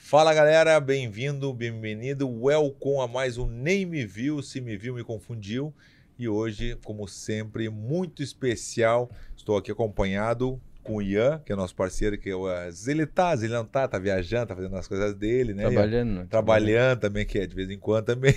[0.00, 5.04] Fala galera, bem-vindo, bem-vindo, welcome a mais um Nem Me Viu, Se Me Viu Me
[5.04, 5.74] Confundiu.
[6.18, 11.74] E hoje, como sempre, muito especial, estou aqui acompanhado com o Ian, que é nosso
[11.74, 12.46] parceiro, que é o
[12.86, 13.06] ele
[13.42, 15.64] ele não tá, tá viajando, tá fazendo as coisas dele, né?
[15.64, 16.20] Trabalhando.
[16.20, 16.26] Ian?
[16.26, 18.34] Trabalhando também, que é de vez em quando também.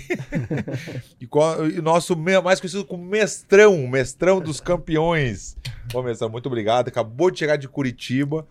[1.18, 1.28] e,
[1.74, 5.56] e nosso mais conhecido como mestrão, mestrão dos campeões.
[5.90, 6.88] Bom, mestrão, muito obrigado.
[6.88, 8.46] Acabou de chegar de Curitiba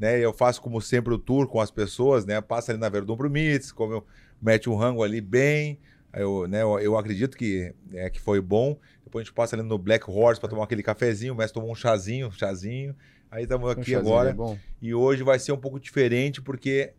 [0.00, 0.18] né?
[0.18, 2.40] Eu faço, como sempre, o tour com as pessoas, né?
[2.40, 4.06] Passa ali na Verdun pro Mitz, como eu
[4.40, 5.78] mete um rango ali bem.
[6.12, 8.78] Eu, né, eu, eu acredito que, é, que foi bom.
[9.04, 11.34] Depois a gente passa ali no Black Horse para tomar aquele cafezinho.
[11.34, 12.96] O mestre tomou um chazinho, um chazinho.
[13.30, 14.30] Aí estamos aqui um agora.
[14.30, 16.94] É e hoje vai ser um pouco diferente, porque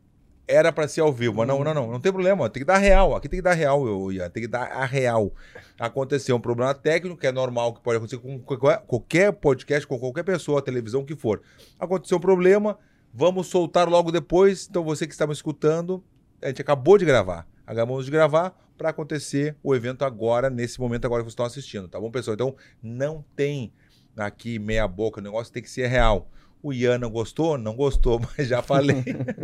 [0.47, 1.37] era para ser ao vivo.
[1.37, 2.49] Mas não, não, não, não tem problema.
[2.49, 3.15] Tem que dar real.
[3.15, 4.29] Aqui tem que dar real, eu ia.
[4.29, 5.33] Tem que dar a real.
[5.79, 10.23] Aconteceu um problema técnico, que é normal, que pode acontecer com qualquer podcast, com qualquer
[10.23, 11.41] pessoa, televisão, que for.
[11.79, 12.77] Aconteceu um problema
[13.13, 14.67] Vamos soltar logo depois.
[14.69, 16.03] Então, você que está me escutando,
[16.41, 17.47] a gente acabou de gravar.
[17.65, 21.87] Acabamos de gravar para acontecer o evento agora, nesse momento agora que vocês estão assistindo,
[21.87, 22.33] tá bom, pessoal?
[22.33, 23.71] Então, não tem
[24.17, 26.29] aqui meia boca, o negócio tem que ser real.
[26.63, 27.57] O Ian não gostou?
[27.57, 29.03] Não gostou, mas já falei.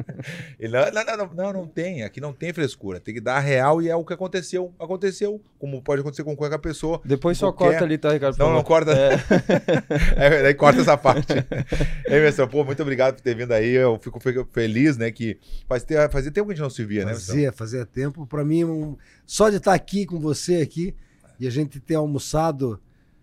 [0.60, 2.04] Ele, não, não, não, não, não tem.
[2.04, 3.00] Aqui não tem frescura.
[3.00, 4.74] Tem que dar real e é o que aconteceu.
[4.80, 7.02] Aconteceu, como pode acontecer com qualquer pessoa.
[7.04, 7.80] Depois só qualquer...
[7.80, 8.38] corta ali, tá, Ricardo?
[8.38, 8.92] Não, não corta.
[8.92, 9.16] É.
[10.16, 11.34] é, daí corta essa parte.
[12.06, 13.74] Ei, Messão, pô, muito obrigado por ter vindo aí.
[13.74, 15.12] Eu fico, fico feliz, né?
[15.12, 17.20] Que faz ter, fazia tempo que a gente não se via, fazia, né?
[17.20, 18.28] Fazia, fazia tempo.
[18.28, 18.96] Para mim, um...
[19.26, 20.96] só de estar aqui com você aqui
[21.40, 22.80] e a gente ter almoçado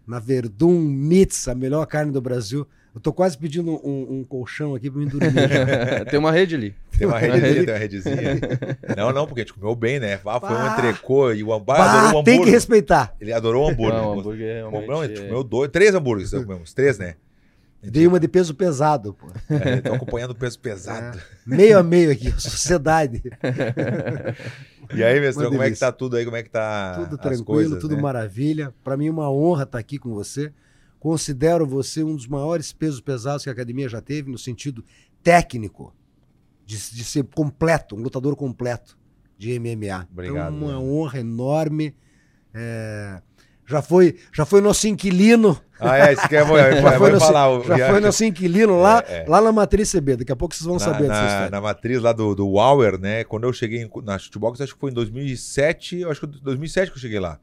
[0.06, 2.67] na Verdun Mitz, a melhor carne do Brasil.
[2.95, 5.33] Eu tô quase pedindo um, um colchão aqui pra me dormir.
[6.09, 6.75] tem uma rede ali.
[6.97, 8.17] Tem uma rede ali, tem uma redezinha.
[8.97, 10.20] não, não, porque a gente comeu bem, né?
[10.25, 12.25] Ah, foi um entrecô e o hambúrguer adorou o hambúrguer.
[12.25, 13.12] Tem que respeitar.
[13.20, 13.95] Ele adorou o hambúrguer.
[14.01, 14.86] Não, o hambúrguer realmente...
[14.86, 17.17] Não, a gente comeu dois, três hambúrgueres, comemos, três, né?
[17.83, 19.27] Dei uma de peso pesado, pô.
[19.51, 21.19] É, tô acompanhando o peso pesado.
[21.19, 23.23] É, meio a meio aqui, sociedade.
[24.95, 26.25] e aí, mestrão, como é que tá tudo aí?
[26.25, 28.01] Como é que tá Tudo tranquilo, coisas, tudo né?
[28.01, 28.73] maravilha.
[28.83, 30.51] Para mim é uma honra estar aqui com você.
[31.05, 34.83] Considero você um dos maiores pesos pesados que a academia já teve, no sentido
[35.23, 35.95] técnico,
[36.65, 38.97] de, de ser completo, um lutador completo
[39.37, 40.09] de MMA.
[40.11, 40.57] Obrigado.
[40.57, 41.95] Então, uma honra enorme.
[42.55, 43.20] É...
[43.67, 45.61] Já foi, já foi nosso inquilino.
[45.79, 46.57] Ah, é, isso que é bom.
[46.57, 49.25] já foi, nosso, falar, já foi nosso inquilino lá, é, é.
[49.29, 50.17] lá na Matriz CB.
[50.17, 52.98] Daqui a pouco vocês vão na, saber na, dessa Na matriz lá do, do Wauer,
[52.98, 53.25] né?
[53.25, 57.03] Quando eu cheguei na Shootbox, acho que foi em 2007, acho que 2007 que eu
[57.03, 57.39] cheguei lá.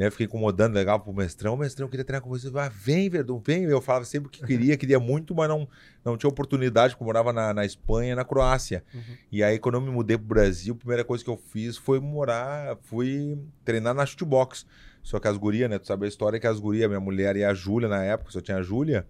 [0.00, 1.52] Né, fiquei incomodando, legal pro mestrão.
[1.52, 2.50] O mestrão queria treinar com você.
[2.54, 3.64] Ah, vem, Verdun, vem.
[3.64, 5.68] Eu falava sempre que queria, queria muito, mas não,
[6.02, 8.82] não tinha oportunidade, porque eu morava na, na Espanha na Croácia.
[8.94, 9.02] Uhum.
[9.30, 12.00] E aí, quando eu me mudei pro Brasil, a primeira coisa que eu fiz foi
[12.00, 14.64] morar, fui treinar na shootbox.
[15.02, 15.78] Só que as gurias, né?
[15.78, 18.40] Tu sabe a história que as gurias, minha mulher e a Júlia, na época, só
[18.40, 19.06] tinha a Júlia,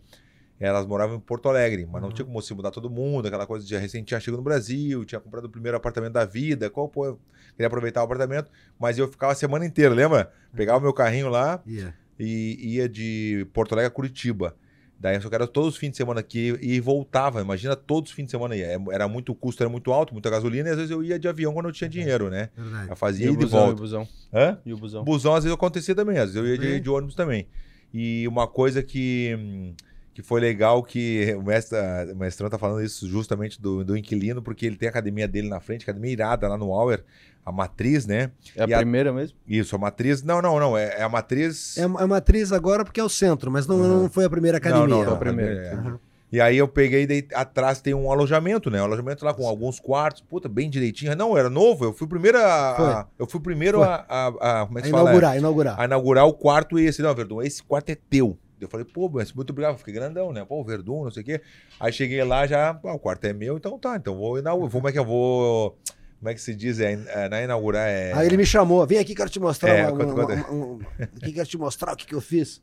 [0.59, 2.09] elas moravam em Porto Alegre, mas uhum.
[2.09, 5.05] não tinha como se mudar todo mundo, aquela coisa de recente tinha chegado no Brasil,
[5.05, 7.17] tinha comprado o primeiro apartamento da vida, qual, pô,
[7.53, 10.33] queria aproveitar o apartamento, mas eu ficava a semana inteira, lembra?
[10.55, 11.95] Pegava o meu carrinho lá yeah.
[12.19, 14.55] e ia de Porto Alegre a Curitiba.
[15.01, 17.41] Daí eu só quero todos os fins de semana aqui e voltava.
[17.41, 18.61] Imagina todos os fins de semana aí.
[18.61, 21.27] É, era muito custo, era muito alto, muita gasolina, e às vezes eu ia de
[21.27, 22.51] avião quando eu tinha dinheiro, né?
[22.87, 23.73] Eu fazia e, de busão, volta.
[23.73, 24.09] E o busão?
[24.31, 24.59] Hã?
[24.67, 25.03] E o busão?
[25.03, 27.47] Busão às vezes acontecia também, às vezes eu ia de, de ônibus também.
[27.95, 29.35] E uma coisa que.
[29.39, 29.75] Hum,
[30.13, 31.79] que foi legal que o mestre,
[32.13, 35.49] o mestrão tá falando isso justamente do, do inquilino, porque ele tem a academia dele
[35.49, 37.05] na frente, academia irada lá no Auer,
[37.45, 38.31] a matriz, né?
[38.57, 39.37] É a e primeira mesmo?
[39.47, 40.23] Isso, a matriz.
[40.23, 40.77] Não, não, não.
[40.77, 41.77] É, é a matriz.
[41.79, 44.03] É, a matriz agora porque é o centro, mas não, uhum.
[44.03, 44.87] não foi a primeira academia.
[44.87, 45.53] Não, não, não a primeira.
[45.53, 45.75] É.
[45.75, 45.99] Uhum.
[46.33, 48.81] E aí eu peguei, daí atrás tem um alojamento, né?
[48.81, 51.17] Um alojamento lá com alguns quartos, puta, bem direitinho.
[51.17, 53.01] Não, era novo, eu fui o primeiro a.
[53.01, 54.27] a eu fui o primeiro a, a,
[54.63, 55.37] a, Como é que a inaugurar, fala?
[55.37, 55.81] inaugurar.
[55.81, 57.03] A inaugurar o quarto esse.
[57.03, 58.39] Não, Verdun, esse quarto é teu.
[58.61, 60.45] Eu falei, pô, mas muito obrigado, fiquei grandão, né?
[60.45, 61.41] Pô, Verdun, não sei o quê.
[61.79, 64.71] Aí cheguei lá já, pô, o quarto é meu, então tá, então vou inaugurar.
[64.71, 65.79] Como é que eu vou.
[66.19, 66.81] Como é que se diz?
[66.81, 68.13] É, é, na inaugurar é.
[68.13, 69.71] Aí ele me chamou, vem aqui, quero te mostrar.
[69.71, 70.79] É, uma, uma, uma, um,
[71.17, 72.61] aqui quero te mostrar o que, que eu fiz.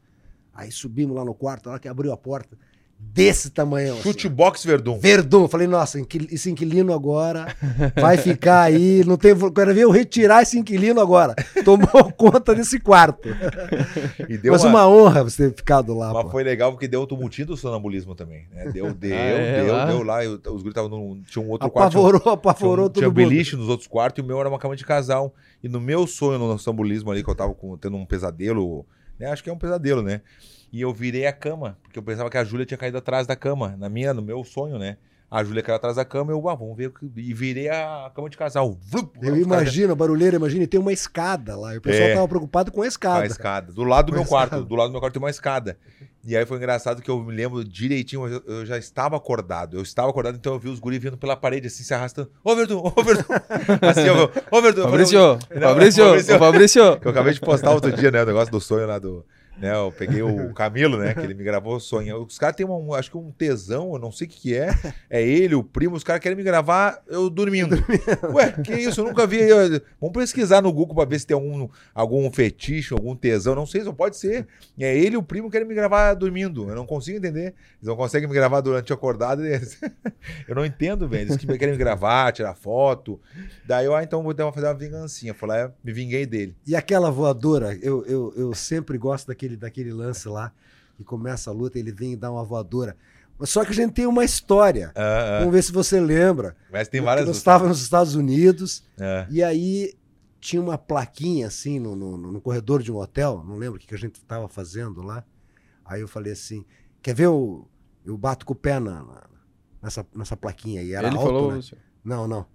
[0.53, 2.57] Aí subimos lá no quarto, na hora que abriu a porta
[3.17, 3.93] desse tamanho.
[3.93, 4.03] Assim.
[4.03, 4.67] Chutebox assim.
[4.69, 4.99] Verdun.
[4.99, 5.47] Verdun.
[5.47, 5.99] Falei, nossa,
[6.31, 7.47] esse inquilino agora
[7.99, 9.03] vai ficar aí.
[9.05, 11.33] Não tem, quero ver eu retirar esse inquilino agora.
[11.65, 13.27] Tomou conta desse quarto.
[14.43, 14.85] Mas uma...
[14.85, 14.87] uma...
[14.87, 16.13] honra você ter ficado lá.
[16.13, 16.29] Mas pô.
[16.29, 18.47] foi legal porque deu o tumultinho do sonambulismo também.
[18.51, 18.71] Né?
[18.71, 19.85] Deu, deu, ah, é, deu, lá.
[19.85, 20.23] deu lá.
[20.23, 21.21] Eu, os guris estavam no.
[21.23, 22.49] Tinha um outro apavorou, quarto.
[22.49, 24.85] Apavorou, tinha, um, Tinha beliche nos outros quartos e o meu era uma cama de
[24.85, 25.33] casal.
[25.63, 28.85] E no meu sonho no sonambulismo ali, que eu tava com, tendo um pesadelo,
[29.19, 29.31] né?
[29.31, 30.21] Acho que é um pesadelo, né?
[30.71, 33.35] E eu virei a cama, porque eu pensava que a Júlia tinha caído atrás da
[33.35, 34.97] cama, na minha, no meu sonho, né?
[35.29, 36.87] A Júlia caiu atrás da cama, eu, ah, vamos ver.
[36.87, 38.77] o que- E virei a cama de casal.
[38.89, 41.73] Vlup, Eu imagino, a barulheira, imagina, e tem uma escada lá.
[41.75, 42.13] E o pessoal É.
[42.13, 43.23] tava preocupado com a Com escada.
[43.23, 43.73] a escada.
[43.73, 44.53] Do lado do meu quarto.
[44.53, 44.63] escada.
[44.63, 45.77] Do lado do meu quarto tem uma escada.
[46.25, 49.75] E aí foi engraçado que eu me lembro direitinho, mas eu, eu já estava acordado.
[49.77, 52.29] Eu estava acordado, então eu vi os guris vindo pela parede, assim, se arrastando.
[52.43, 53.23] Ô, Verdun, ô, Verdun.
[53.83, 54.83] Assim, eu, ô, Verdun.
[54.83, 56.35] Fabrício, Fabrício, Fabrício.
[56.35, 56.99] ô, Fabrício.
[56.99, 58.23] Que eu acabei de postar outro dia, né?
[58.23, 59.25] O negócio do sonho lá do.
[59.59, 61.13] Né, eu peguei o Camilo, né?
[61.13, 62.23] Que ele me gravou o sonho.
[62.23, 64.69] Os caras têm um, acho que um tesão, eu não sei o que, que é.
[65.09, 67.75] É ele, o primo, os caras querem me gravar eu dormindo.
[68.33, 69.01] Ué, que isso?
[69.01, 69.39] Eu nunca vi.
[69.39, 73.55] Eu- Vamos pesquisar no Google pra ver se tem algum, algum fetiche, algum tesão.
[73.55, 74.47] Não sei, só pode ser.
[74.79, 76.69] É ele e o primo querem me gravar dormindo.
[76.69, 77.47] Eu não consigo entender.
[77.47, 79.43] Eles não conseguem me gravar durante o acordado.
[79.45, 79.79] Eles...
[80.47, 81.23] eu não entendo, velho.
[81.23, 83.19] Eles que querem me gravar, tirar foto.
[83.65, 85.35] Daí eu, ah, então vou fazer uma vingancinha.
[85.47, 86.55] Lá, me vinguei dele.
[86.67, 90.51] E aquela voadora, eu, eu, eu sempre gosto daquele, daquele lance lá,
[90.97, 92.97] que começa a luta, ele vem e dá uma voadora.
[93.39, 94.91] Mas Só que a gente tem uma história.
[94.95, 95.39] Ah, ah.
[95.39, 96.55] Vamos ver se você lembra.
[96.71, 97.27] Mas tem várias.
[97.27, 99.27] Nós estávamos nos Estados Unidos É.
[99.29, 99.93] e aí
[100.39, 103.87] tinha uma plaquinha assim no, no, no corredor de um hotel, não lembro o que
[103.87, 105.23] que a gente estava fazendo lá.
[105.85, 106.65] Aí eu falei assim:
[107.01, 107.67] quer ver o.
[108.03, 109.27] Eu bato com o pé na, na-
[109.83, 110.93] nessa, nessa plaquinha aí.
[110.93, 111.51] Era Ele alto, falou.
[111.53, 111.61] né?
[112.03, 112.45] Não, não.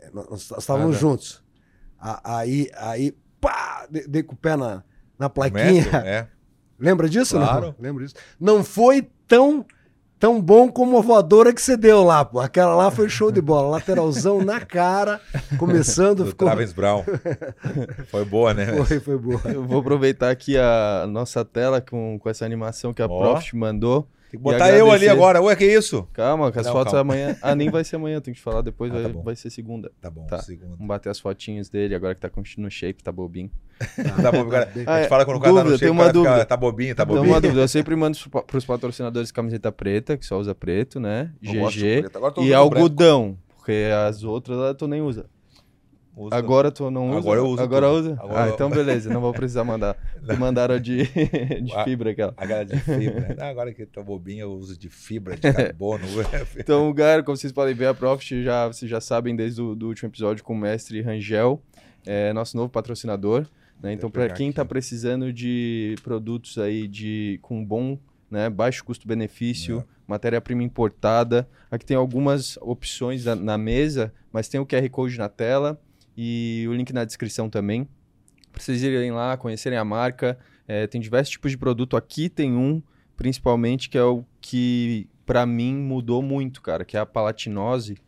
[0.00, 1.42] É, Nós, nós estávamos Ah, juntos.
[1.98, 4.84] Aí, aí, pá, de- dei com o pé na,
[5.18, 5.82] na plaquinha.
[5.84, 5.96] Metro?
[5.96, 6.28] É.
[6.78, 7.36] Lembra disso?
[7.36, 7.66] Claro.
[7.66, 7.74] Não?
[7.78, 8.14] Lembro disso.
[8.40, 9.64] Não foi tão,
[10.18, 12.40] tão bom como a voadora que você deu lá, pô.
[12.40, 13.68] Aquela lá foi show de bola.
[13.68, 15.20] Lateralzão na cara,
[15.56, 16.48] começando, Do ficou.
[16.48, 17.04] Travens Brown.
[18.10, 18.66] Foi boa, né?
[18.84, 19.40] Foi, foi boa.
[19.44, 23.18] Eu vou aproveitar aqui a nossa tela com, com essa animação que a Ó.
[23.20, 24.08] Profit mandou.
[24.30, 25.40] Tem que botar eu ali agora.
[25.40, 26.08] Ué, que isso?
[26.12, 27.14] Calma, que as Não, fotos calma.
[27.14, 27.36] amanhã.
[27.40, 29.48] Ah, nem vai ser amanhã, tenho que te falar depois, Ah, tá vai, vai ser
[29.48, 29.92] segunda.
[30.00, 30.40] Tá bom, Tá.
[30.42, 30.70] segundo.
[30.72, 32.28] Vamos bater as fotinhos dele, agora que tá
[32.58, 33.48] no shape, tá bobinho.
[34.22, 34.92] Dá.
[34.94, 36.44] A gente fala quando o cara tá no dúvida, shape, tem uma cara fica, dúvida.
[36.46, 37.26] tá bobinho, tá bobinho.
[37.26, 38.16] uma dúvida, eu sempre mando
[38.46, 41.30] pros- patrocinadores camiseta preta, que só usa preto, né?
[41.42, 42.04] Eu GG.
[42.42, 45.22] E algodão, porque as outras lá tu nem usa.
[45.22, 45.34] branco.
[46.16, 46.32] Uso.
[46.32, 47.18] Agora tu não usa?
[47.18, 47.98] Agora eu uso Agora tudo.
[47.98, 48.12] usa?
[48.20, 49.96] Agora ah, eu- então beleza, não vou precisar mandar.
[50.24, 51.02] Tu mandaram de,
[51.60, 52.32] de fibra aquela.
[52.36, 53.36] A galera de fibra.
[53.40, 56.04] Ah, agora que eu tô bobinho, eu uso de fibra, de carbono.
[56.56, 59.88] Então, galera, como vocês podem ver, a Profit já, vocês já sabem desde o do
[59.88, 61.60] último episódio com o mestre Rangel,
[62.06, 63.44] é nosso novo patrocinador.
[63.84, 63.92] Né?
[63.92, 67.98] Então, para pegar quem está precisando de produtos aí de com bom,
[68.30, 69.84] né, baixo custo-benefício, É.
[70.08, 75.28] matéria-prima importada, aqui tem algumas opções na, na mesa, mas tem o QR Code na
[75.28, 75.78] tela
[76.16, 77.86] e o link na descrição também.
[78.50, 80.38] Pra vocês irem lá, conhecerem a marca.
[80.66, 81.94] É, tem diversos tipos de produto.
[81.96, 82.80] Aqui tem um,
[83.16, 87.98] principalmente, que é o que para mim mudou muito, cara, que é a palatinose,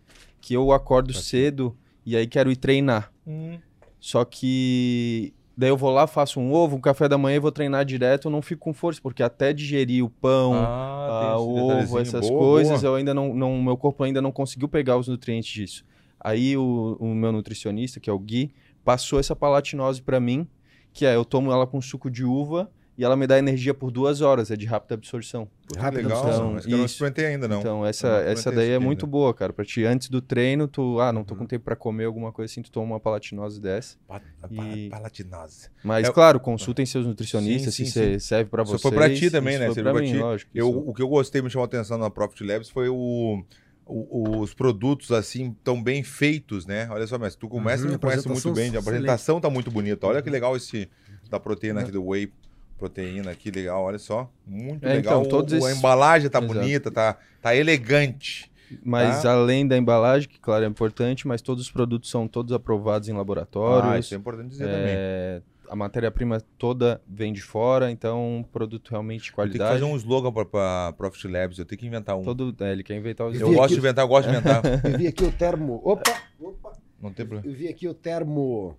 [0.40, 3.12] que eu acordo cedo e aí quero ir treinar.
[3.26, 3.58] Hum,
[4.00, 7.50] Só que daí eu vou lá, faço um ovo, um café da manhã e vou
[7.50, 11.70] treinar direto, eu não fico com força, porque até digerir o pão, ah, ah, o
[11.70, 12.92] ovo, essas Boa, coisas, boa.
[12.92, 15.84] eu ainda não, não, meu corpo ainda não conseguiu pegar os nutrientes disso.
[16.20, 18.52] Aí o, o meu nutricionista, que é o Gui,
[18.84, 20.46] passou essa palatinose pra mim,
[20.92, 23.90] que é eu tomo ela com suco de uva e ela me dá energia por
[23.90, 25.48] duas horas, é de rápida absorção.
[25.66, 26.94] Puta, Rápido, legal, então, mas que eu não isso.
[26.94, 27.60] experimentei ainda, não.
[27.60, 30.66] Então essa, não essa daí é isso muito boa, cara, pra ti antes do treino,
[30.68, 31.40] tu, ah, não tô Uhum.
[31.40, 33.96] com tempo pra comer alguma coisa assim, tu toma uma palatinose dessa.
[34.06, 35.68] Pa- E- Palatinose.
[35.82, 38.82] Mas É- claro, consultem seus nutricionistas Sim, se sim, se serve pra Isso vocês.
[38.82, 39.74] foi pra ti também, isso né?
[39.74, 40.18] Foi pra pra mim, ti.
[40.18, 40.50] lógico.
[40.54, 43.42] Eu, isso- o que eu gostei, me chamou a atenção na Profit Labs foi o,
[43.84, 46.88] o- os produtos, assim, tão bem feitos, né?
[46.90, 50.06] Olha só, mas tu como Uhum, me conhece muito bem, a apresentação tá muito bonita.
[50.06, 50.88] Olha que legal esse
[51.28, 52.32] da proteína aqui, do whey
[52.78, 54.30] proteína aqui, legal, olha só.
[54.46, 55.20] Muito É, legal.
[55.20, 56.54] então, todos O- esses- A embalagem tá Exato.
[56.54, 58.50] bonita, tá, tá elegante.
[58.84, 59.32] Mas tá?
[59.32, 63.12] além da embalagem, que claro é importante, mas todos os produtos são todos aprovados em
[63.12, 64.06] Ah, laboratórios.
[64.06, 64.86] isso é importante dizer também.
[64.88, 69.58] É, a matéria-prima toda vem de fora, então um produto realmente de Eu tenho que
[69.58, 69.80] qualidade.
[69.80, 72.22] fazer um slogan pra Profit Labs, eu tenho que inventar um.
[72.24, 74.62] Todo, é, ele quer inventar os Eu gosto de inventar, eu gosto de inventar.
[74.84, 75.80] Eu vi aqui o termo.
[75.84, 76.16] Opa!
[76.40, 76.72] Opa!
[77.00, 77.46] Não tem problema.
[77.54, 78.76] Eu vi aqui o termo.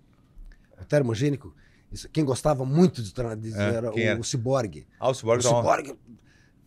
[0.80, 1.54] O termogênico.
[1.90, 4.20] Isso, quem gostava muito de, de É, era o, era?
[4.20, 4.86] o ciborgue.
[5.00, 5.56] Ah, o O Cyborg uma...
[5.56, 5.94] ciborgue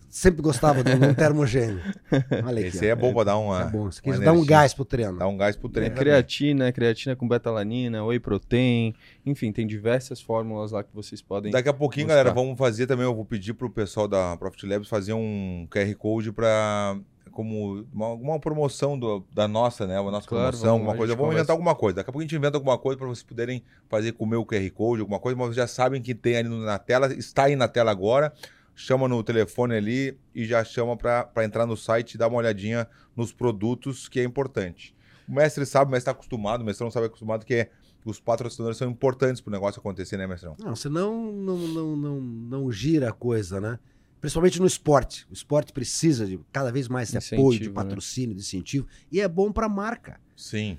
[0.09, 1.87] sempre gostava de um termogênico.
[2.45, 2.67] Olha aqui.
[2.67, 3.61] Esse aí é bom pra dar uma.
[3.61, 3.87] É bom.
[3.87, 5.17] Isso aqui uma dá um gás pro treino.
[5.17, 5.89] Dá um gás pro É, treino.
[5.95, 6.03] também.
[6.03, 8.93] creatina, creatina com betalanina, whey protein,
[9.25, 11.51] enfim, tem diversas fórmulas lá que vocês podem.
[11.51, 12.17] Daqui a pouquinho, buscar.
[12.23, 13.05] galera, vamos fazer também.
[13.05, 16.97] Eu vou pedir pro pessoal da Profit Labs fazer um QR Code para
[17.31, 19.99] como uma, alguma promoção do- da nossa, né?
[19.99, 21.13] Uma nossa Claro, promoção, vamos- alguma coisa.
[21.13, 21.39] Vamos conversa.
[21.41, 21.95] inventar alguma coisa.
[21.97, 24.45] Daqui a pouco a gente inventa alguma coisa para vocês poderem fazer com o meu
[24.45, 27.55] QR Code, alguma coisa, mas vocês já sabem que tem ali na tela, está aí
[27.55, 28.33] na tela agora.
[28.75, 32.87] Chama no telefone ali e já chama para entrar no site e dar uma olhadinha
[33.15, 34.95] nos produtos, que é importante.
[35.27, 37.69] O mestre sabe, o mestre está acostumado, o mestre não sabe acostumado que é,
[38.03, 40.55] os patrocinadores são importantes para o negócio acontecer, né, mestrão?
[40.59, 43.77] Não, senão não, não, não, não gira a coisa, né?
[44.21, 45.25] Principalmente no esporte.
[45.29, 47.73] O esporte precisa de cada vez mais de apoio, de né?
[47.73, 48.87] patrocínio, de incentivo.
[49.11, 50.19] E é bom para a marca.
[50.37, 50.77] Sim.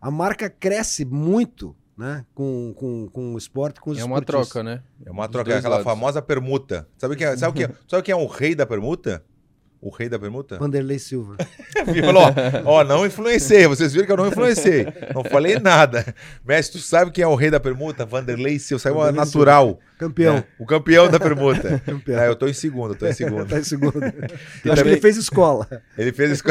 [0.00, 4.62] A marca cresce muito né, com, com, com o esporte, com os É uma troca,
[4.62, 4.82] né?
[5.04, 5.84] É uma Dos troca, aquela lados.
[5.84, 6.88] famosa permuta.
[6.98, 9.24] Sabe quem é, sabe quem é, sabe quem é o rei da permuta?
[9.84, 10.56] O rei da permuta?
[10.56, 11.36] Vanderlei Silva.
[11.86, 12.22] Ele falou,
[12.64, 13.66] ó, ó, não influenciei.
[13.66, 14.86] Vocês viram que eu não influenciei.
[15.14, 16.14] Não falei nada.
[16.42, 18.06] Mestre, tu sabe quem é o rei da permuta?
[18.06, 18.80] Vanderlei Silva.
[18.82, 19.78] Saiu Vanderlei natural.
[19.98, 20.36] Campeão.
[20.36, 20.44] né?
[20.58, 21.78] O campeão da permuta.
[21.84, 22.18] Campeão.
[22.18, 23.44] É, eu tô em segundo, eu tô em segundo.
[23.46, 24.02] tá em segundo.
[24.02, 24.14] Acho
[24.62, 25.68] também- que ele fez escola.
[25.98, 26.44] Ele fez isso.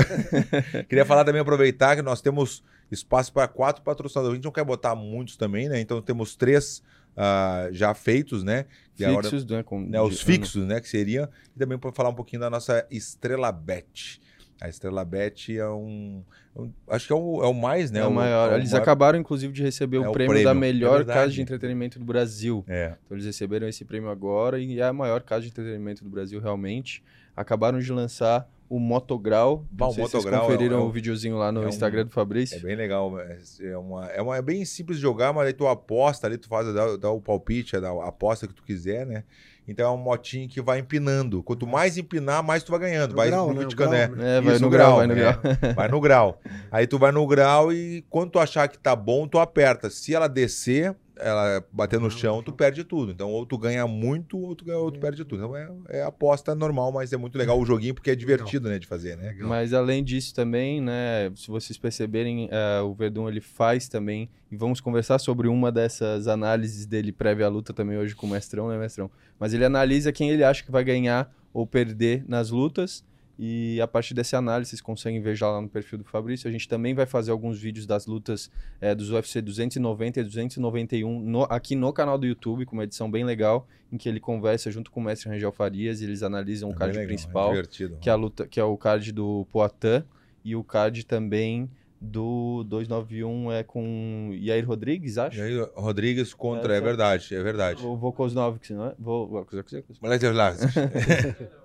[0.88, 4.34] Queria falar também, aproveitar que nós temos espaço para quatro patrocinadores.
[4.34, 5.80] A gente não quer botar muitos também, né?
[5.80, 6.84] Então temos três
[7.18, 8.66] ah, já feitos, né?
[9.02, 9.64] Agora- Fixos, né?
[9.64, 12.50] Com, né, os de- fixos, né, que seria, e também para falar um pouquinho da
[12.50, 14.22] nossa Estrela Bet.
[14.62, 16.24] A Estrela Bet é um,
[16.56, 18.00] um- acho que é o, é o mais, né?
[18.00, 18.54] É o maior.
[18.54, 21.32] Eles maior- acabaram, inclusive, de receber É o o prêmio, prêmio, da é melhor casa
[21.32, 22.64] de entretenimento do Brasil.
[22.68, 26.10] É, Então eles receberam esse prêmio agora e é a maior casa de entretenimento do
[26.10, 27.04] Brasil realmente.
[27.36, 29.66] Acabaram de lançar o Motograu.
[29.72, 31.64] Bah, Não o sei se vocês Motograu é- conferiram é um- o videozinho lá no
[31.64, 32.58] é um- Instagram do Fabrício.
[32.58, 33.20] é bem legal.
[33.20, 36.38] É, é uma, é, uma, é bem simples de jogar, mas aí tu aposta ali,
[36.38, 39.24] tu faz dá, dá o palpite, dá a aposta que tu quiser, né?
[39.68, 41.42] Então é um motinho que vai empinando.
[41.42, 43.12] Quanto mais empinar, mais tu vai ganhando.
[43.12, 43.54] No vai grau, né?
[43.54, 44.08] multiplicando, O é.
[44.08, 45.16] grau, É, vai Isso, no grau, vai no é.
[45.16, 45.34] grau.
[45.76, 46.42] Vai no grau.
[46.70, 49.90] Aí tu vai no grau e quando tu achar que tá bom, tu aperta.
[49.90, 53.12] Se ela descer, ela bater no chão, tu perde tudo.
[53.12, 55.44] Então, ou tu ganha muito, ou tu, ganha, ou tu perde tudo.
[55.44, 58.80] Então, é, é aposta normal, mas é muito legal o joguinho, porque é divertido, né,
[58.80, 59.36] de fazer, né?
[59.40, 64.56] Mas além disso também, né, se vocês perceberem, eh, o Verdun ele faz também, e
[64.56, 68.70] vamos conversar sobre uma dessas análises dele prévia à luta também hoje com o Mestrão,
[68.70, 69.10] né, Mestrão?
[69.40, 73.04] Mas ele analisa quem ele acha que vai ganhar ou perder nas lutas,
[73.38, 76.48] e a partir dessa análise vocês conseguem ver já lá no perfil do Fabrício.
[76.48, 78.50] A gente também vai fazer alguns vídeos das lutas
[78.80, 83.10] eh, dos UFC 290 e 291 no- aqui no canal do YouTube, com uma edição
[83.10, 86.70] bem legal, em que ele conversa junto com o mestre Rangel Farias e eles analisam
[86.70, 89.12] o É card bem legal, principal É que é a luta, que é o card
[89.12, 90.04] do Poitin
[90.46, 95.42] e o card também do 291 é com Yair Rodrigues, acho.
[95.42, 97.82] Aí, Rodrigues contra, É, é, verdade, é verdade.
[97.86, 98.96] O Volkoznovix, não é?
[99.00, 99.98] Vol- Volkoznovix.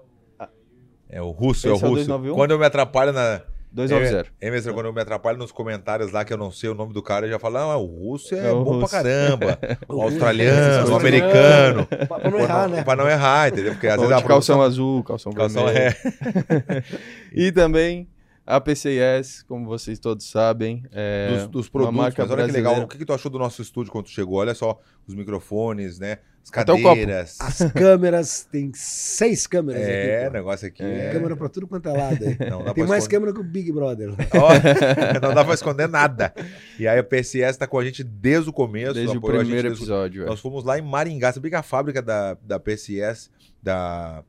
[1.10, 2.04] É o russo, é o Esse é o russo.
[2.06, 2.34] 291?
[2.34, 3.40] Quando eu me atrapalho na.
[3.70, 4.30] 290.
[4.40, 6.94] É, mesmo, quando eu me atrapalho nos comentários lá que eu não sei o nome
[6.94, 8.88] do cara, eu já falo, não, o russo é, É o bom russo.
[8.88, 9.58] pra caramba.
[9.86, 10.94] O O australiano, o russo.
[10.96, 11.86] americano.
[11.86, 12.82] Pra não errar, né?
[12.82, 13.72] Pra não errar, entendeu?
[13.72, 15.94] Porque às vezes a de calção produção- azul, calção, calção vermelho.
[15.94, 16.82] é.
[17.32, 18.08] E também
[18.50, 22.52] a PCS, como vocês todos sabem, é dos, dos uma produtos, marca mas olha que
[22.52, 22.62] legal.
[22.72, 22.84] brasileira.
[22.86, 24.38] O que, que tu achou do nosso estúdio quando tu chegou?
[24.38, 26.18] Olha só, os microfones, né?
[26.42, 27.36] As cadeiras.
[27.42, 30.22] As câmeras, tem seis câmeras É, aqui.
[30.22, 30.32] o pô.
[30.38, 30.78] negócio aqui.
[30.82, 31.10] Tem É...
[31.12, 32.36] câmera pra tudo quanto é lado aí.
[32.74, 33.08] Tem mais esconder.
[33.10, 34.14] câmera que o Big Brother.
[34.14, 34.48] Ó,
[35.28, 36.32] não dá pra esconder nada.
[36.78, 38.94] E aí a PCS tá com a gente desde o começo.
[38.94, 40.22] Desde o primeiro episódio.
[40.22, 40.26] é.
[40.26, 41.30] Nós fomos lá em Maringá.
[41.34, 43.30] Sabia que a fábrica da, da PCS,
[43.62, 44.24] da,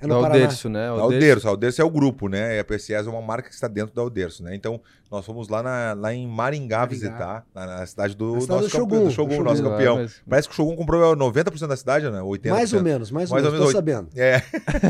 [0.00, 0.40] É Da no Paraná.
[0.42, 0.80] Alderso, né?
[0.86, 1.12] da Alderso.
[1.14, 1.46] Alderso.
[1.46, 2.56] A Alderso é o grupo, né?
[2.56, 4.54] E a PCS é uma marca que está dentro da Alderso, né?
[4.54, 4.80] Então,
[5.10, 6.86] nós fomos lá, na- lá em Maringá, Maringá.
[6.86, 9.56] visitar, na, na cidade do Na cidade nosso do campeão, Shogun, do Shogun, do nosso
[9.62, 9.70] Shogun.
[9.70, 9.94] campeão.
[9.96, 12.20] Lá, mas- Parece que o Shogun comprou 90% da cidade, né?
[12.20, 12.50] 80%.
[12.50, 13.66] Mais ou menos, mais ou Mais ou menos.
[13.66, 14.08] Menos sabendo.
[14.16, 14.40] É.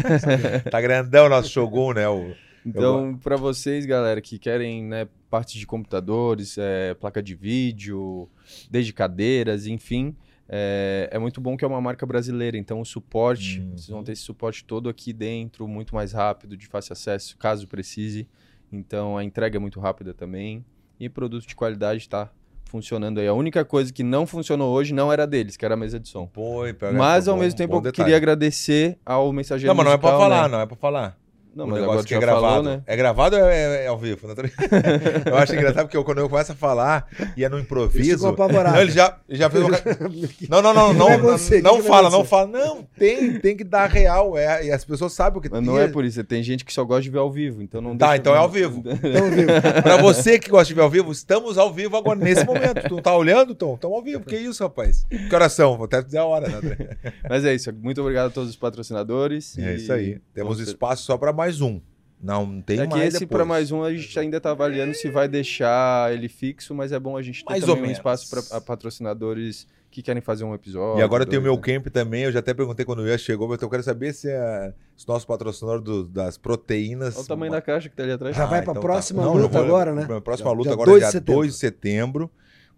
[0.71, 2.09] tá grandão o nosso Shogun, né?
[2.09, 2.33] O...
[2.67, 8.29] Então, para vocês, galera, que querem né, parte de computadores, é, placa de vídeo,
[8.71, 10.15] desde cadeiras, enfim,
[10.49, 12.57] é, é muito bom que é uma marca brasileira.
[12.57, 13.71] Então, o suporte, Uhum.
[13.73, 17.67] vocês vão ter esse suporte todo aqui dentro, muito mais rápido, de fácil acesso, caso
[17.69, 18.27] precise.
[18.73, 20.65] Então, a entrega é muito rápida também.
[21.01, 22.31] E produto de qualidade está
[22.65, 23.27] funcionando aí.
[23.27, 26.09] A única coisa que não funcionou hoje não era deles, que era a mesa de
[26.09, 26.27] som.
[26.27, 26.63] Pô,
[26.95, 27.95] Mas, ao mesmo tempo, eu detalhe.
[27.97, 30.49] queria agradecer ao mensageiro Não, mas não é pra musical, falar, né?
[30.57, 31.19] não é pra falar.
[31.55, 32.47] Não, o mas negócio agora que é gravado.
[32.47, 32.83] falou, né?
[32.87, 34.29] É gravado ou é, é ao vivo?
[34.29, 34.35] Não
[35.27, 38.35] eu acho engraçado porque eu- quando eu começo a falar e é no improviso.
[38.73, 39.79] Não, ele já, ele já fez uma.
[40.49, 41.09] Não, não, não, não.
[41.09, 41.63] Não, acontecer?
[41.63, 42.47] não O que que vai fala, não fala.
[42.47, 44.37] Não, tem, tem que dar real.
[44.39, 46.73] É, e as pessoas sabem o que Mas não é por isso, tem gente que
[46.73, 48.83] só gosta de ver ao vivo, então não Tá, deixa- então é ao vivo.
[48.89, 49.83] Então?
[49.83, 52.83] Pra você que gosta de ver ao vivo, estamos ao vivo agora, nesse momento.
[52.89, 53.75] Tu não tá olhando, Tom?
[53.75, 54.25] Estamos ao vivo.
[54.25, 55.07] Que isso, rapaz?
[55.09, 55.77] Que horas são?
[55.77, 56.97] Vou até dizer a hora, né, André?
[57.29, 59.57] Mas é isso, muito obrigado a todos os patrocinadores.
[59.59, 60.19] É e isso aí.
[60.35, 61.81] Temos vamos ter- espaço só pra mais um.
[62.21, 65.09] Não, tem É que mais esse para mais um a gente ainda tá avaliando se
[65.09, 67.99] vai deixar ele fixo, mas é bom a gente ter Mais ou também um menos.
[67.99, 70.99] espaço para patrocinadores que querem fazer um episódio.
[71.01, 72.25] E agora tem o meu dois, camp também.
[72.25, 75.07] Eu já até perguntei quando o Ian chegou, mas eu quero saber se é os
[75.07, 77.15] nossos patrocinadores do- das proteínas.
[77.17, 78.37] Olha o tamanho da caixa que tá ali atrás.
[78.37, 80.05] Já vai pra então próxima Não, luta eu vou- agora, né?
[80.05, 81.35] pra Próxima Dia- luta dia agora 2 é de dia setembro.
[81.41, 82.31] 2 de setembro.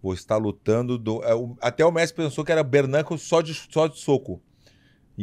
[0.03, 0.97] Vou estar lutando.
[0.99, 4.39] do- é, o- até o Messi pensou que era Bernanco só de, só de soco.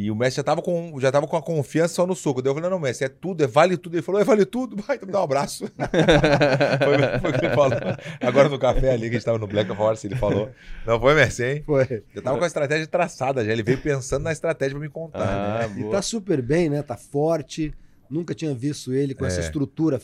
[0.01, 2.41] E o Messi já tava com, já tava com a confiança só no soco.
[2.41, 3.97] Daí eu falei, não, Messi, é tudo, é vale tudo.
[3.97, 5.65] Ele falou, é vale tudo, vai, então me dá um abraço.
[5.77, 7.79] foi, foi o que ele falou.
[8.21, 10.51] Agora no café ali, que a gente tava no Black Horse, ele falou.
[10.87, 11.63] Não foi, Messi, hein?
[11.65, 12.05] Foi.
[12.15, 13.53] Já tava com a estratégia traçada, já.
[13.53, 15.19] Ele veio pensando na estratégia pra me contar.
[15.27, 15.65] né?
[15.65, 15.93] Ah, E boa.
[15.93, 16.83] tá super bem, né?
[16.83, 17.73] Tá forte.
[18.09, 19.45] Nunca tinha visto ele com essa É.
[19.45, 20.01] estrutura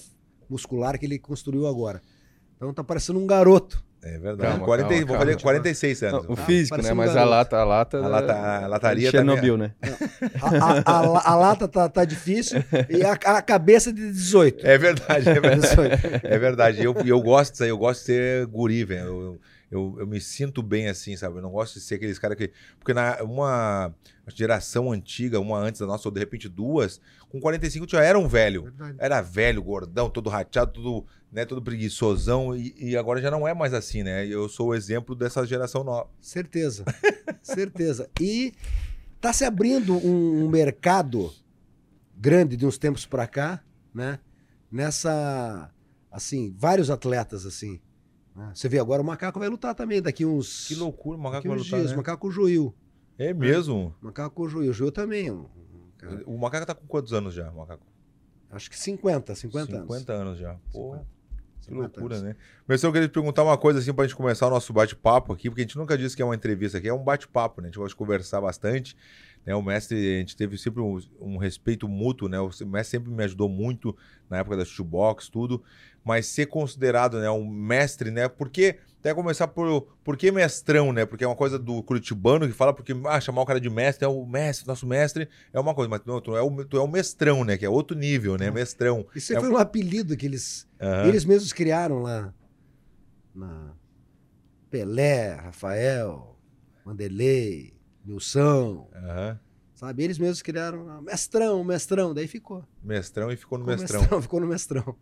[0.49, 2.03] muscular que ele construiu agora.
[2.57, 3.83] Então tá parecendo um garoto.
[4.05, 4.51] É verdade.
[4.51, 5.25] Calma, 40, calma, vou calma.
[5.33, 6.27] fazer 46 Não, anos.
[6.29, 6.93] o Ah, físico, né?
[6.93, 7.31] um Mas a garoto.
[7.31, 7.97] lata, a lata.
[7.99, 9.73] A lata- a lataria Chernobyl, né?
[10.43, 14.67] A, a- a- a- a lata tá, tá difícil e a, a cabeça de 18.
[14.67, 15.61] É verdade, é verdade.
[15.61, 16.27] 18.
[16.27, 16.81] É verdade.
[16.81, 19.07] E eu, eu gosto disso aí, eu gosto de ser guri, velho.
[19.07, 21.39] Eu, eu, eu, eu me sinto bem assim, sabe?
[21.39, 22.53] Eu não gosto de ser aqueles caras que.
[22.79, 23.93] Porque na uma
[24.29, 28.29] geração antiga, uma antes da nossa, ou de repente duas, com 45 já era um
[28.29, 28.65] velho.
[28.65, 28.97] Verdade.
[28.99, 32.57] Era velho, gordão, todo rateado, todo, né, todo preguiçosão.
[32.57, 34.25] E, e agora já não é mais assim, né?
[34.27, 36.09] Eu sou o exemplo dessa geração nova.
[36.21, 36.85] Certeza.
[37.43, 38.09] Certeza.
[38.21, 38.55] E
[39.21, 41.31] tá se abrindo um, um mercado
[42.17, 43.63] grande de uns tempos pra cá,
[43.93, 44.19] né?
[44.71, 45.71] Nessa
[46.11, 47.81] assim, vários atletas assim.
[48.35, 48.53] né?
[48.55, 51.57] Você vê agora o macaco vai lutar também daqui uns Que loucura, o macaco vai
[51.59, 51.95] lutar, dias, né?
[51.95, 52.75] o macaco Juiu.
[53.19, 53.95] É mesmo?
[54.01, 55.47] Macaco Juiu, Juiu também, um-
[56.27, 57.87] um O macaco tá com quantos anos já, macaco?
[58.51, 60.27] acho que 50, 50, 50 anos.
[60.29, 60.55] anos já.
[60.73, 61.14] Pô, 50.
[61.65, 62.37] Que 50 loucura, né?
[62.67, 65.49] Mas eu queria te perguntar uma coisa assim pra gente começar o nosso bate-papo aqui,
[65.49, 67.67] porque a gente nunca disse que é uma entrevista aqui, é um bate-papo, né?
[67.67, 68.97] A gente gosta de conversar bastante.
[69.45, 69.55] Né?
[69.55, 72.41] O mestre, a gente teve sempre um, um respeito mútuo, né?
[72.41, 73.97] O mestre sempre me ajudou muito
[74.29, 75.63] na época da shootbox, tudo.
[76.05, 78.29] Mas ser considerado né, um mestre, né?
[78.29, 81.05] Porque, até começar por, por que mestrão, né?
[81.05, 84.03] Porque é uma coisa do curitibano que fala, porque ah, chamar o cara de mestre,
[84.07, 86.81] é o mestre, nosso mestre, é uma coisa, mas não, tu, é o, tu é
[86.81, 87.59] o mestrão, né?
[87.59, 88.51] Que é outro nível, né?
[88.51, 89.07] Mestrão.
[89.15, 91.07] Isso É- foi um apelido que eles Aham.
[91.09, 92.33] eles mesmos criaram lá
[93.35, 93.75] na
[94.71, 96.39] Pelé, Rafael,
[96.83, 97.75] Vanderlei,
[98.07, 99.39] Nilson, Aham.
[99.75, 100.03] sabe?
[100.03, 102.65] Eles mesmos criaram mestrão, mestrão, daí ficou.
[102.83, 104.01] Mestrão e ficou no Ficou mestrão.
[104.23, 104.97] ficou no mestrão.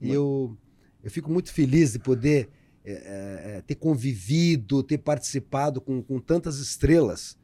[0.00, 0.56] E eu,
[1.02, 2.48] eu fico muito feliz de poder
[2.90, 7.36] é, é, é, ter convivido, ter participado com, com tantas estrelas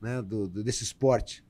[0.00, 1.44] né, do, do- desse esporte.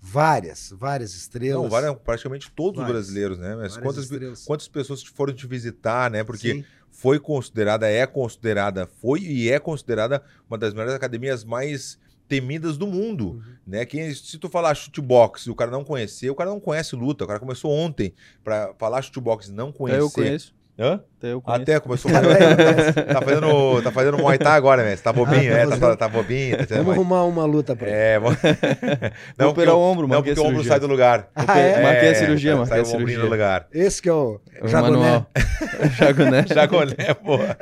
[0.00, 1.60] Várias, várias estrelas.
[1.62, 3.06] Não, várias- praticamente todos os Várias.
[3.06, 3.56] brasileiros, né?
[3.56, 4.44] Mas quantas, estrelas.
[4.44, 6.22] quantas pessoas foram te visitar, né?
[6.22, 6.64] Porque Sim.
[6.90, 12.86] foi considerada, é considerada, foi e é considerada uma das melhores academias mais temidas do
[12.86, 13.42] mundo, Uhum.
[13.66, 13.84] né?
[13.86, 17.24] Quem, se tu falar chutebox e o cara não conhecer, o cara não conhece luta.
[17.24, 18.14] O cara começou ontem
[18.44, 20.00] pra falar chutebox e não conhecer.
[20.02, 20.54] eu conheço.
[20.78, 21.00] Hã?
[21.18, 21.62] Até eu conheço.
[21.62, 24.94] Até começou a tá, tá fazendo Tá fazendo Muay Thai agora, né?
[24.94, 26.56] Você tá bobinho, Ah, tá é, tá, tá bobinho.
[26.64, 27.96] Tá Vamos arrumar uma luta pra ele.
[27.96, 28.38] É, vamos...
[28.40, 28.52] Vou
[29.50, 31.28] operar porque o ombro, Não, porque a o ombro sai do lugar.
[31.34, 31.82] Ah, é?
[31.82, 33.18] Marquei a cirurgia, sai- marquei sai a cirurgia.
[33.18, 33.66] do lugar.
[33.72, 34.96] Esse que é o O Jagoné.
[34.96, 35.26] manual.
[35.98, 36.46] Jagoné.
[36.46, 37.58] Jagoné, porra.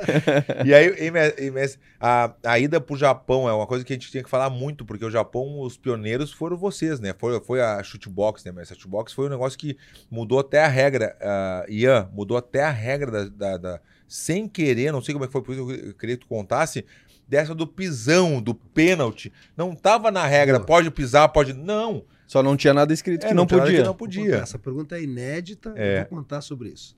[0.62, 4.10] E aí, e, e, a, a ida pro Japão é uma coisa que a gente
[4.10, 7.14] tinha que falar muito, porque o Japão, os pioneiros foram vocês, né?
[7.18, 8.52] Foi, foi a shootbox, né?
[8.54, 9.78] Mas a shootbox foi um negócio que
[10.10, 14.92] mudou até a regra, ah, Ian, mudou até a regra da, da- da- Sem querer,
[14.92, 16.84] não sei como é que foi, por isso eu queria que tu contasse,
[17.28, 19.32] dessa do pisão, do pênalti.
[19.56, 21.52] Não tava na regra, pode pisar, pode.
[21.52, 22.04] Não.
[22.26, 23.84] Só não tinha nada escrito É, que não não tinha nada que podia.
[23.86, 24.36] não podia.
[24.36, 25.94] Essa pergunta é inédita, É.
[25.94, 26.96] eu vou contar sobre isso.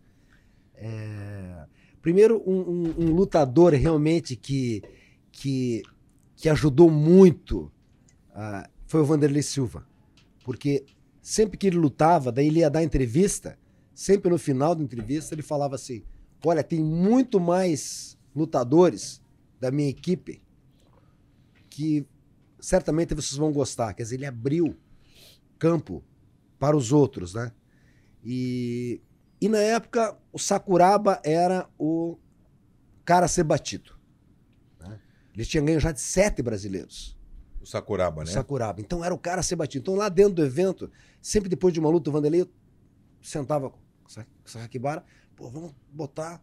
[0.74, 1.64] É,
[2.00, 4.82] Primeiro, um, um- um lutador realmente que,
[5.32, 5.82] que,
[6.36, 7.70] que ajudou muito
[8.34, 9.84] ah, foi o Vanderlei Silva.
[10.44, 10.84] Porque
[11.20, 13.58] sempre que ele lutava, daí ele ia dar entrevista,
[13.98, 16.04] sempre no final da entrevista ele falava assim:
[16.44, 19.20] Olha, tem muito mais lutadores
[19.58, 20.40] da minha equipe
[21.68, 22.06] que
[22.60, 23.92] certamente vocês vão gostar.
[23.94, 24.76] Quer dizer, ele abriu
[25.58, 26.04] campo
[26.60, 27.50] para os outros, né?
[28.24, 29.00] E,
[29.40, 32.16] e na época o Sakuraba era o
[33.04, 33.98] cara a ser batido.
[34.78, 35.00] né?
[35.34, 37.18] Ele tinha ganho já de sete brasileiros,
[37.60, 38.30] O Sakuraba, o né?
[38.30, 38.80] Sakuraba.
[38.80, 39.82] Então era o cara a ser batido.
[39.82, 40.88] Então lá dentro do evento,
[41.20, 42.48] sempre depois de uma luta, o Vanderlei
[43.20, 43.72] sentava
[44.44, 45.04] Sakibara,
[45.36, 46.42] pô, vamos botar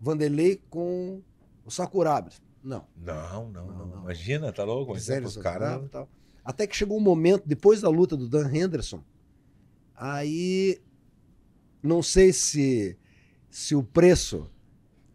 [0.00, 1.22] Vanderlei com
[1.64, 2.30] o Sakuraba.
[2.62, 2.84] Não.
[2.96, 4.02] Não, não, não, Não, não.
[4.02, 4.94] Imagina, tá louco?
[4.94, 5.90] Fizeram Os caras.
[6.44, 9.02] Até que chegou um momento, depois da luta do Dan Henderson,
[9.94, 10.80] aí
[11.82, 12.96] não sei se,
[13.50, 14.50] se o preço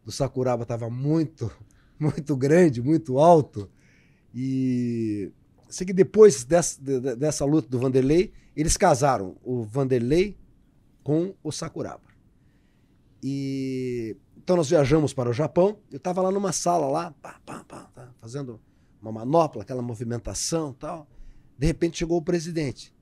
[0.05, 1.51] do Sakuraba estava muito,
[1.99, 3.69] muito grande, muito alto.
[4.33, 5.31] E
[5.69, 10.37] sei que depois dessa, de- de- dessa luta do Vanderlei, eles casaram o Vanderlei
[11.03, 12.13] com o Sakuraba.
[13.21, 15.79] E então nós viajamos para o Japão.
[15.89, 18.59] Eu estava lá numa sala lá, pá, pá, pá, tá, fazendo
[19.01, 21.07] uma manopla, aquela movimentação tal.
[21.57, 22.93] De repente chegou o presidente,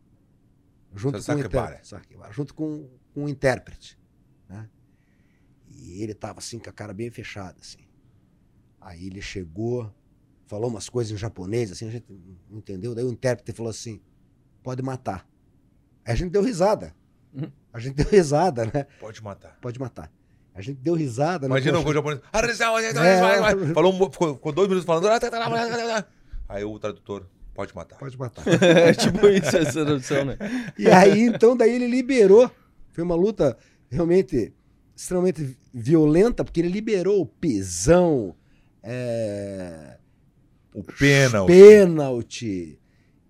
[0.93, 1.95] junto com o intérprete,
[2.31, 3.99] junto com, com o intérprete,
[4.47, 4.69] né?
[5.69, 7.87] E ele estava assim com a cara bem fechada, assim.
[8.79, 9.91] Aí ele chegou,
[10.45, 12.05] falou umas coisas em japonês, assim, a gente
[12.49, 12.93] não entendeu.
[12.93, 14.01] Daí o intérprete falou assim:
[14.61, 15.27] pode matar.
[16.05, 16.95] Aí a gente deu risada.
[17.73, 18.85] A gente deu risada, né?
[18.99, 19.57] Pode matar.
[19.61, 20.11] Pode matar.
[20.53, 21.47] A gente deu risada.
[21.47, 21.53] né?
[21.53, 22.21] Imagina o japonês.
[22.97, 23.73] É.
[23.73, 25.07] Falou, ficou, ficou dois minutos falando.
[26.49, 27.97] Aí o tradutor, pode matar.
[27.97, 28.43] Pode matar.
[28.61, 30.37] É tipo isso, essa tradução, né?
[30.77, 32.51] E aí, então, daí ele liberou.
[32.91, 33.57] Foi uma luta
[33.89, 34.53] realmente
[34.93, 38.35] extremamente violenta, porque ele liberou o pisão,
[38.83, 39.97] é,
[40.73, 42.79] O pena pênalti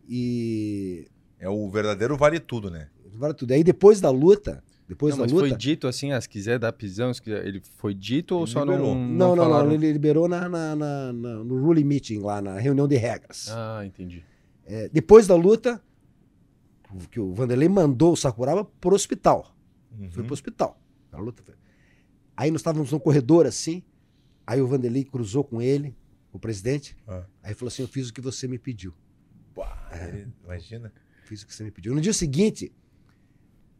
[0.07, 1.07] e.
[1.39, 2.89] é o verdadeiro vale tudo, né?
[3.13, 3.51] Vale tudo.
[3.51, 4.63] Aí depois da luta.
[4.87, 5.47] Depois Não, da mas luta.
[5.49, 8.51] foi dito assim, ah, se quiser dar pisão, se quiser, ele foi dito ou Ele
[8.51, 8.93] só liberou.
[8.93, 9.67] não, Não, não, falaram?
[9.67, 9.73] não.
[9.73, 13.47] Ele liberou na, na- na- na- no ruling meeting, lá na reunião de regras.
[13.51, 14.21] Ah, entendi.
[14.65, 15.81] É, depois da luta,
[16.93, 19.55] o- que o Vanderlei mandou o Sakuraba pro hospital.
[19.97, 20.11] Uhum.
[20.11, 20.77] Foi pro hospital.
[21.11, 21.55] A luta foi-
[22.35, 23.81] Aí nós estávamos no corredor assim.
[24.45, 25.95] Aí o Vanderlei cruzou com ele,
[26.33, 26.97] o presidente.
[27.07, 27.23] Ah.
[27.43, 28.93] Aí falou assim: Eu fiz o que você me pediu.
[29.55, 30.91] Pá, ele- imagina.
[31.23, 31.93] Fiz o que você me pediu.
[31.95, 32.73] No dia seguinte,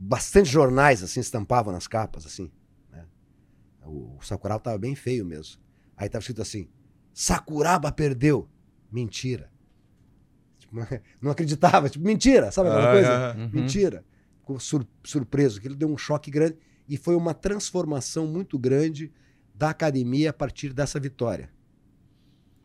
[0.04, 2.52] bastante jornais assim estampavam nas capas, assim.
[2.92, 3.06] né?
[3.86, 5.62] O, o Sakuraba estava bem feio mesmo.
[5.96, 6.68] Aí estava escrito assim:
[7.14, 8.50] Sakuraba perdeu.
[8.92, 9.50] Mentira.
[10.58, 10.76] Tipo,
[11.22, 13.38] não acreditava, tipo, mentira, sabe aquela Ah, coisa?
[13.38, 13.50] Uhum.
[13.54, 14.06] Mentira.
[14.40, 16.58] Ficou sur- surpreso, que ele deu um choque grande
[16.90, 19.14] e foi uma transformação muito grande
[19.54, 21.50] da academia a partir dessa vitória.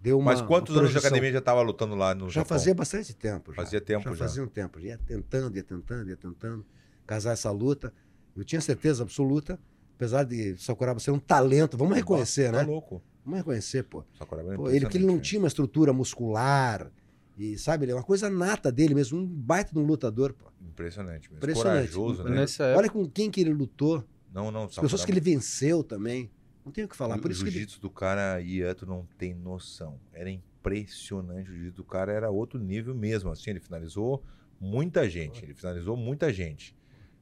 [0.01, 2.57] Deu uma, Mas quantos uma anos de academia já estava lutando lá no Já Japão?
[2.59, 3.53] fazia bastante tempo.
[3.53, 3.57] Já.
[3.63, 4.17] Fazia tempo já.
[4.17, 4.81] fazia um tempo.
[4.81, 6.65] Ia tentando, ia tentando, ia tentando
[7.07, 7.93] casar essa luta.
[8.37, 9.59] Eu tinha certeza absoluta,
[9.95, 12.65] apesar de Sakuraba ser um talento, vamos reconhecer, tá né?
[12.65, 13.03] louco.
[13.25, 14.05] Vamos reconhecer, pô.
[14.19, 16.91] Sakuraba é Pô, ele que ele não tinha uma estrutura muscular
[17.37, 20.47] e sabe, ele é uma coisa nata dele mesmo, um baita de um lutador, pô.
[20.47, 20.69] né?
[20.69, 21.37] Impressionante mesmo.
[21.37, 21.93] Impressionante.
[21.93, 22.43] Corajoso, né?
[22.43, 24.65] Época, Olha com quem que ele lutou, Não, não.
[24.65, 26.31] as pessoas que ele venceu também.
[26.65, 27.19] Não tem o que falar.
[27.19, 27.59] Por o isso que ele...
[27.59, 30.01] jiu-jitsu do cara, Ian, tu não tem noção.
[30.13, 31.49] Era impressionante.
[31.51, 33.31] O jiu-jitsu do cara era outro nível mesmo.
[33.31, 34.25] Assim, ele finalizou
[34.61, 35.45] muita gente.
[35.45, 36.75] Ele finalizou muita gente.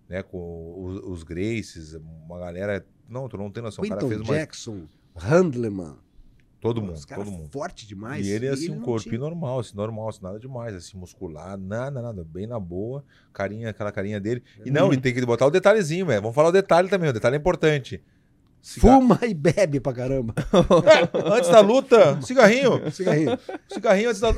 [0.08, 1.94] Né, com os, os Graces,
[2.26, 2.84] uma galera.
[3.08, 3.82] Não, tu não tem noção.
[3.84, 4.34] o cara Quinton fez uma.
[4.38, 4.82] Jackson,
[5.16, 5.96] Handleman.
[6.60, 7.50] Todo mundo, os todo mundo.
[7.50, 8.26] forte demais.
[8.26, 12.24] E ele, assim, um corpinho normal, assim, normal, assim, nada demais, assim, muscular, nada, nada,
[12.24, 14.42] bem na boa, carinha, aquela carinha dele.
[14.64, 14.94] E não, Uhum.
[14.94, 16.22] e tem que botar o detalhezinho, velho.
[16.22, 18.02] Vamos falar o detalhe também, o detalhe é importante.
[18.62, 20.32] Fuma e bebe pra caramba.
[20.88, 22.90] É, antes da luta, cigarrinho.
[22.90, 23.38] Cigarrinho.
[23.68, 24.34] Cigarrinho antes da.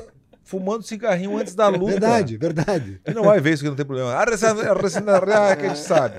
[0.46, 1.90] Fumando cigarrinho antes da luta.
[1.90, 3.00] Verdade, verdade.
[3.04, 4.12] Tu não vai ver isso que não tem problema.
[4.12, 6.14] Ah, ah, que a gente sabe.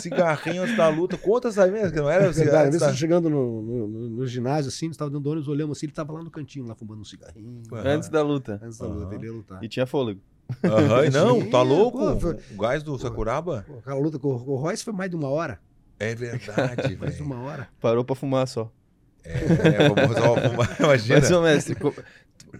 [0.00, 1.18] Cigarrinho antes da luta.
[1.18, 1.92] Quantas mesmo?
[1.92, 2.38] Que não era Verdade.
[2.38, 2.94] cigarrinho Às vezes da...
[2.94, 6.30] chegando no, no- no- ginásio assim, estávamos dando ônibus, olhamos assim, ele estava lá no
[6.30, 7.60] cantinho, lá fumando um cigarrinho.
[7.70, 7.82] Aham.
[7.86, 8.58] antes da luta.
[8.62, 9.14] Antes da luta, Aham.
[9.14, 9.62] ele ia lutar.
[9.62, 10.20] E tinha fôlego.
[10.64, 11.98] Aham, e não, tá louco?
[11.98, 13.62] pô, foi- O gás do Sakuraba?
[13.68, 15.60] Pô, aquela luta com o Royce foi mais de uma hora.
[16.00, 17.68] É verdade, Mais de uma hora.
[17.78, 18.70] Parou pra fumar só.
[19.24, 21.20] É, vamos só fumar, imagina.
[21.20, 21.76] Mas, ô, mestre,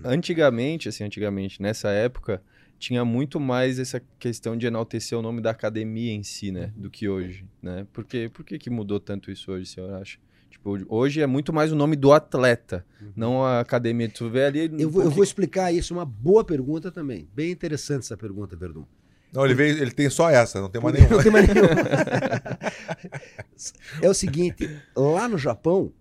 [0.05, 2.42] antigamente, assim, antigamente, nessa época,
[2.78, 6.72] tinha muito mais essa questão de enaltecer o nome da academia em si, né?
[6.76, 7.87] Do que hoje, né?
[7.92, 8.31] Por, quê?
[8.33, 10.18] Por que, que mudou tanto isso hoje, o senhor acha?
[10.50, 12.85] Tipo, hoje é muito mais o nome do atleta,
[13.16, 14.09] não a academia.
[14.09, 14.70] Tu vê ali...
[14.78, 17.28] Eu vou, eu vou explicar isso, uma boa pergunta também.
[17.35, 18.85] Bem interessante essa pergunta, Verdun.
[19.33, 21.16] Não, ele, veio, ele tem só essa, não tem mais nenhuma.
[21.16, 21.70] Não tem mais nenhuma.
[24.02, 25.92] é o seguinte, lá no Japão,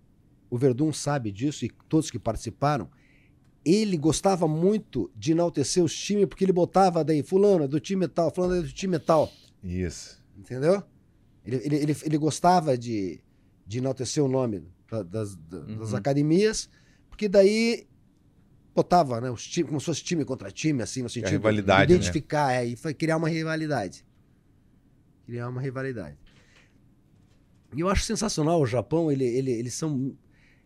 [0.50, 2.90] o Verdun sabe disso e todos que participaram,
[3.64, 8.08] ele gostava muito de enaltecer os times porque ele botava daí, fulano é do time
[8.08, 10.22] tal, fulano é do time tal, Isso.
[10.36, 10.82] entendeu?
[11.44, 13.20] Ele, ele, ele, ele gostava de,
[13.66, 15.96] de enaltecer o nome da- das, da- das Uhum.
[15.96, 16.68] academias,
[17.08, 17.86] porque daí
[18.74, 21.92] botava né, os times, como se fosse time contra time, assim, no sentido rivalidade, de
[21.94, 21.98] né?
[22.00, 24.04] identificar, é, e foi criar uma rivalidade.
[25.26, 26.16] Criar uma rivalidade.
[27.74, 30.16] E eu acho sensacional o Japão, ele, ele, eles são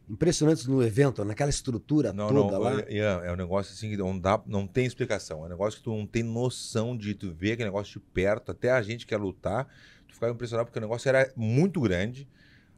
[0.09, 2.91] impressionantes no evento, naquela estrutura Não, toda não, lá.
[2.91, 5.43] Ian, é um negócio assim que não, dá, não tem explicação.
[5.43, 8.53] É um negócio que tu não tem noção de tu ver aquele negócio de perto,
[8.53, 9.67] até a gente que quer lutar,
[10.07, 12.29] tu ficava impressionado porque o negócio era muito grande.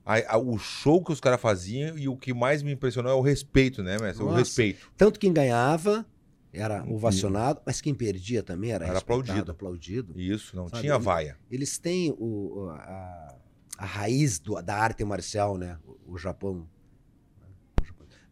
[0.04, 3.14] A- a- o show que os caras faziam e o que mais me impressionou é
[3.14, 4.22] o respeito, né, mestre?
[4.24, 4.38] O Nossa.
[4.38, 4.90] respeito.
[4.96, 6.06] Tanto quem ganhava
[6.50, 9.52] era ovacionado, mas quem perdia também era, Era aplaudido.
[9.52, 10.18] aplaudido.
[10.18, 11.36] Isso, não Sabe, tinha vaia.
[11.50, 12.16] Eles têm o,
[12.64, 13.36] o- a,
[13.76, 15.78] a raiz do- da arte marcial, né?
[15.84, 16.66] O, o Japão.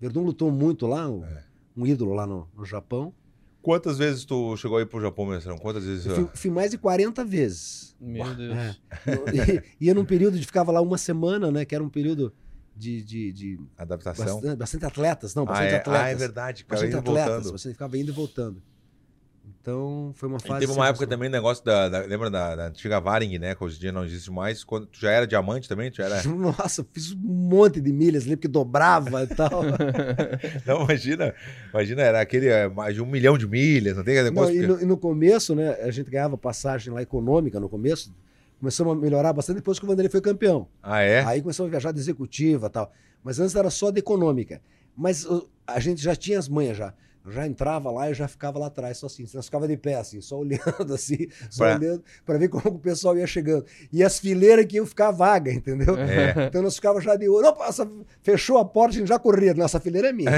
[0.01, 1.45] Verdun lutou muito lá, o- É.
[1.77, 3.13] um ídolo lá no, no Japão.
[3.63, 5.59] Quantas vezes tu chegou aí pro Japão, mestrão?
[5.59, 6.07] Quantas vezes?
[6.07, 7.97] Eu fui, fui mais de 40 vezes.
[8.01, 8.57] Meu Deus.
[8.57, 8.77] É.
[9.81, 11.65] E- Ia num período de ficava lá uma semana, né?
[11.65, 12.33] Que era um período
[12.77, 14.37] de, de, de Adaptação?
[14.41, 16.03] bastante, bastante atletas, não, ah, bastante é, atletas.
[16.05, 17.59] ah, é verdade, cara, bastante atletas, voltando.
[17.59, 18.63] você ficava indo e voltando.
[19.69, 20.61] Então foi uma E fase.
[20.61, 23.53] teve uma época também, negócio da, da- lembra da, da antiga Varing, né?
[23.57, 24.63] Que hoje em dia não existe mais.
[24.63, 25.91] Quando tu já era diamante também?
[25.91, 26.23] Tu era...
[26.31, 29.51] Nossa, fiz um monte de milhas ali, porque dobrava e tal.
[30.65, 31.35] Não, imagina.
[31.71, 34.57] Imagina, era aquele é, mais de um milhão de milhas, não tem aquele Não, negócio.
[34.57, 38.15] e, que- no, e no começo, né, a gente ganhava passagem lá econômica no começo.
[38.61, 40.69] Começamos a melhorar bastante depois que o Vanderlei foi campeão.
[40.81, 41.25] Ah, é?
[41.25, 42.93] Aí começamos a viajar de executiva e tal.
[43.25, 44.61] Mas antes era só de econômica.
[44.97, 45.27] Mas
[45.67, 46.95] a gente já tinha as manhas já.
[47.27, 49.27] Eu já entrava lá e já ficava lá atrás, só assim.
[49.35, 50.61] Nós ficava de pé, assim, só olhando
[50.95, 53.65] assim, só Pra- olhando, para ver como o pessoal ia chegando.
[53.93, 55.97] E as fileiras que iam ficar vaga, entendeu?
[55.99, 56.47] É.
[56.47, 57.49] Então nós ficava já de olho.
[57.49, 57.89] Opa, essa-
[58.23, 59.53] fechou a porta, a gente já corria.
[59.55, 60.31] Nossa, a fileira é minha.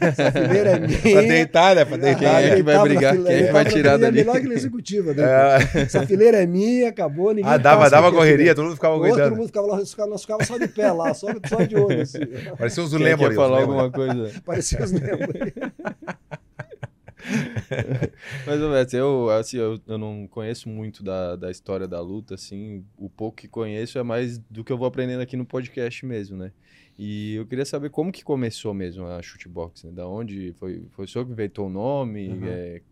[0.00, 1.00] essa fileira é minha.
[1.00, 1.84] Pra deitar, né?
[1.84, 2.56] Pra Ah, Quem é deitar.
[2.56, 3.14] que vai brigar?
[3.14, 4.16] fileira, Quem é que vai tirar dali?
[4.18, 5.22] melhor que na executiva, né?
[5.74, 5.80] É.
[5.82, 8.54] Essa fileira é minha, acabou, ninguém Ah, dava, dava correria, fileira.
[8.54, 9.36] todo mundo ficava Outro cuidando.
[9.36, 12.18] mundo ficava lá, nós ficava- só de pé lá, só, só de olho, assim.
[12.56, 14.30] Parecia uns é alguma coisa?
[14.44, 15.54] Parecia os Lemuri.
[18.46, 22.34] Mas, ô, Beto, eu, assim, eu, eu não conheço muito da, da história da luta,
[22.34, 26.04] assim, o pouco que conheço é mais do que eu vou aprendendo aqui no podcast
[26.04, 26.52] mesmo, né?
[26.98, 29.92] E eu queria saber como que começou mesmo a shootbox, né?
[29.92, 32.28] Da onde foi, foi o senhor que inventou o nome?
[32.28, 32.44] Uhum.
[32.44, 32.82] É,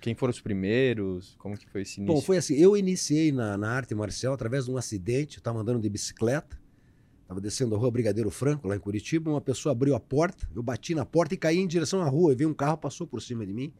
[0.00, 1.36] quem foram os primeiros?
[1.38, 2.14] Como que foi esse início?
[2.14, 5.60] Bom, foi assim, eu iniciei na, na arte marcial através de um acidente, eu estava
[5.60, 6.58] andando de bicicleta,
[7.32, 10.62] estava descendo a rua Brigadeiro Franco, lá em Curitiba, uma pessoa abriu a porta, eu
[10.62, 13.22] bati na porta e caí em direção à rua, e veio um carro, passou por
[13.22, 13.72] cima de mim,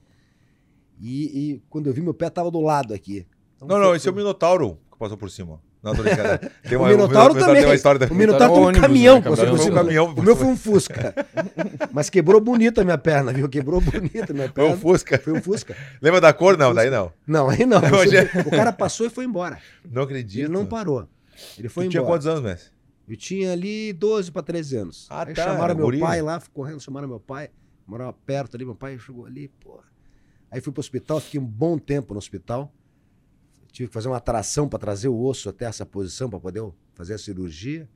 [1.01, 3.27] e, e quando eu vi, meu pé estava do lado aqui.
[3.57, 5.61] Então, Não, foi- não, esse é o foi- Minotauro que passou por cima.
[5.83, 6.39] Não, tô brincando.
[6.63, 7.57] Tem O Minotauro também.
[7.57, 8.07] tem uma história da...
[8.07, 9.23] O Minotauro tem um caminhão né?
[9.23, 9.57] que passou Caminhão.
[9.57, 9.83] por Foi cima.
[9.83, 10.15] caminhão.
[10.17, 11.15] O meu foi um Fusca.
[11.93, 13.49] Mas quebrou bonito a minha perna, viu?
[13.49, 14.75] Quebrou bonito a minha Foi perna.
[14.77, 15.19] um Fusca.
[15.19, 15.77] Foi um Fusca.
[16.01, 16.57] Lembra da cor?
[16.57, 17.13] Não, daí não.
[17.27, 17.81] Não, aí não.
[18.47, 19.59] O cara passou e foi embora.
[19.91, 20.45] Não acredito.
[20.47, 21.09] Ele não parou.
[21.59, 22.15] Ele foi Tu tinha embora.
[22.15, 22.71] quantos anos, Messi?
[23.13, 25.07] Eu tinha ali 12 para 13 anos.
[25.11, 26.01] Ah, aí tá, chamaram meu guri.
[26.01, 27.51] pai lá, correndo, chamaram meu pai.
[27.87, 29.85] Morava perto ali, meu pai chegou ali, porra.
[30.51, 32.73] Aí fui pro hospital, fiquei um bom tempo no hospital.
[33.71, 36.63] Tive que fazer uma atração para trazer o osso até essa posição para poder
[36.95, 37.87] fazer a cirurgia.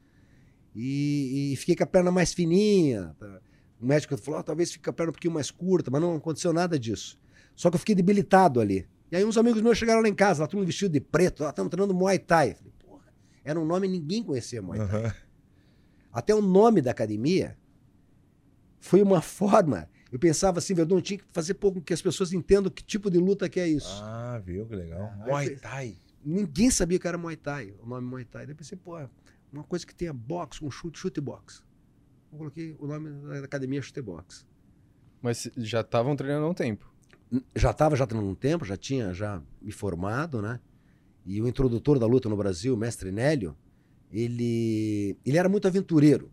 [0.74, 3.16] E, e fiquei com a perna mais fininha.
[3.18, 3.40] tá?
[3.80, 6.14] O médico falou: "Ah, talvez fique com a perna um pouquinho mais curta, mas não
[6.14, 7.18] aconteceu nada disso.
[7.54, 8.86] Só que eu fiquei debilitado ali.
[9.10, 11.42] E aí uns amigos meus chegaram lá em casa, lá todo mundo vestido de preto,
[11.42, 12.54] lá estamos treinando Muay Thai.
[12.54, 12.72] Falei,
[13.46, 14.88] era um nome que ninguém conhecia Muay Thai.
[14.88, 15.14] Aham.
[16.12, 17.56] Até o nome da academia
[18.80, 19.88] foi uma forma.
[20.10, 23.18] Eu pensava assim, Verdun, tinha que fazer pouco que as pessoas entendam que tipo de
[23.18, 24.02] luta que é isso.
[24.02, 24.66] Ah, viu?
[24.66, 25.12] Que legal.
[25.20, 25.96] Aí Muay Thai.
[26.24, 28.46] Ninguém sabia que era Muay Thai, o nome Muay Thai.
[28.46, 28.98] Daí eu pensei, pô,
[29.52, 31.62] uma coisa que tenha boxe com chute, chute box.
[32.32, 34.44] Eu coloquei o nome da academia chute box.
[35.22, 36.92] Mas já estavam treinando há um tempo.
[37.54, 40.58] Já estava já treinando um tempo, já tinha já me formado, né?
[41.26, 43.56] E o introdutor da luta no Brasil, o mestre Nélio,
[44.12, 46.30] ele, ele era muito aventureiro.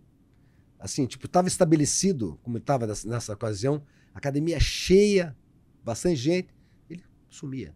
[0.80, 5.36] Assim, tipo, estava estabelecido, como estava nessa, ocasião, academia cheia,
[5.84, 6.50] bastante gente,
[6.88, 7.76] ele sumia.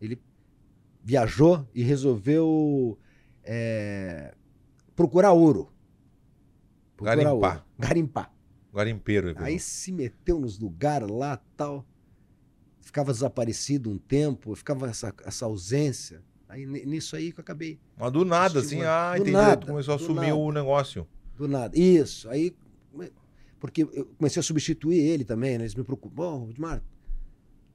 [0.00, 0.18] Ele
[1.04, 2.98] viajou e resolveu
[3.44, 4.34] é,
[4.94, 5.70] procurar ouro.
[7.00, 7.32] Garimpar.
[7.34, 7.64] ouro.
[7.78, 8.32] Garimpar.
[8.72, 9.34] Garimpeiro.
[9.36, 11.86] Aí se meteu nos lugares lá tal.
[12.86, 16.22] Ficava desaparecido um tempo, ficava essa, essa ausência.
[16.48, 17.80] Aí ni- nisso aí que eu acabei.
[17.98, 19.32] Mas do nada, assim, ah, Do entendi.
[19.32, 20.36] nada, Começou a assumir nada.
[20.36, 21.04] o negócio.
[21.36, 21.76] Do nada.
[21.76, 22.30] Isso.
[22.30, 22.54] Aí.
[23.58, 25.64] Porque eu comecei a substituir ele também, né?
[25.64, 26.14] Eles me preocupam.
[26.14, 26.80] Bom, Rudimar.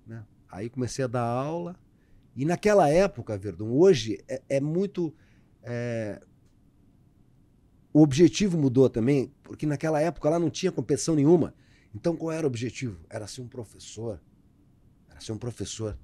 [0.08, 0.24] Né?
[0.50, 1.76] Aí comecei a dar aula.
[2.34, 5.14] E naquela época, Verdun, hoje é, é muito.
[5.62, 6.22] é,
[7.94, 11.54] O objetivo mudou também, porque naquela época lá não tinha competição nenhuma.
[11.94, 12.98] Então qual era o objetivo?
[13.10, 14.22] Era ser um professor.
[15.22, 15.98] Ser um professor.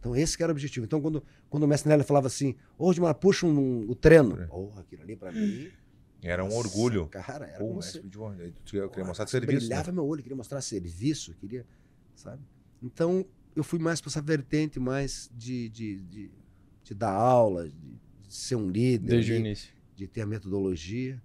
[0.00, 0.84] Então esse que era o objetivo.
[0.84, 4.40] Então quando, quando o mestre Nélio falava assim, ô Rudimar, puxa um, o treino.
[4.40, 4.46] É.
[4.46, 5.70] Porra, aquilo ali pra mim.
[6.22, 7.06] Era um nossa, orgulho.
[7.08, 7.98] Cara, era Pô, como mas se-
[8.72, 9.52] eu queria mostrar se serviço.
[9.52, 9.58] né?
[9.68, 11.66] Brilhava meu olho, queria mostrar serviço, queria,
[12.14, 12.42] sabe?
[12.82, 16.30] Então, eu fui mais para essa vertente mais de, de, de,
[16.82, 17.74] de dar aula, de,
[18.26, 19.72] de ser um líder, Desde o ali, início.
[19.94, 21.22] de ter a metodologia.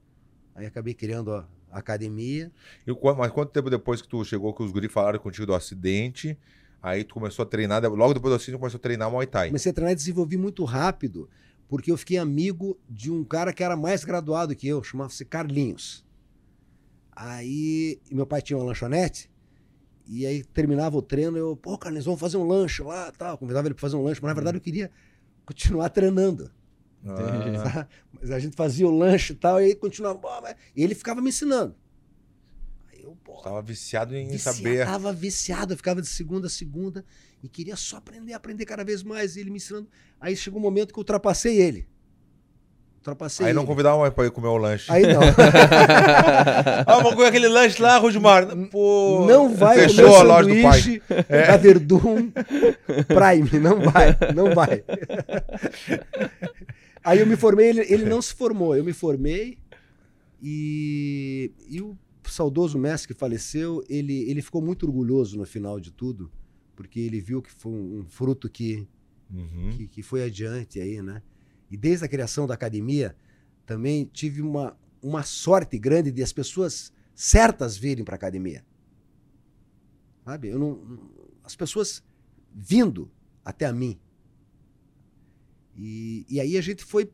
[0.54, 2.52] Aí acabei criando a, academia.
[2.86, 6.38] E mas quanto tempo depois que tu chegou, que os guri falaram contigo do acidente,
[6.82, 9.48] aí tu começou a treinar, logo depois do tu começou a treinar Muay Thai.
[9.48, 11.30] Comecei a treinar e desenvolvi muito rápido,
[11.68, 16.06] porque eu fiquei amigo de um cara que era mais graduado que eu, chamava-se Carlinhos.
[17.12, 19.30] Aí, meu pai tinha uma lanchonete,
[20.08, 23.38] e aí terminava o treino, eu, pô, Carlinhos, vamos fazer um lanche lá, tal.
[23.38, 24.90] Convidava ele para fazer um lanche, mas na verdade eu queria
[25.46, 26.50] continuar treinando.
[27.06, 27.88] Ah?
[28.20, 30.56] Mas a gente fazia o lanche e tal, e aí continuava.
[30.76, 31.76] E ele ficava me ensinando.
[33.30, 34.86] Pô, tava viciado em viciado, saber.
[34.86, 37.06] tava viciado, eu ficava de segunda a segunda
[37.44, 39.38] e queria só aprender, aprender cada vez mais.
[39.38, 39.88] Ele me ensinando.
[40.20, 41.88] Aí chegou um momento que eu ultrapassei ele.
[42.98, 43.68] Ultrapassei Aí não ele.
[43.68, 44.92] convidava pra ir comer o lanche.
[44.92, 45.22] Aí não.
[46.86, 48.46] ah, vamos comer aquele lanche lá, Rudimar.
[48.72, 51.02] Pô, Não vai fechou comer a loja do pai.
[51.30, 51.48] É.
[51.48, 52.32] da Verdun
[53.08, 53.60] Prime.
[53.62, 54.84] Não vai, não vai.
[57.04, 58.76] Aí eu me formei, ele, ele não se formou.
[58.76, 59.58] Eu me formei
[60.42, 61.98] e, e o
[62.30, 66.32] saudoso mestre que faleceu, ele, ele ficou muito orgulhoso no final de tudo,
[66.76, 68.88] porque ele viu que foi um, um fruto que,
[69.32, 69.70] Uhum.
[69.78, 71.22] que, que foi adiante aí, né?
[71.70, 73.16] E desde a criação da academia,
[73.66, 78.66] também tive uma, uma sorte grande de as pessoas certas virem para a academia.
[80.26, 80.48] Sabe?
[80.48, 81.12] Eu não, não-
[81.44, 82.04] as pessoas
[82.54, 83.12] vindo
[83.46, 84.00] até a mim.
[85.76, 87.12] E, e aí a gente foi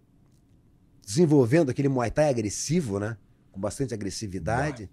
[1.06, 3.18] desenvolvendo aquele Muay Thai agressivo, né?
[3.52, 4.90] Com bastante agressividade,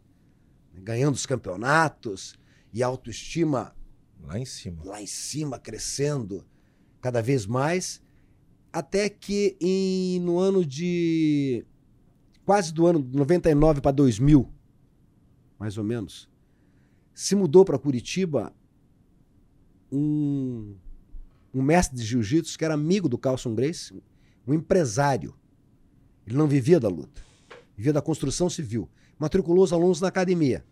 [0.80, 2.38] ganhando os campeonatos
[2.72, 3.74] e a autoestima
[4.24, 4.84] Lá em cima.
[4.84, 6.44] lá em cima, crescendo
[7.00, 8.00] cada vez mais,
[8.72, 11.64] até que em, no ano de.
[12.44, 14.48] quase do ano de 99 para 2000,
[15.58, 16.30] mais ou menos,
[17.12, 18.54] se mudou para Curitiba
[19.90, 20.76] um,
[21.52, 23.92] um mestre de jiu-jitsu que era amigo do Carlson Grace,
[24.46, 25.34] um empresário.
[26.26, 27.20] Ele não vivia da luta,
[27.76, 28.88] vivia da construção civil.
[29.22, 30.64] Matriculou os alunos na academia.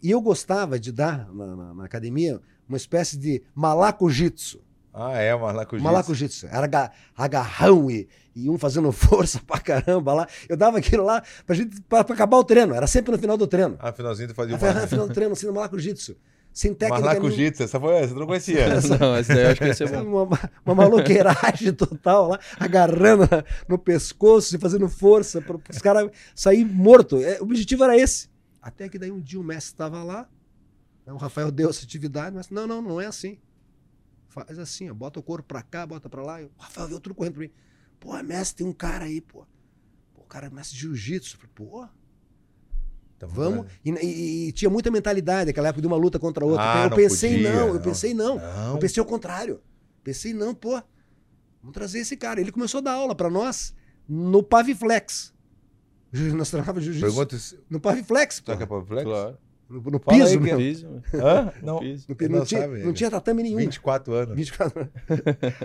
[0.00, 4.60] E eu gostava de dar na, na- na academia uma espécie de malaco-jitsu.
[4.94, 5.40] Ah, é, o
[5.80, 6.46] Malaco-jitsu.
[6.46, 10.28] Era aga- agarrão e, e um fazendo força pra caramba lá.
[10.48, 12.72] Eu dava aquilo lá pra, gente, pra, pra acabar o treino.
[12.74, 13.76] Era sempre no final do treino.
[13.80, 14.86] Ah, finalzinho tu fazia No uma...
[14.86, 16.14] final do treino, assim, no malaco-jitsu.
[16.52, 17.44] Sem técnica Mas lá com o nenhuma.
[17.44, 18.68] Jitsu, essa foi essa, não conhecia.
[18.98, 20.24] Não, esse daí eu acho que ia ser bom.
[20.24, 23.26] Uma, uma maloqueiragem total lá, agarrando
[23.66, 27.22] no pescoço e fazendo força para os caras saírem mortos.
[27.40, 28.28] o objetivo era esse.
[28.60, 30.28] Até que daí um dia o mestre estava lá,
[31.06, 33.38] né, o Rafael deu essa atividade, mas não, não, não é assim.
[34.28, 36.40] Faz assim, ó, bota o corpo pra cá, bota pra lá.
[36.40, 37.50] E o Rafael veio tudo correndo pra mim.
[37.98, 39.46] Pô, mestre, tem um cara aí, pô.
[40.14, 41.38] Pô, o cara é mestre de jiu-jitsu.
[41.54, 41.86] Pô,
[43.30, 43.66] Então, vamos.
[43.84, 46.62] E, e- e tinha muita mentalidade naquela época de uma luta contra a outra.
[46.62, 47.80] Ah, eu não pensei, podia, não, eu não.
[47.82, 48.40] pensei, não.
[48.72, 49.60] Eu pensei ao contrário.
[50.02, 50.70] Pensei, não, pô,
[51.60, 52.40] vamos trazer esse cara.
[52.40, 53.74] Ele começou a dar aula pra nós
[54.08, 55.32] no Paviflex.
[56.12, 57.58] Nós treinávamos jiu-jitsu Pergunta se...
[57.70, 58.52] no Paviflex, pô.
[58.52, 59.04] Sabe que é pra flex?
[59.04, 59.38] Claro.
[59.70, 60.58] No, no piso aí, mesmo.
[60.58, 61.52] Piso, Hã?
[61.62, 61.78] Não.
[61.78, 62.06] piso.
[62.08, 63.56] No não, não tinha, sabe, não tinha tatame nenhum.
[63.56, 64.36] 24 anos.
[64.36, 64.92] 24 anos.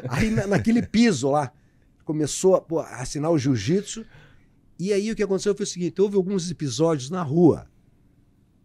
[0.08, 1.52] Aí na- naquele piso lá,
[2.06, 4.06] começou a, pô, a assinar o jiu-jitsu.
[4.80, 7.68] E aí o que aconteceu foi o seguinte: houve alguns episódios na rua.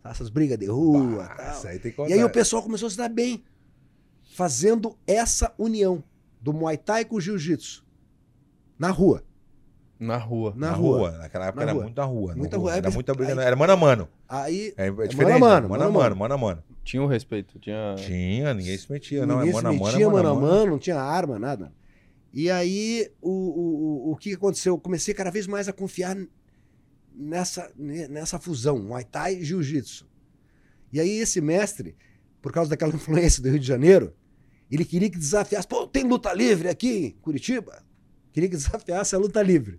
[0.05, 1.25] Essas brigas de rua.
[1.25, 1.53] Ah, tal.
[1.53, 3.45] isso aí E aí o pessoal começou a se dar bem,
[4.35, 6.03] fazendo essa união
[6.41, 7.85] do Muay Thai com o Jiu-Jitsu.
[8.79, 9.23] Na rua.
[10.01, 10.53] Na rua.
[10.57, 10.99] Na, Na rua.
[10.99, 11.11] rua.
[11.19, 11.85] Naquela época Na era rua.
[11.85, 12.35] muita rua.
[12.35, 12.75] Muita na rua.
[12.77, 13.33] Era Aí- muita briga.
[13.41, 14.09] aí- Era mano a mano.
[14.29, 14.75] Aí.
[14.77, 15.39] É, é mano a diferente.
[15.41, 16.65] mano, Mano a mano a mano, mano a mano.
[16.83, 17.61] Tinha um respeito.
[17.61, 17.95] Tinha.
[17.97, 19.25] Tinha, ninguém se metia.
[19.25, 20.47] Não, é ninguém mano a mano, é mano mano a mano.
[20.47, 21.73] mano, não tinha arma, nada.
[22.33, 24.75] E aí, o, o, o, que aconteceu?
[24.75, 26.17] Eu comecei cada vez mais a confiar
[27.15, 30.09] nessa, ne- nessa fusão, Muay Thai e Jiu-Jitsu.
[30.91, 31.95] E aí, esse mestre,
[32.41, 34.15] por causa daquela influência do Rio de Janeiro,
[34.71, 35.69] ele queria que desafiasse.
[35.69, 37.85] Pô, tem luta livre aqui em Curitiba?
[38.33, 39.79] Queria que desafiasse a luta livre.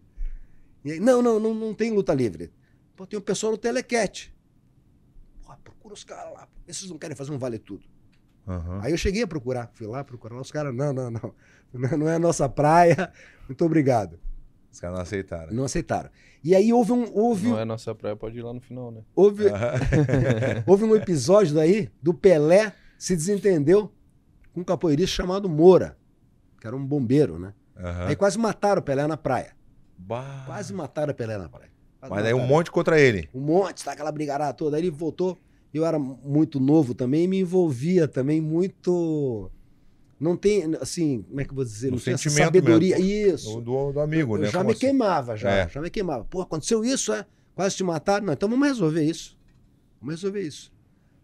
[0.85, 2.53] E aí, não, não, não, não tem luta livre.
[2.95, 4.31] Pô, tem um pessoal no Telecat.
[5.41, 6.47] Pô, procura os caras lá.
[6.67, 7.83] Esses não querem fazer um vale tudo.
[8.47, 8.81] Aham.
[8.83, 11.33] Aí eu cheguei a procurar, fui lá procurar os caras, não, não, não,
[11.91, 13.11] não, não é a nossa praia,
[13.47, 14.19] muito obrigado.
[14.71, 15.53] Os caras não aceitaram.
[15.53, 16.09] Não aceitaram.
[16.43, 19.01] E aí houve um, houve, Não é nossa praia, pode ir lá no final, né?
[19.15, 19.45] houve,
[20.65, 23.91] houve um episódio daí do Pelé se desentendeu
[24.53, 25.97] com um capoeirista chamado Moura,
[26.59, 27.53] que era um bombeiro, né?
[27.77, 28.07] Aham.
[28.07, 29.53] Aí quase mataram o Pelé na praia.
[29.97, 30.43] Bah.
[30.45, 31.71] Quase mataram o Pelé na praia.
[31.99, 33.29] Quase Mas aí um monte contra ele.
[33.33, 34.77] Um monte, tá aquela brigarada toda.
[34.77, 35.37] Aí ele voltou.
[35.73, 39.49] Eu era muito novo também e me envolvia também muito.
[40.23, 41.87] Não tem, assim, como é que eu vou dizer?
[41.87, 42.95] No não sentimento sabedoria.
[42.95, 43.59] Do, Isso.
[43.59, 44.45] do, do amigo, eu né?
[44.45, 44.79] já Como me assim?
[44.79, 45.51] queimava, já.
[45.51, 45.67] É.
[45.67, 46.23] Já me queimava.
[46.23, 47.25] Pô, aconteceu isso, é?
[47.53, 48.25] Quase te mataram?
[48.25, 49.37] Não, então vamos resolver isso.
[49.99, 50.71] Vamos resolver isso.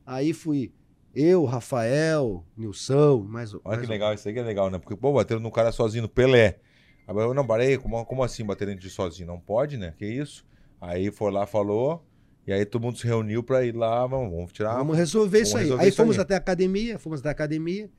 [0.05, 0.73] Aí fui
[1.15, 4.77] eu, Rafael, Nilson, mais Olha mais que legal, isso aí que é legal, né?
[4.77, 6.59] Porque, pô, bateram no cara sozinho, no Pelé.
[7.07, 9.27] Aí eu, não, parei, como, como assim bater de sozinho?
[9.27, 9.93] Não pode, né?
[9.97, 10.45] Que isso?
[10.81, 12.05] Aí foi lá, falou,
[12.45, 14.75] e aí todo mundo se reuniu pra ir lá, vamos, vamos tirar.
[14.75, 15.63] Vamos resolver isso vamos aí.
[15.63, 16.21] resolver aí isso fomos aí.
[16.21, 17.89] até a academia, fomos até a academia.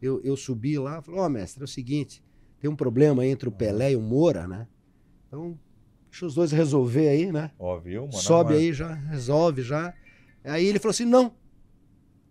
[0.00, 2.22] Eu, eu subi lá, falei, ó, mestre, é o seguinte,
[2.60, 4.66] tem um problema entre o Pelé e o Moura, né?
[5.26, 5.58] Então,
[6.10, 7.50] deixa os dois resolver aí, né?
[7.58, 8.02] Ó, viu?
[8.02, 9.94] Mano, Sobe aí já, resolve já.
[10.44, 11.32] Aí ele falou assim: não,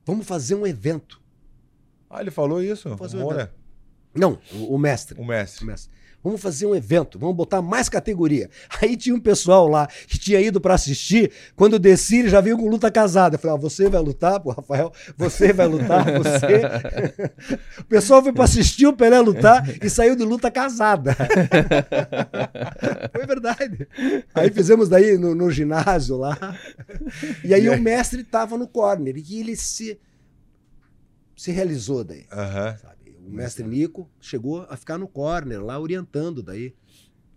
[0.05, 1.21] vamos fazer um evento.
[2.09, 2.95] Ah, ele falou isso?
[2.97, 3.53] fazer um Moura.
[4.15, 5.19] Não, o, o mestre.
[5.19, 5.63] O mestre.
[5.63, 5.95] O mestre.
[6.25, 8.49] Vamos fazer um evento, vamos botar mais categoria.
[8.81, 11.31] Aí tinha um pessoal lá que tinha ido pra assistir.
[11.55, 13.35] Quando eu desci, ele já veio com luta casada.
[13.35, 17.29] Eu falei: ó, você vai lutar, pô, Rafael, você vai lutar, você.
[17.77, 21.15] o pessoal foi pra assistir o Pelé lutar e saiu de luta casada.
[23.11, 23.87] Foi verdade.
[24.33, 26.57] Aí fizemos daí no, no ginásio lá.
[27.43, 29.99] E aí o mestre tava no corner e ele se,
[31.37, 32.25] se realizou daí.
[32.31, 32.94] Aham.
[33.25, 36.73] O mestre Nico chegou a ficar no corner lá orientando daí,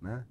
[0.02, 0.24] né?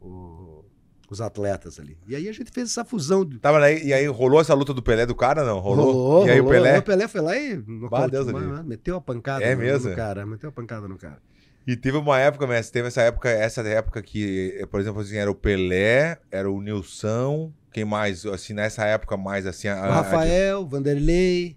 [0.00, 0.64] o-
[1.10, 1.98] os atletas ali.
[2.06, 3.24] E aí a gente fez essa fusão.
[3.24, 3.38] De...
[3.40, 5.58] Tava aí, e aí rolou essa luta do Pelé do cara, não?
[5.58, 6.24] Rolou?
[6.26, 6.52] e aí rolou.
[6.52, 6.78] o Pelé.
[6.78, 7.56] O Pelé foi lá e
[7.90, 9.90] Bah, Deus mas meteu a pancada É no, mesmo?
[9.90, 10.24] no cara.
[10.24, 11.20] Meteu a pancada no cara.
[11.66, 15.30] E teve uma época, mestre, teve essa época, essa época que, por exemplo, assim, era
[15.30, 19.94] o Pelé, era o Nilson, quem mais, assim, nessa época mais, assim, a, O a-
[19.96, 21.56] Rafael, Vanderlei.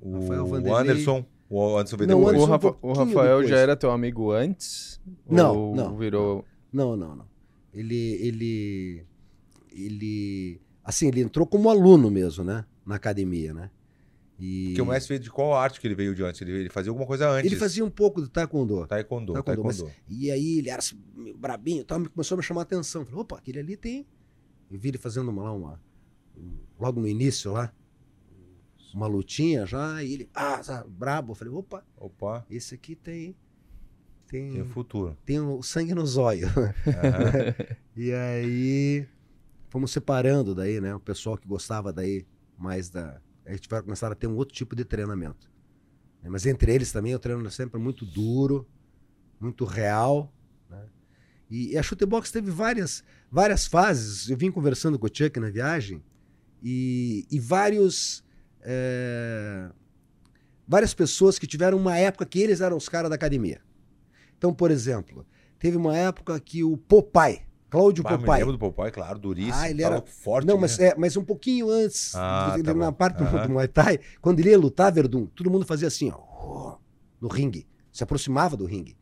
[0.00, 0.80] o, Rafael o Vanderlei.
[0.80, 2.36] Anderson, o Anderson veio Não, depois.
[2.36, 3.48] O, Anderson um Rafa- o Rafael depois.
[3.48, 5.00] já era teu amigo antes?
[5.28, 5.96] Não, Ou não.
[5.96, 6.44] virou.
[6.72, 7.26] Não, não, não.
[7.72, 9.06] Ele, ele,
[9.72, 12.64] ele, assim, ele entrou como aluno mesmo, né?
[12.84, 13.70] Na academia, né?
[14.40, 16.40] E Porque o mestre veio de qual arte que ele veio de antes?
[16.40, 17.50] Ele, ele fazia alguma coisa antes.
[17.50, 18.86] ele fazia um pouco de taekwondo.
[18.86, 19.84] Taekwondo, Taekwondo, taekwondo.
[19.84, 20.96] mas- E aí ele era assim,
[21.36, 23.04] brabinho, e tal, me- começou a me chamar a atenção.
[23.04, 24.06] Falei, opa, aquele ali tem.
[24.70, 25.80] Eu vi ele fazendo uma lá, uma,
[26.36, 27.72] um- logo no início lá,
[28.94, 31.32] uma lutinha já, e ele, ah, sabe, brabo.
[31.32, 33.36] Eu falei, opa, Opa, esse aqui tem.
[34.26, 35.16] Tem, tem futuro.
[35.24, 36.50] tem o sangue nos olhos.
[36.56, 37.54] Aham.
[37.96, 39.08] E aí
[39.68, 40.94] fomos separando daí, né?
[40.94, 42.24] O pessoal que gostava daí
[42.56, 43.20] mais da.
[43.44, 45.50] A gente vai começar a ter um outro tipo de treinamento.
[46.22, 46.28] né?
[46.30, 48.68] Mas entre eles também o treino é sempre muito duro,
[49.40, 50.32] muito real.
[50.70, 50.84] Né?
[51.50, 54.28] E, e a chutebox teve várias, várias fases.
[54.30, 56.02] Eu vim conversando com o Chuck na viagem
[56.62, 58.22] e, e vários.
[58.70, 59.70] É,
[60.66, 63.62] várias pessoas que tiveram uma época que eles eram os caras da academia.
[64.36, 65.26] Então, por exemplo,
[65.58, 67.40] teve uma época que o Popeye,
[67.70, 68.38] Cláudio Bah, Popeye.
[68.40, 69.54] lembro do Popeye, claro, duríssimo.
[69.56, 70.46] Ah, ele era- forte.
[70.46, 70.60] Não, né?
[70.60, 72.96] mas, é, mas um pouquinho antes, Ah, tá na bom.
[72.96, 76.76] parte do, Muay Thai, quando ele ia lutar, Verdun, todo mundo fazia assim, ó,
[77.20, 77.66] no ringue.
[77.90, 78.96] Se aproximava do ringue.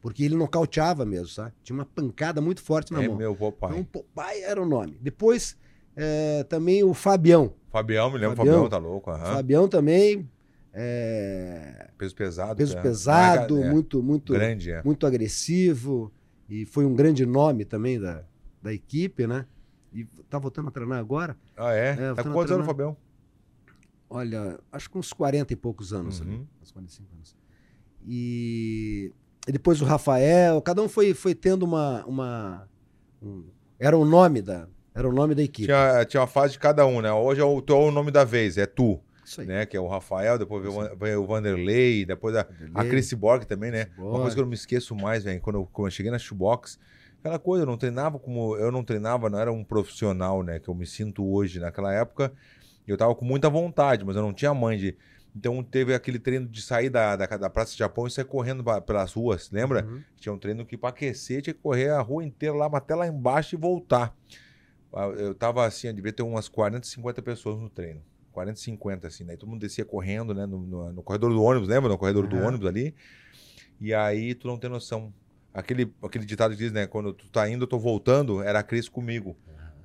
[0.00, 1.52] Porque ele nocauteava mesmo, sabe?
[1.62, 3.16] Tinha uma pancada muito forte na É mão.
[3.16, 3.70] meu Popeye.
[3.72, 4.98] Então, Popeye era o nome.
[5.00, 5.56] Depois,
[5.96, 7.54] é, também o Fabião.
[7.70, 8.54] Fabião, me lembro, Fabião.
[8.64, 9.10] Fabião, tá louco.
[9.10, 9.34] aham.
[9.34, 10.28] Fabião também,
[10.72, 12.56] é, Peso pesado.
[12.56, 12.82] peso é.
[12.82, 14.82] pesado, É, muito, muito, Grande, é.
[14.82, 16.12] muito agressivo.
[16.48, 18.24] E foi um grande nome também da,
[18.60, 19.46] da equipe, né?
[19.92, 21.36] E tá voltando a treinar agora.
[21.56, 21.90] Ah, é?
[21.98, 22.66] É, tá quantos anos.
[22.66, 22.96] Fabião?
[24.10, 26.26] Olha, acho que uns 40 e poucos anos Uhum.
[26.26, 26.48] ali.
[26.62, 27.36] Uns 45 anos.
[28.06, 29.12] E,
[29.48, 32.04] e depois o Rafael, cada um foi, foi tendo uma.
[32.06, 32.68] uma
[33.22, 33.44] um-
[33.78, 35.66] era o nome da, era o nome da equipe.
[35.66, 37.12] Tinha, tinha uma fase de cada um, né?
[37.12, 39.46] Hoje é o, tu é o nome da vez, é tu, Isso aí.
[39.46, 39.66] né?
[39.66, 40.62] Que é o Rafael, depois
[40.98, 43.84] veio, o Vanderlei, depois a, a Vanderlei, Chris Borg também, né?
[43.86, 44.20] Chris Uma Borg.
[44.22, 46.78] coisa que eu não me esqueço mais, velho, quando eu, quando eu cheguei na shoebox,
[47.20, 48.56] aquela coisa, eu não treinava como.
[48.56, 50.58] Eu não treinava, não era um profissional, né?
[50.58, 51.58] Que eu me sinto hoje.
[51.60, 52.32] Naquela época,
[52.86, 54.96] eu tava com muita vontade, mas eu não tinha mãe de.
[55.34, 58.62] Então teve aquele treino de sair da, da, da Praça de Japão e sair correndo
[58.62, 59.82] ba- pelas ruas, lembra?
[59.86, 60.02] Uhum.
[60.18, 63.06] Tinha um treino que pra aquecer tinha que correr a rua inteira lá, até lá
[63.06, 64.14] embaixo e voltar.
[64.92, 68.02] Ah, Eu tava assim, eu devia ter umas 40, 50 pessoas no treino.
[68.32, 69.36] 40, 50, assim, né?
[69.36, 70.46] Todo mundo descia correndo, né?
[70.46, 71.88] No, no- no corredor do ônibus, lembra?
[71.90, 72.46] No corredor do Aham.
[72.48, 72.94] ônibus ali.
[73.80, 75.12] E aí tu não tem noção.
[75.52, 76.86] Aquele, aquele ditado que diz, né?
[76.86, 79.36] Quando tu tá indo, eu tô voltando, era a Cris comigo.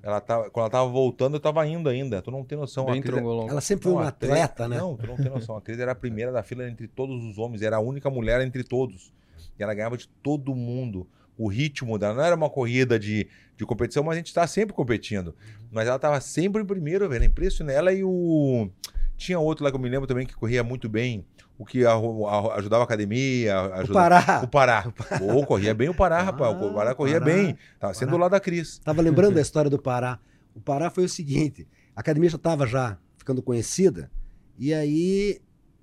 [0.01, 2.21] Ela tava, quando ela tava voltando, eu tava indo ainda.
[2.21, 2.85] Tu não tem noção.
[2.85, 3.49] Bem a Cris- trongolão.
[3.49, 4.77] Ela sempre foi uma a Cris- atleta, né?
[4.77, 5.57] Não, tu não tem noção.
[5.57, 7.61] A Cris era a primeira da fila entre todos os homens.
[7.61, 9.11] Era a única mulher entre todos.
[9.59, 11.05] E ela ganhava de todo mundo.
[11.37, 14.73] O ritmo dela não era uma corrida de, de competição, mas a gente tá sempre
[14.73, 15.35] competindo.
[15.71, 17.23] Mas ela tava sempre em primeiro, velho.
[17.25, 17.75] Impressionante.
[17.77, 18.69] Ela e o.
[19.15, 21.25] Tinha outro lá que eu me lembro também que corria muito bem.
[21.57, 23.53] O que a- a- ajudava a academia.
[23.87, 23.93] O.
[23.93, 24.41] Pará.
[24.43, 24.91] O Pará.
[25.19, 26.55] Pô, corria bem o Pará, rapaz.
[26.59, 27.33] O Ah, Pará corria Pará.
[27.33, 27.57] bem.
[27.79, 28.79] Tava sendo do lado da Cris.
[28.79, 30.19] Tava lembrando da história do Pará.
[30.55, 34.09] O Pará foi o seguinte: a academia já estava já ficando conhecida,
[34.57, 35.39] e aí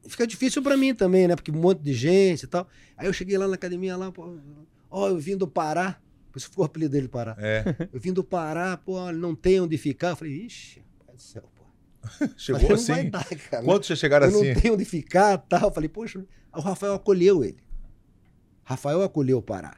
[0.08, 1.36] fica difícil para mim também, né?
[1.36, 2.66] Porque um monte de gente e tal.
[2.96, 4.36] Aí eu cheguei lá na academia lá, pô,
[4.94, 5.98] ó, eu vim do Pará,
[6.32, 7.36] por isso ficou o apelido dele Pará.
[7.38, 7.64] É.
[7.92, 10.10] Eu vim do Pará, pô, não tem onde ficar.
[10.10, 11.64] Eu falei, ixi, pai do céu, pô.
[12.36, 13.10] Chegou Falei, assim.
[13.10, 13.64] dar, cara.
[13.64, 14.52] Quantos já chegaram eu assim?
[14.52, 15.62] não tenho onde ficar tal.
[15.68, 16.24] Eu falei, poxa,
[16.54, 17.58] o Rafael acolheu ele.
[18.64, 19.76] Rafael acolheu o Pará.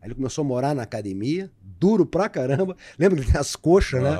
[0.00, 2.76] Aí ele começou a morar na academia, duro pra caramba.
[2.98, 4.10] Lembra que ele tem as coxas, né?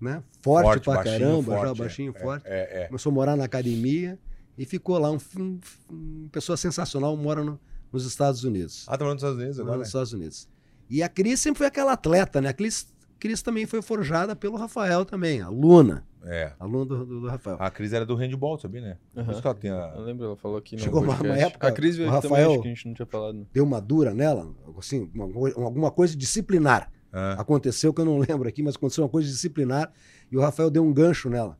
[0.00, 0.22] Né?
[0.40, 2.44] Forte, pra baixinho, caramba, já forte, baixinho, é, forte.
[2.46, 2.86] É, é.
[2.86, 4.18] Começou a morar na academia
[4.56, 5.10] e ficou lá.
[5.10, 5.60] Um, um-
[5.90, 7.60] uma pessoa sensacional, mora no-
[7.92, 8.84] nos Estados Unidos.
[8.88, 9.78] Ah, tá falando dos Estados Unidos agora?
[9.78, 10.48] nos Estados Unidos.
[10.88, 12.48] E a Cris sempre foi aquela atleta, né?
[12.48, 16.06] A Cris Cris também foi forjada pelo Rafael também, aluna.
[16.24, 16.52] É.
[16.58, 17.56] Aluna do, do, do Rafael.
[17.60, 18.96] A Cris era do handball, sabia, né?
[19.12, 19.32] Por Aham.
[19.32, 19.92] isso que ela tem a...
[19.94, 22.38] Eu lembro, ela falou aqui no Chegou uma- uma época, A Cris veio aqui também,
[22.38, 23.46] Rafael- acho que a gente não tinha falado.
[23.52, 25.24] Deu uma dura nela, assim, uma
[25.64, 26.90] alguma coisa disciplinar.
[27.12, 29.92] Ah, Aconteceu que eu não lembro aqui, mas aconteceu uma coisa disciplinar
[30.32, 31.58] e o Rafael deu um gancho nela.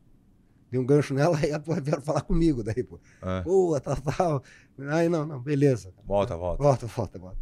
[0.71, 2.97] Deu um gancho nela e ela vieram falar comigo daí, pô.
[3.21, 3.41] ah.
[3.43, 4.43] Pô, tal, tal.
[4.89, 5.93] Aí, não, não, beleza.
[6.05, 6.63] Volta, volta.
[6.63, 7.37] Volta, volta, volta.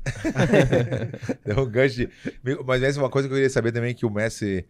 [1.45, 2.09] Deu um gancho de...
[2.65, 4.65] Mas essa é uma coisa que eu queria saber também, que o Messi...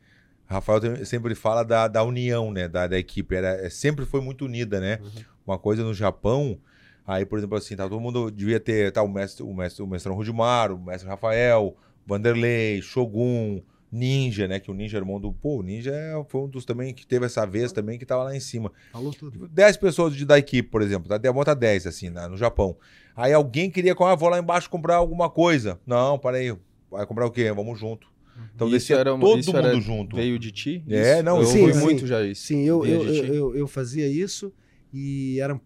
[0.46, 2.68] Rafael sempre fala da, da união, né?
[2.68, 3.36] Da, da equipe.
[3.36, 5.00] Era, é, sempre foi muito unida, né?
[5.02, 5.24] Uhum.
[5.48, 6.60] Uma coisa no Japão...
[7.08, 8.92] Aí, por exemplo, assim, tá, todo mundo devia ter...
[8.92, 13.64] Tá, o mestre, o mestre, o mestrão Rudimar, o mestre Rafael, Vanderlei, Shogun...
[13.92, 14.60] Ninja, né?
[14.60, 15.32] Que o Ninja era irmão do.
[15.34, 18.24] Pô, o Ninja é- foi um dos também que teve essa vez também que tava
[18.24, 18.72] lá em cima.
[18.92, 19.48] Falou tudo.
[19.48, 21.34] 10 pessoas de, da equipe, por exemplo, tá?
[21.34, 22.78] bota 10, assim, na- no Japão.
[23.16, 25.80] Aí alguém queria, ah, vou lá embaixo comprar alguma coisa.
[25.86, 26.56] Não, para aí.
[26.92, 27.52] Vai comprar o quê?
[27.52, 28.08] Vamos junto.
[28.56, 30.16] Então Isso descia era todo isso mundo era- junto.
[30.16, 30.84] Veio de ti?
[30.88, 31.24] É, Isso?
[31.24, 31.80] não, eu sim, ouvi sim.
[31.82, 32.44] muito já isso.
[32.44, 33.28] Sim, eu, eu, de ti?
[33.28, 34.54] eu, eu fazia isso
[34.94, 35.60] e era um,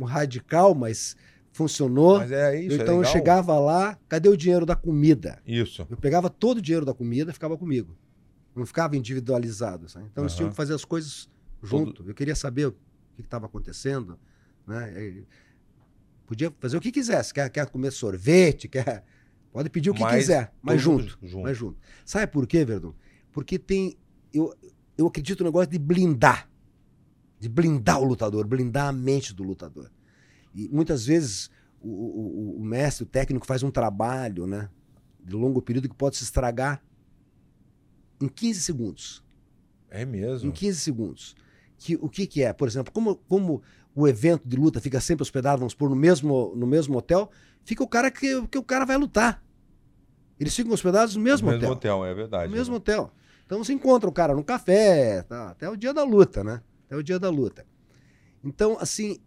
[0.00, 1.16] um radical, mas
[1.54, 2.18] funcionou.
[2.18, 3.12] Mas é isso, é então eu legal.
[3.12, 5.40] chegava lá, cadê o dinheiro da comida?
[5.46, 5.86] Isso.
[5.88, 7.96] Eu pegava todo o dinheiro da comida e ficava comigo.
[8.54, 9.88] Não ficava individualizado.
[9.88, 10.06] sabe?
[10.10, 10.36] Então eles Aham.
[10.38, 11.28] tinham que fazer as coisas
[11.62, 12.04] junto.
[12.06, 12.72] Eu queria saber o
[13.14, 14.18] que estava acontecendo.
[14.66, 15.24] Né?
[16.26, 17.32] Podia fazer o que quisesse.
[17.32, 19.04] Quer, quer comer sorvete, quer.
[19.52, 21.18] Pode pedir o que Mas quiser, mas todo junto.
[21.22, 21.42] junto.
[21.44, 21.78] Mas junto.
[22.04, 22.92] Sabe por quê, Verdun?
[23.30, 23.96] Porque tem.
[24.32, 24.52] Eu,
[24.98, 26.50] eu acredito no negócio de blindar.
[27.38, 29.88] De blindar o lutador, blindar a mente do lutador.
[30.54, 31.50] E muitas vezes
[31.80, 34.68] o, o- o- mestre, o técnico, faz um trabalho né,
[35.22, 36.82] de longo período que pode se estragar
[38.20, 39.24] em 15 segundos.
[39.90, 40.52] É Em mesmo.
[40.52, 41.34] 15 segundos.
[41.76, 42.52] Que, o que, que é?
[42.52, 43.62] Por exemplo, como, como
[43.94, 47.30] o evento de luta fica sempre hospedado, vamos supor, no mesmo, no mesmo hotel,
[47.64, 49.42] fica o cara que, que o cara vai lutar.
[50.38, 51.96] Eles ficam hospedados no mesmo, No mesmo hotel.
[51.98, 52.50] hotel, é verdade.
[52.50, 53.10] No mesmo hotel.
[53.46, 56.62] Então você encontra o cara no café, tá, até o dia da luta, né?
[56.86, 57.66] Até o dia da luta.
[58.42, 59.18] Então, assim,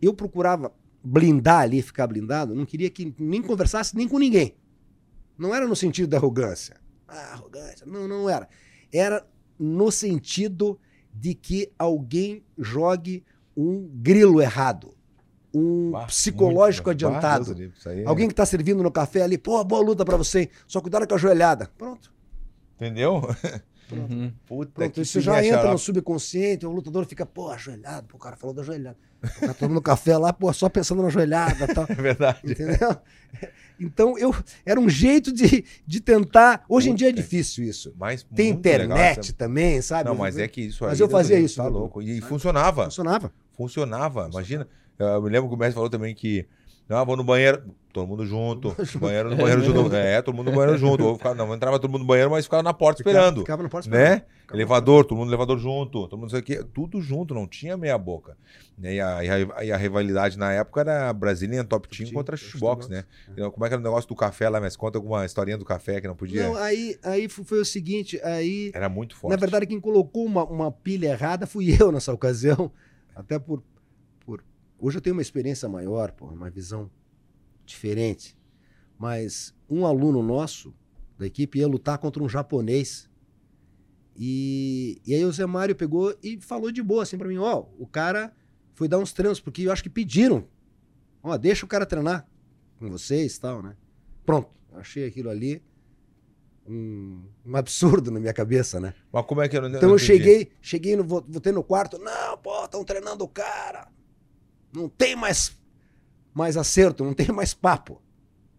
[0.00, 0.72] eu procurava
[1.02, 4.56] blindar ali, ficar blindado, não queria que nem conversasse nem com ninguém.
[5.38, 6.76] Não era no sentido da arrogância.
[7.06, 7.86] Ah, arrogância.
[7.86, 8.48] Não, não era.
[8.92, 9.26] Era
[9.58, 10.78] no sentido
[11.14, 13.24] de que alguém jogue
[13.56, 14.94] um grilo errado.
[15.54, 17.56] Um Bah, psicológico muito- bah, adiantado.
[17.86, 20.80] Aí é- Alguém que tá servindo no café ali, pô, boa luta pra você, só
[20.80, 21.70] cuidado com a joelhada.
[21.78, 22.12] Pronto.
[22.76, 23.22] Entendeu?
[23.92, 24.32] Uhum.
[24.46, 28.36] Puta Pronto, isso já entra no subconsciente, o lutador fica, pô, ajoelhado, pô, o cara
[28.36, 28.96] falou da joelhada.
[29.22, 31.86] O cara tomando café lá, pô, só pensando na joelhada e tal.
[31.90, 32.38] É verdade.
[32.44, 32.96] Entendeu?
[33.80, 34.34] Então, eu
[34.66, 36.64] era um jeito de, de tentar.
[36.68, 37.94] Hoje em dia é difícil isso.
[37.96, 40.08] Mas Tem muito legal internet essa- também, sabe?
[40.08, 40.90] Não, mas é que isso aí.
[40.90, 42.02] Mas eu fazia isso, Tá louco.
[42.02, 42.84] E funcionava.
[42.84, 43.32] Funcionava.
[43.56, 44.28] Funcionava.
[44.30, 44.68] Imagina.
[44.98, 46.46] Eu me lembro que o mestre falou também que.
[46.88, 47.62] Ah, vou no banheiro.
[47.92, 48.74] Todo mundo junto.
[48.98, 49.94] Banheiro no banheiro junto.
[49.94, 51.04] É, todo mundo no banheiro junto.
[51.04, 53.40] Ou ficava- não, entrava todo mundo no banheiro, mas ficava na porta Ficava- esperando.
[53.40, 54.10] Ficava na porta esperando.
[54.10, 54.22] Né?
[54.52, 57.46] Elevador, todo mundo no elevador junto, todo mundo não sei o quê, tudo junto, não
[57.46, 58.34] tinha meia boca.
[58.78, 58.94] Né?
[58.94, 62.88] E, a, e, a, e a rivalidade na época era Brazilian Top Team contra Xbox,
[62.88, 63.04] né?
[63.30, 65.66] Então, como é que era o negócio do café lá, mas conta alguma historinha do
[65.66, 66.44] café que não podia.
[66.44, 69.32] Não, aí, aí foi o seguinte, aí Era muito forte.
[69.32, 72.70] Na verdade, quem colocou uma, uma pilha errada fui eu nessa ocasião.
[73.14, 73.62] Até por.
[74.78, 76.90] Hoje eu tenho uma experiência maior, pô, uma visão
[77.66, 78.36] diferente.
[78.98, 80.74] Mas um aluno nosso
[81.18, 83.08] da equipe ia lutar contra um japonês.
[84.16, 87.64] E, e aí o Zé Mário pegou e falou de boa assim pra mim: ó,
[87.78, 88.32] o cara
[88.74, 90.44] foi dar uns treinos, porque eu acho que pediram.
[91.22, 92.28] Ó, deixa o cara treinar
[92.78, 93.76] com vocês e tal, né?
[94.24, 95.62] Pronto, achei aquilo ali
[96.66, 98.94] um, um absurdo na minha cabeça, né?
[99.12, 101.98] Mas como é que eu não Então eu cheguei, cheguei no vo- voltei no quarto,
[101.98, 103.88] não, pô, estão treinando o cara.
[104.72, 105.56] Não tem mais
[106.34, 108.00] mais acerto, não tem mais papo.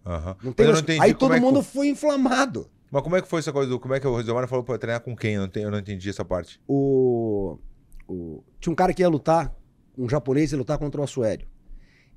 [0.06, 0.36] Aham.
[0.44, 0.78] Não tem mais...
[0.80, 2.70] não entendi Aí todo é que- mundo foi inflamado.
[2.92, 3.80] Mas como é que foi essa coisa do.
[3.80, 5.36] Como é que o Rosemar falou pra treinar com quem?
[5.36, 6.60] Eu não, entendi, eu não entendi essa parte.
[6.68, 7.58] O,
[8.08, 9.54] o- tinha um cara que ia lutar,
[9.98, 11.48] um japonês ia lutar contra o Assuério.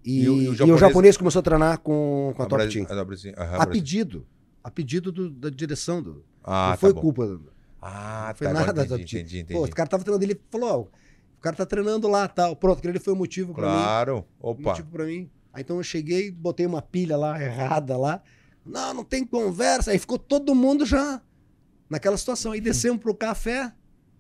[0.05, 2.47] E, E o- e o e o japonês- japonês começou a treinar com, com a,
[2.47, 2.99] Top Brasi- Team.
[3.01, 4.27] a Brasi- aham, A pedido.
[4.65, 6.03] A pedido do- da direção.
[6.03, 7.01] Do, Ah, não tá foi bom.
[7.03, 7.41] culpa.
[7.81, 8.53] Ah, não foi tá.
[8.55, 9.53] nada da entendi, entendi, entendi.
[9.61, 10.99] Pô, o cara tava treinando, ele falou, ó,
[11.43, 12.55] cara tá treinando lá tal.
[12.57, 13.83] Pronto, aquele foi o motivo pra mim.
[13.83, 14.25] Claro.
[14.41, 14.63] Opa.
[14.71, 15.31] motivo pra mim.
[15.53, 18.23] Aí então eu cheguei, botei uma pilha lá errada lá.
[18.65, 19.91] Não, não tem conversa.
[19.91, 21.21] Aí ficou todo mundo já
[21.91, 22.53] naquela situação.
[22.53, 23.73] Aí descemos pro café.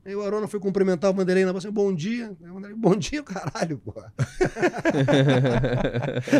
[0.04, 1.70] Aí o Arona foi cumprimentar o Vanderlei na bolsa.
[1.70, 2.32] Bom dia.
[2.42, 3.94] Aí o Vanderlei, Bom dia, caralho, pô.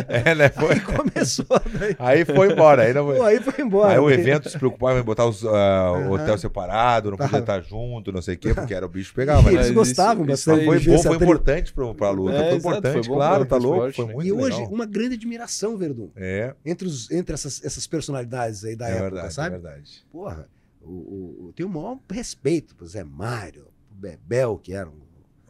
[0.09, 0.49] É, né?
[0.49, 0.73] Foi.
[0.73, 1.45] Aí começou.
[1.79, 2.83] Daí, Aí foi embora.
[2.83, 3.05] Aí, não...
[3.05, 3.93] pô, aí foi embora.
[3.93, 7.57] aí o evento se preocupava em botar os, ah, o hotel separado, não podia Tá.
[7.57, 9.47] estar junto, não sei o quê, porque era o bicho pegava.
[9.51, 9.61] Eles Né?
[9.67, 10.65] Mas gostavam isso- bastante.
[10.65, 12.35] Foi bom, foi importante pro, pra luta.
[12.35, 13.87] É, foi importante, foi bom claro, pra tá louco.
[13.87, 14.13] esporte, Foi né?
[14.13, 14.73] muito E hoje, legal.
[14.73, 16.09] uma grande admiração, Verdun.
[16.15, 19.55] É, Entre, os, entre essas, essas personalidades aí da é época, verdade, sabe?
[19.55, 20.05] é verdade.
[20.11, 20.47] Porra,
[20.83, 24.93] o, o- eu tenho o maior respeito pro Zé Mário, pro Bebel, que eram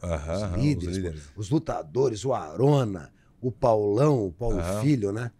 [0.02, 1.32] Aham, os líderes, os líderes.
[1.36, 4.80] os lutadores, o Arona, o Paulão, o Paulo Aham.
[4.80, 5.30] Filho, né?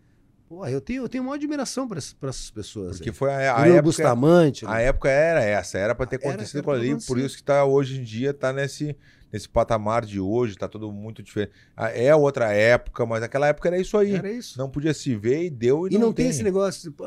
[0.49, 2.97] Porra, eu tenho, eu tenho maior admiração para essas pessoas.
[2.97, 3.15] Porque aí.
[3.15, 3.83] foi a, a época.
[3.83, 4.85] Bustamante, A né?
[4.85, 8.01] época era essa, era pra ter Era, acontecido com ali, por isso que tá hoje
[8.01, 8.97] em dia tá nesse
[9.33, 11.53] nesse patamar de hoje, tá tudo muito diferente.
[11.77, 14.15] Ah, É outra época, mas aquela época era isso aí.
[14.15, 14.57] Era isso.
[14.57, 17.05] Não podia se ver e deu e, E não, tem esse negócio de, pô,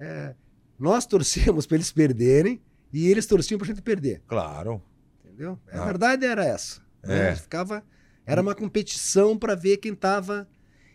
[0.00, 0.34] é,
[0.78, 2.60] nós torcíamos para eles perderem
[2.92, 4.22] e eles torciam pra gente perder.
[4.26, 4.82] Claro.
[5.24, 5.58] Entendeu?
[5.72, 5.84] A Ah.
[5.84, 6.80] verdade era essa.
[7.02, 7.30] né?
[7.30, 7.36] É.
[7.36, 7.82] Ficava,
[8.24, 10.48] era uma competição para ver quem tava.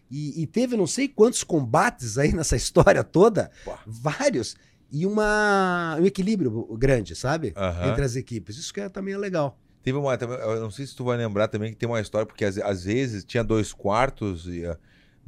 [0.10, 3.80] E, e teve não sei quantos combates aí nessa história toda, Pá.
[3.86, 4.56] vários,
[4.92, 7.54] e uma, um equilíbrio grande, sabe?
[7.88, 8.58] Entre as equipes.
[8.58, 9.60] Isso que é, também é legal.
[9.84, 12.44] Teve uma, eu não sei se tu vai lembrar também que tem uma história, porque
[12.44, 14.64] às, às vezes tinha dois quartos, e,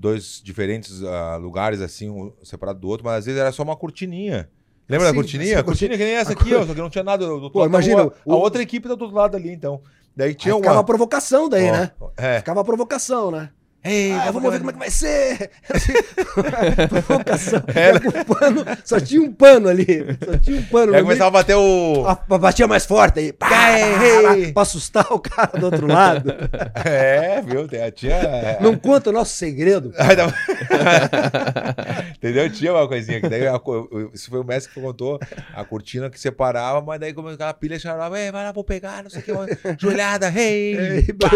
[0.01, 3.75] dois diferentes ah, lugares assim, um separado do outro, mas às vezes era só uma
[3.75, 4.49] cortininha.
[4.89, 5.63] Lembra da cortininha?
[5.63, 8.01] cortininha que nem essa aqui, ó, só que não tinha nada do outro Pô, imagina,
[8.01, 9.81] A, o- a outra equipe tá do outro lado ali, então.
[10.15, 10.63] Daí tinha Aí uma.
[10.63, 11.91] ficava a provocação daí, Ó, né?
[12.17, 12.39] É.
[12.39, 13.51] Ficava a provocação, né?
[13.83, 15.49] Ei, Ah, vamos ver como é que vai ser.
[16.89, 17.63] Provocação.
[17.73, 17.97] Era.
[17.97, 20.05] Um pano, só tinha um pano ali.
[20.23, 20.93] Só tinha um pano.
[20.93, 22.05] Aí começava a bater o.
[22.05, 23.33] Ah, Batia mais forte aí.
[23.33, 23.55] Pá, pá,
[24.53, 26.31] pra assustar o cara do outro lado.
[26.85, 27.67] É, viu?
[27.93, 28.57] Tinha.
[28.59, 29.91] Não conta o nosso segredo.
[29.97, 30.33] Tava-
[32.15, 32.49] Entendeu?
[32.51, 33.59] Tinha uma coisinha que daí a
[34.13, 35.19] isso foi o mestre que contou
[35.53, 39.03] a cortina que separava, mas daí começou aquela pilha chamava, "Ei, vai lá, vou pegar,
[39.03, 40.75] não sei o que, uma joelhada, hey!
[41.07, 41.29] Ei, pá."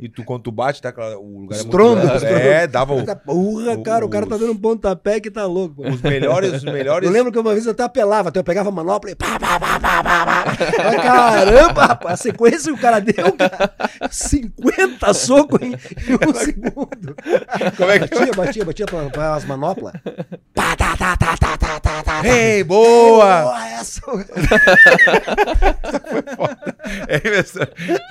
[0.00, 2.02] E tu, quando tu bate, tá, o lugar é muito Estrondo.
[2.42, 5.82] É, dava o- Porra, cara, o cara tá dando um pontapé que tá louco.
[5.88, 7.06] os melhores, os melhores.
[7.06, 9.38] Eu lembro que uma vez eu até apelava, até eu pegava a manopla e pá,
[9.38, 10.51] pá, pá, pá, pá.
[10.78, 13.72] Mas, Caramba, rapaz, a sequência que o cara deu, cara,
[14.10, 17.16] 50 socos em, em um segundo.
[17.76, 19.94] Como é que Batia, batia, batia pra, pra as manoplas.
[20.54, 22.26] Pá, tá, tá, tá, tá, tá, tá, tá.
[22.26, 23.42] Ei, boa!
[23.42, 24.00] Boa essa.
[27.08, 27.54] É, mas-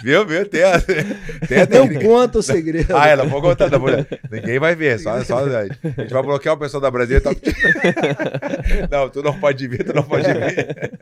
[0.03, 0.45] viu, viu?
[0.47, 2.95] Tem a, tem a Não conta o segredo.
[2.95, 3.87] Ah, ela pode contar, tá bom.
[4.31, 7.21] Ninguém vai ver, só, só a gente vai bloquear o pessoal da Brasília.
[7.21, 7.31] Tá...
[8.89, 10.93] Não, tu não pode ver, tu não pode ver.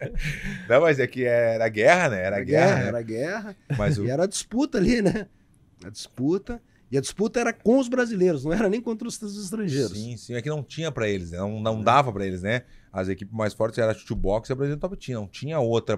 [0.67, 2.17] Não, mas é que era guerra, né?
[2.17, 2.65] Era Era guerra.
[2.67, 2.87] guerra, né?
[2.87, 3.55] era guerra.
[3.77, 4.05] Mas o...
[4.05, 5.27] E era a disputa ali, né?
[5.83, 6.61] A disputa.
[6.91, 9.91] E a disputa era com os brasileiros, não era nem contra os estrangeiros.
[9.91, 11.37] Sim, sim, é que não tinha pra eles, né?
[11.37, 12.63] não, não dava pra eles, né?
[12.91, 15.95] As equipes mais fortes eram a Chutebox e a Brasília Top Team, não tinha outra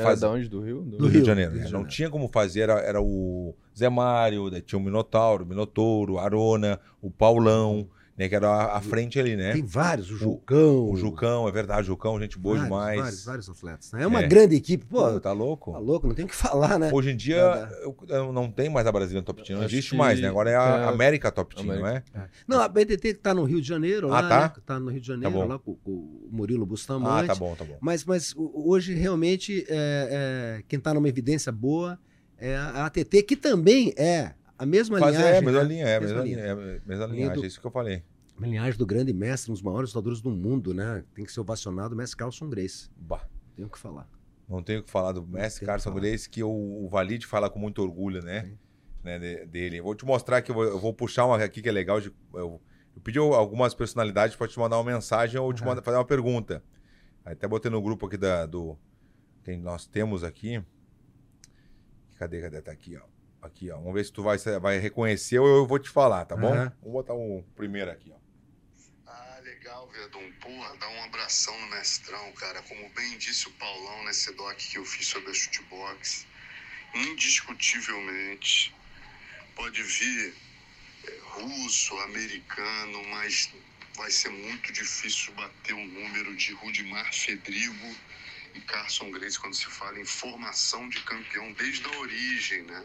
[0.00, 0.20] era fazer.
[0.22, 0.48] da onde?
[0.48, 0.80] Do Rio?
[0.80, 1.52] Do do Rio, Rio, de Janeiro.
[1.52, 1.70] Rio né?
[1.70, 6.24] Não tinha como fazer, era, era o Zé Mário, tinha o Minotauro, o Minotouro, a
[6.24, 7.86] Arona, o Paulão,
[8.16, 8.28] né?
[8.28, 9.52] Que era a, a frente ali, né?
[9.52, 10.90] Tem vários, o Jucão.
[10.90, 13.00] O Jucão, é verdade, o Jucão, gente boa vários, demais.
[13.00, 13.92] Vários, vários atletas.
[13.92, 14.02] né?
[14.02, 14.26] É uma É.
[14.26, 14.84] grande equipe.
[14.86, 15.72] Pô, Pô, tá louco?
[15.72, 16.90] tá louco, não tem o que falar, né?
[16.92, 18.14] Hoje em dia Tá, tá.
[18.16, 20.28] eu- não tem mais a Brasília Top Team, não Acho existe que mais, né?
[20.28, 22.02] Agora é a é- América Top Team, não é?
[22.46, 24.40] Não, a BTT que tá no Rio de Janeiro, Ah, lá, tá?
[24.56, 24.62] né?
[24.64, 25.46] Tá no Rio de Janeiro, bom.
[25.46, 27.26] lá com, com o Murilo Ah, Bustamante.
[27.26, 27.76] tá bom, tá bom.
[27.80, 31.98] Mas, mas hoje, realmente, é, é, quem está numa evidência boa
[32.38, 35.36] é a ATT, que também é a mesma Fazer, linhagem.
[35.36, 35.68] é, mesma né?
[35.68, 36.36] linha, é, Mesma mesma linha.
[36.36, 36.54] linha, é,
[36.86, 38.02] mesma Linha linhagem, do- é isso que eu falei.
[38.36, 41.04] Uma linhagem do grande mestre, um dos maiores lutadores do mundo, né?
[41.14, 42.90] Tem que ser ovacionado o mestre Carlson Grace.
[42.96, 44.08] Bah, Tenho o que falar.
[44.48, 46.00] não tenho o que falar do mestre tem o que.
[46.00, 46.48] Grace, que o,
[46.84, 48.56] o Valide fala com muito orgulho, né?
[49.02, 49.78] Né de- dele.
[49.78, 52.00] Eu vou te mostrar que eu vou, eu vou puxar uma aqui que é legal.
[52.00, 52.60] de- eu,
[52.94, 55.70] eu pedi algumas personalidades para te mandar uma mensagem ou te Aham.
[55.70, 56.62] mandar, fazer uma pergunta.
[57.24, 58.76] Até botei no grupo aqui da, do.
[59.42, 60.62] Tem, nós temos aqui.
[62.18, 62.60] Cadê, cadê?
[62.62, 63.02] Tá aqui, ó.
[63.46, 63.76] Aqui, ó.
[63.76, 66.52] Vamos ver se tu vai, vai reconhecer ou eu vou te falar, tá bom?
[66.52, 66.72] Aham.
[66.80, 68.16] Vamos botar um primeiro aqui, ó.
[69.06, 70.32] Ah, legal, Verdun.
[70.40, 72.60] Porra, dá um abração no mestrão, cara.
[72.62, 76.26] Como bem disse o Paulão nesse doc que eu fiz sobre a chutebox,
[76.94, 78.74] indiscutivelmente
[79.54, 80.34] pode vir
[81.04, 83.50] é, russo, americano, mas
[83.96, 87.96] vai ser muito difícil bater o número de Rudimar Fedrigo
[88.54, 92.84] e Carson Grace quando se fala em formação de campeão desde a origem, né?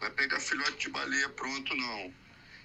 [0.00, 2.14] É pegar filhote de baleia pronto, não.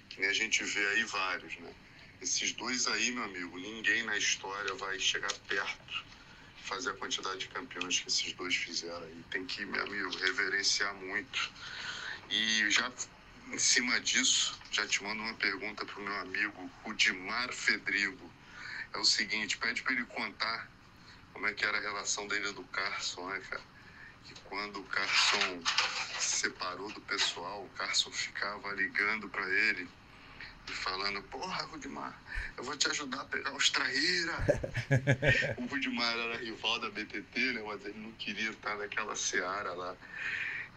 [0.08, 1.72] Que nem a gente vê aí vários, né?
[2.20, 6.12] Esses dois aí, meu amigo, ninguém na história vai chegar perto
[6.62, 9.24] fazer a quantidade de campeões que esses dois fizeram aí.
[9.30, 11.52] Tem que, meu amigo, reverenciar muito.
[12.30, 12.90] E já
[13.52, 18.32] em cima disso, já te mando uma pergunta pro meu amigo Rudimar Fedrigo.
[18.94, 20.70] É o seguinte, pede para ele contar
[21.32, 23.71] como é que era a relação dele e do Carson, né, cara?
[24.24, 25.62] Que quando o Carson
[26.18, 29.88] se separou do pessoal, o Carson ficava ligando para ele
[30.68, 32.16] e falando, porra, Rudimar,
[32.56, 34.36] eu vou te ajudar a pegar os traíra.
[35.58, 37.62] o Rudimar era rival da BTT, né?
[37.66, 39.96] Mas ele não queria estar naquela seara lá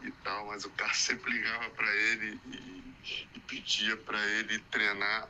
[0.01, 0.47] e tal.
[0.47, 5.29] Mas o cara sempre ligava para ele e, e pedia para ele treinar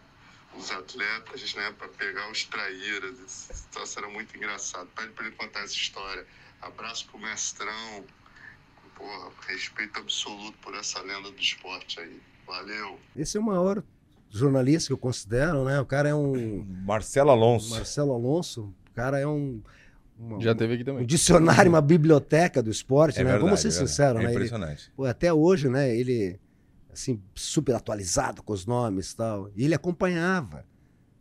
[0.54, 3.20] os atletas, né, para pegar os traíras.
[3.20, 4.88] Esse troço era muito engraçado.
[4.96, 6.26] Pede para ele contar essa história.
[6.62, 8.04] Abraço pro mestrão.
[8.96, 12.20] Porra, respeito absoluto por essa lenda do esporte aí.
[12.48, 12.98] Valeu.
[13.16, 13.84] Esse é o maior
[14.30, 15.80] jornalista que eu considero, né?
[15.82, 16.64] O cara é um.
[16.86, 17.72] Marcelo Alonso.
[17.72, 19.62] Marcelo Alonso, o cara é um.
[20.18, 21.06] uma- Já teve aqui um também.
[21.06, 23.32] dicionário, uma biblioteca do esporte, É né?
[23.32, 24.30] verdade, Vamos ser é sinceros, É né?
[24.30, 24.92] Ele, impressionante.
[24.96, 25.94] pô, até hoje, né?
[25.96, 26.40] Ele,
[26.94, 29.50] assim, super atualizado com os nomes e tal.
[29.56, 30.66] E ele acompanhava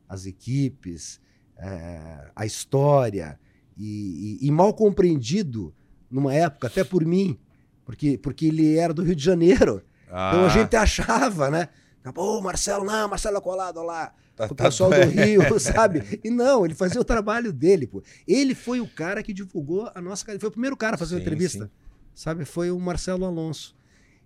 [0.08, 1.20] as equipes,
[1.56, 3.38] eh, a história,
[3.76, 5.74] e, e- e mal compreendido
[6.10, 7.38] numa época, até por mim,
[7.84, 9.82] porque, porque ele era do Rio de Janeiro.
[10.06, 11.68] Então Ah, a gente achava, né?
[12.14, 14.12] Pô, Marcelo, não, Marcelo é colado lá.
[14.36, 16.20] tá- O tá- pessoal do Rio, sabe?
[16.22, 18.02] E não, ele fazia o trabalho dele, pô.
[18.28, 20.24] Ele foi o cara que divulgou a nossa.
[20.38, 21.64] Foi o primeiro cara a fazer uma Sim, entrevista.
[21.64, 21.70] sim.
[22.14, 22.44] Sabe?
[22.44, 23.74] Foi o Marcelo Alonso.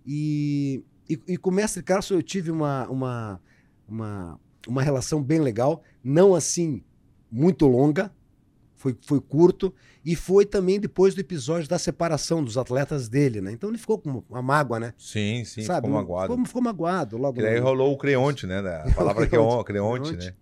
[0.05, 3.41] E, e, e com o mestre Carlos eu tive uma, uma,
[3.87, 5.81] uma, uma relação bem legal.
[6.03, 6.83] Não assim,
[7.31, 8.11] muito longa.
[8.79, 9.73] Foi, foi curto.
[10.05, 13.51] E foi também depois do episódio da separação dos atletas dele, né?
[13.51, 14.93] Então ele ficou com uma mágoa, né?
[14.97, 15.85] Sim, sim, Sabe?
[15.85, 16.31] ficou magoado.
[16.31, 17.41] Ficou, ficou magoado logo.
[17.41, 18.59] Daí no- rolou o creonte, né?
[18.59, 20.27] A palavra que é on- creonte, Creonte.
[20.27, 20.33] né?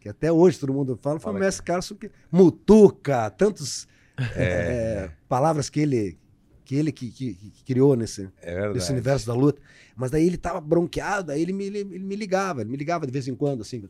[0.00, 3.88] que até hoje todo mundo fala, foi o mestre Carlos que mutuca, tantos
[4.36, 6.18] é, palavras que ele
[6.64, 9.60] que ele que, que- que criou nesse, É nesse universo da luta.
[9.96, 13.06] Mas daí ele tava bronqueado, aí ele me, ele, ele me ligava, ele me ligava
[13.06, 13.82] de vez em quando, assim.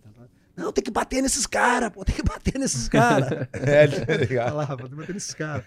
[0.59, 3.31] Não, tem que bater nesses caras, pô, tem que bater nesses caras.
[3.53, 4.49] É, tá ligado?
[4.51, 5.65] Falava, tem que bater nesses caras.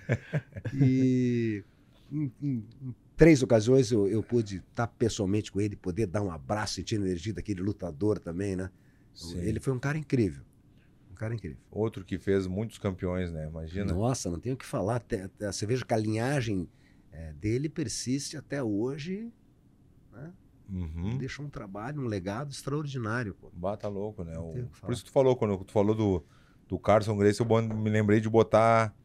[0.74, 1.64] E
[2.12, 6.32] em, em- em três ocasiões eu, eu pude estar pessoalmente com ele, poder dar um
[6.32, 8.70] abraço, sentir a energia daquele lutador também, né?
[9.14, 9.39] Sim.
[9.39, 10.44] Ele foi um cara incrível.
[11.12, 11.58] Um cara incrível.
[11.70, 13.48] Outro que fez muitos campeões, né?
[13.48, 13.94] Imagina.
[13.94, 15.04] Nossa, não tenho o que falar.
[15.39, 16.68] Você veja que a linhagem
[17.12, 19.32] eh, dele persiste até hoje.
[20.72, 21.17] Uhum.
[21.17, 23.34] Deixou um trabalho, um legado extraordinário.
[23.36, 23.51] Pô.
[23.53, 24.38] Bata louco, né?
[24.39, 24.69] O-.
[24.82, 26.26] Por isso que tu falou, quando tu falou do,
[26.67, 28.95] do Carson Grace, eu me lembrei de botar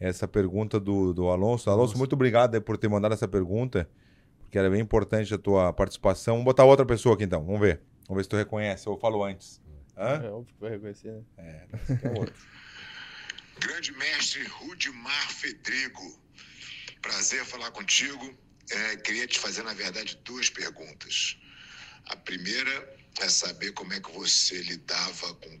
[0.00, 1.70] essa pergunta do, do Alonso.
[1.70, 1.98] Alonso, Nossa.
[1.98, 3.88] muito obrigado por ter mandado essa pergunta,
[4.40, 6.34] porque era bem importante a tua participação.
[6.34, 7.80] Vamos botar outra pessoa aqui então, vamos ver.
[8.08, 9.62] Vamos ver se tu reconhece, ou eu falo antes.
[9.96, 10.22] Hã?
[10.24, 11.22] É óbvio que vai reconhecer, né?
[11.38, 11.66] É,
[12.02, 12.34] é outro.
[13.58, 16.20] Grande mestre Rudimar Fedrigo,
[17.00, 18.34] prazer falar contigo.
[18.70, 21.36] É, queria te fazer, na verdade, duas perguntas.
[22.06, 25.60] A primeira é saber como é que você lidava com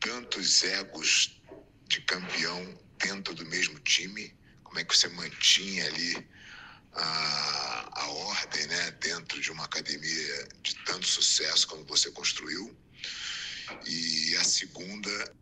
[0.00, 1.40] tantos egos
[1.88, 6.28] de campeão dentro do mesmo time, como é que você mantinha ali
[6.92, 12.76] a, a ordem né, dentro de uma academia de tanto sucesso como você construiu.
[13.86, 15.34] E a segunda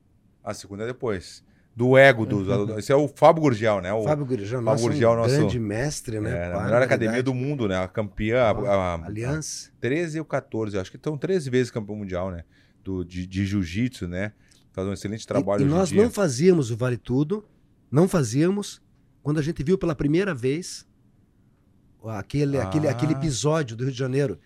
[0.43, 1.43] A segunda é depois.
[1.75, 2.47] Do ego dos.
[2.77, 3.93] Esse é o Fábio Gurgel, né?
[3.95, 6.31] O, Fábio Gurgel, Fábio nosso, Gurgel, um nosso- grande mestre, né?
[6.51, 7.77] é, a melhor academia do mundo, né?
[7.83, 8.43] A campeã.
[8.43, 9.71] A, a, Aliança.
[9.81, 12.45] 13 ou 14, acho que estão 13 vezes campeão mundial, né?
[12.85, 14.33] Do, de de jiu-jitsu, né?
[14.73, 17.45] Faz um excelente trabalho e, e nós não fazíamos o Vale Tudo,
[17.91, 18.83] não fazíamos.
[19.23, 20.87] Quando a gente viu pela primeira vez
[22.05, 22.91] aquele, aquele, Ah.
[22.91, 24.39] aquele episódio do Rio de Janeiro.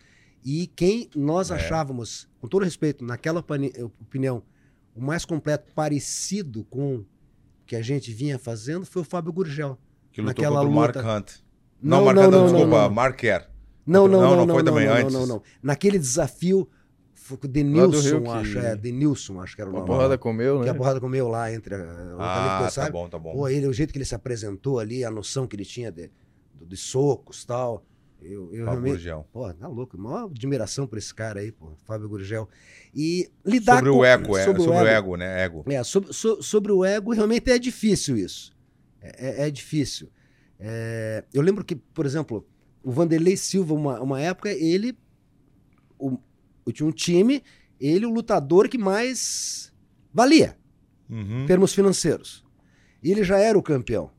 [0.45, 1.55] E quem nós É.
[1.55, 4.43] achávamos, com todo respeito, naquela opini- opinião,
[4.95, 7.05] o mais completo, parecido com
[7.67, 9.79] que a gente vinha fazendo, foi o Fábio Gurgel.
[10.13, 11.09] Que lutou naquela contra o Mark luta.
[11.17, 11.31] Hunt.
[11.83, 13.23] Não, Mark Hunt, não, desculpa, Mark.
[13.87, 15.13] Não, não, Não, não, não não, foi não, também não, antes?
[15.15, 15.43] não, não.
[15.63, 16.69] Naquele desafio,
[17.15, 19.87] foi com o Denilson, Rio que- acho, é, Denilson, acho que era o nome.
[19.87, 20.79] porrada comeu, Que a né?
[20.79, 22.93] porrada comeu lá entre a, Ah, tá sabe?
[22.93, 23.33] bom, tá bom.
[23.33, 26.11] Pô, ele, o jeito que ele se apresentou ali, a noção que ele tinha de,
[26.55, 27.85] do- de socos e tal.
[28.27, 28.91] Eu, eu Fábio realmente.
[28.93, 29.29] Gurgel.
[29.33, 29.97] Pô, tá louco.
[29.99, 32.49] Maior admiração por esse cara aí, pô, Fábio Gurgel.
[32.95, 34.97] E lidar Sobre com, o ego, é, sobre, sobre, o o ego.
[34.97, 35.45] ego, né?
[35.45, 35.65] Ego.
[35.67, 38.55] É, sobre, so- sobre o ego, realmente é difícil isso.
[39.01, 40.11] É, é- é difícil.
[40.59, 42.47] É, eu lembro que, por exemplo,
[42.83, 44.97] o Vanderlei Silva, uma, uma época, ele.
[45.99, 46.19] O,
[46.67, 47.43] eu tinha um time,
[47.81, 49.73] ele o lutador que mais
[50.13, 50.57] valia
[51.09, 51.45] Uhum.
[51.45, 52.45] em termos financeiros.
[53.03, 54.11] E ele já era o campeão.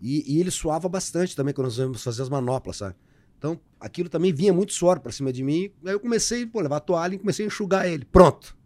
[0.00, 2.96] E, e ele suava bastante também quando nós íamos fazer as manoplas, sabe?
[3.42, 5.68] Então, aquilo também vinha muito suor pra cima de mim.
[5.84, 8.04] Aí eu comecei, pô, levar a toalha e comecei a enxugar ele.
[8.04, 8.56] Pronto.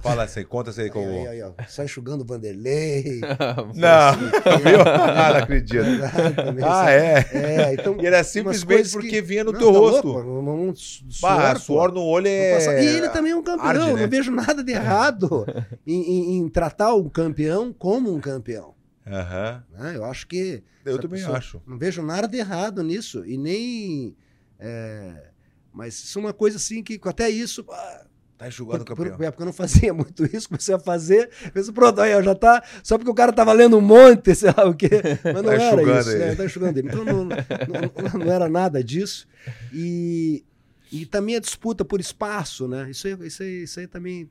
[0.00, 1.28] Fala assim, conta isso aí com Aí, o.
[1.28, 3.20] aí, aí, só enxugando o Vanderlei.
[3.74, 4.14] Não,
[4.62, 4.80] viu?
[4.86, 5.84] Ah, não acredito.
[6.64, 6.92] Ah, sabe?
[6.92, 7.26] é?
[7.34, 7.96] É, então.
[8.00, 10.06] E era umas simplesmente porque que- vinha no Não, teu tá rosto.
[10.08, 12.82] louco, um, um su- Bah, suor, suor no olho é.
[12.82, 13.66] E ele também é um campeão.
[13.66, 14.00] arde, né?
[14.02, 15.44] Não vejo nada de errado
[15.86, 18.77] em, em- em tratar o campeão como um campeão.
[19.10, 19.64] Aham.
[19.72, 19.96] né?
[19.96, 20.62] Eu acho que.
[20.84, 21.62] Eu também pessoa- acho.
[21.66, 23.24] Não vejo nada de errado nisso.
[23.24, 24.16] E nem.
[24.58, 25.30] é,
[25.72, 27.64] Mas isso é uma coisa assim que até isso.
[27.70, 28.04] ah,
[28.36, 29.16] Tá enxugando o campeão.
[29.16, 31.28] por época eu não fazia muito isso, comecei a fazer.
[31.52, 32.62] Pensei, pronto, aí já tá.
[32.84, 34.88] Só porque o cara tava lendo um monte, sei lá o quê.
[35.24, 36.10] Mas não Tá era isso.
[36.10, 36.18] ele.
[36.24, 36.34] né?
[36.36, 36.86] Tá enxugando ele.
[36.88, 39.26] Então não, não, não- era nada disso.
[39.72, 40.44] E,
[40.92, 42.88] E também a disputa por espaço, né?
[42.90, 44.30] Isso aí, isso aí, isso aí também,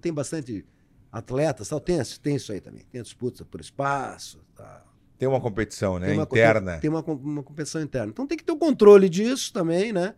[0.00, 0.64] tem bastante
[1.12, 2.82] atletas, tal, tem, tem isso aí também.
[2.90, 4.90] Tem a disputa por espaço, tal.
[5.18, 6.06] Tem uma competição, né?
[6.08, 6.72] Tem uma, Interna.
[6.72, 8.08] Tem, tem uma, uma competição interna.
[8.10, 10.14] Então tem que ter o controle disso também, né?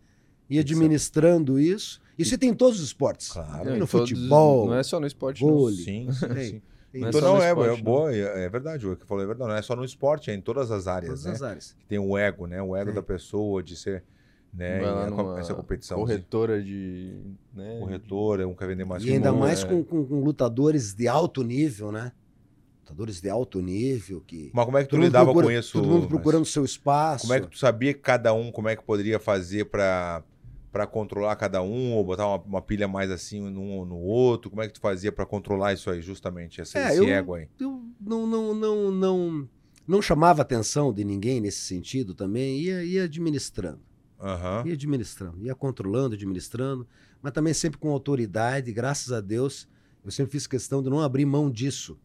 [0.49, 2.01] E administrando isso.
[2.17, 3.31] Isso tem em todos os esportes.
[3.31, 3.77] Claro.
[3.77, 4.67] No todos- futebol.
[4.67, 5.75] Não é só no esporte, vôlei.
[5.77, 6.61] Sim, sim, Tem, sim.
[6.91, 7.81] tem Não é Então não é, esporte, é né?
[7.83, 9.49] boa, é é verdade, o que falou é verdade.
[9.49, 11.31] Não é só no esporte, é em todas as áreas, todas né?
[11.33, 11.75] as áreas.
[11.87, 12.61] Tem o ego, né?
[12.61, 12.95] O ego Tem.
[12.95, 14.03] da pessoa de ser,
[14.55, 14.79] né?
[14.79, 15.97] Vai e essa competição.
[15.99, 17.13] corretora de...
[17.53, 19.67] Né, Corretora, um quer vender mais E ainda mais é.
[19.67, 22.11] com, com- com lutadores de alto nível, né?
[22.81, 24.51] Lutadores de alto nível que.
[24.53, 25.73] Mas como é que tu lidava procura- com isso?
[25.73, 27.21] Todo mundo Mas procurando seu espaço.
[27.23, 30.23] Como é que tu sabia que cada um, como é que poderia fazer pra
[30.71, 34.49] para controlar cada um, ou botar uma, uma pilha mais assim num ou no outro?
[34.49, 37.33] Como é que tu fazia pra controlar isso aí, justamente, esse, É, esse eu- ego
[37.35, 37.47] aí?
[37.61, 39.49] eu não, não, não, não,
[39.87, 43.79] não chamava a atenção de ninguém nesse sentido também, ia, ia administrando,
[44.19, 44.63] Aham.
[44.65, 46.87] ia administrando, ia controlando, administrando,
[47.21, 49.67] mas também sempre com autoridade, graças a Deus,
[50.03, 51.99] eu sempre fiz questão de não abrir mão disso,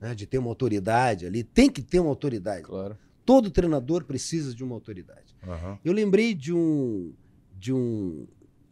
[0.00, 2.98] né, de ter uma autoridade ali, tem que ter uma autoridade, Claro.
[3.24, 5.34] todo treinador precisa de uma autoridade.
[5.42, 5.78] Aham.
[5.84, 7.14] Eu lembrei de um,
[7.58, 8.26] de um,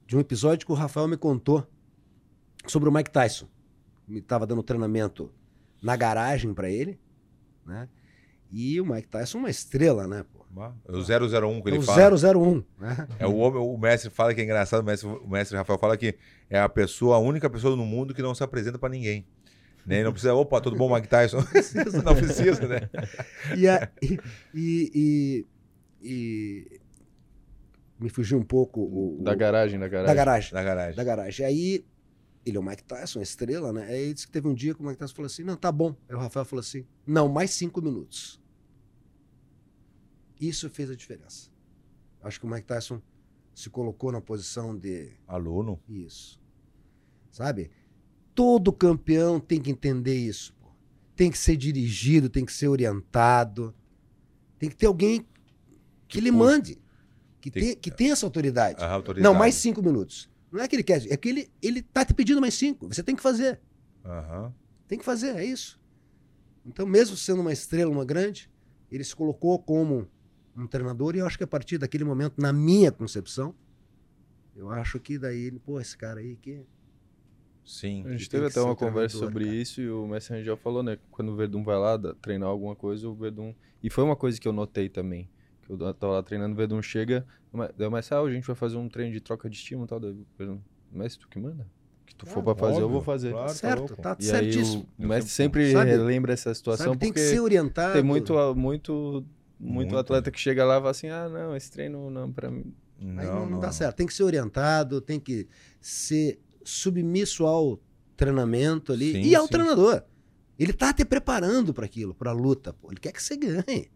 [0.07, 1.66] de um episódio que o Rafael me contou
[2.66, 3.49] sobre o Mike Tyson.
[4.07, 5.32] Me estava dando treinamento
[5.82, 7.01] na garagem para ele,
[7.64, 7.88] né?
[8.51, 10.24] E o Mike Tyson é uma estrela, né?
[10.30, 10.41] Pô?
[10.55, 12.11] O 001 que É ele o fala.
[12.16, 13.09] 001, né?
[13.18, 15.96] É o homem, o mestre fala que é engraçado, o mestre, o mestre Rafael fala
[15.96, 16.14] que
[16.50, 19.26] é a pessoa, a única pessoa no mundo que não se apresenta pra ninguém.
[19.86, 20.05] Né?
[20.05, 21.38] Não precisa, opa, tudo bom, Mike Tyson?
[22.05, 22.88] não precisa, né?
[23.57, 24.18] E, a- e,
[24.55, 25.46] e- e-
[26.03, 26.80] e-
[27.98, 30.07] me fugiu um pouco o, o- Da garagem, da garagem.
[30.07, 30.53] da garagem.
[30.55, 30.96] Na garagem.
[30.96, 31.46] da garagem.
[31.46, 31.84] Aí
[32.44, 33.86] ele é o Mike Tyson, estrela, né?
[33.88, 35.94] Aí disse que teve um dia que o Mike Tyson falou assim: não, tá bom.
[36.09, 38.41] Aí o Rafael falou assim: não, mais cinco minutos.
[40.43, 41.51] Isso fez a diferença.
[42.22, 43.01] Acho que o Mike Tyson
[43.55, 45.80] se colocou na posição de Aluno.
[45.88, 46.40] isso.
[47.30, 47.70] Sabe?
[48.34, 50.53] Todo campeão tem que entender isso.
[50.61, 50.68] pô.
[51.14, 53.74] Tem que ser dirigido, tem que ser orientado.
[54.59, 55.26] Tem que ter alguém
[56.09, 56.78] que lhe mande.
[57.40, 58.82] Que, Tem tem, que tenha essa autoridade.
[58.82, 59.22] Autoridade.
[59.22, 60.30] Não, mais cinco minutos.
[60.51, 62.86] Não é que ele quer, é que ele, ele tá te pedindo mais cinco.
[62.88, 63.61] Você tem que fazer.
[64.05, 64.53] Aham.
[64.86, 65.80] Tem que fazer, é isso.
[66.64, 68.51] Então, mesmo sendo uma estrela, uma grande,
[68.90, 70.09] ele se colocou como
[70.57, 73.55] um treinador e eu acho que a partir daquele momento, na minha concepção,
[74.55, 76.62] eu acho que daí ele, pô, esse cara aí que.
[77.64, 78.05] Sim.
[78.07, 79.57] A gente teve até uma conversa sobre cara.
[79.57, 80.98] isso e o Messi Rangel falou, né?
[81.12, 83.55] Quando o Verdun vai lá da- treinar alguma coisa, o Verdun.
[83.82, 85.28] E foi uma coisa que eu notei também.
[85.62, 87.24] Que eu tava lá treinando, o Verdun chega,
[87.78, 89.88] daí o Messi, ah, a gente vai fazer um treino de troca de estímulo e
[89.88, 90.00] tal.
[90.00, 90.59] Daí o Verdun,
[90.90, 91.62] Messi, tu que manda?
[92.03, 93.30] O que tu for pra fazer, eu vou fazer.
[93.30, 94.03] claro, tá certo, louco.
[94.03, 94.86] tá, E certíssimo.
[94.98, 97.92] aí o, Messi sempre Sabe- relembra essa situação Sabe, tem porque que ser orientado.
[97.94, 99.24] tem muito, muito,
[99.64, 102.50] muito, Muito, atleta que chega lá e fala assim, ah, não, esse treino não pra
[102.50, 102.74] mim.
[103.00, 103.96] Aí não, não dá certo.
[103.96, 105.48] Tem que ser orientado, tem que
[105.80, 107.80] ser submisso ao
[108.16, 109.52] treinamento ali Sim, e ao sim.
[109.52, 110.02] treinador.
[110.58, 112.72] Ele tá te preparando para aquilo, para a luta.
[112.72, 112.90] Pô.
[112.90, 113.90] Ele quer que você ganhe.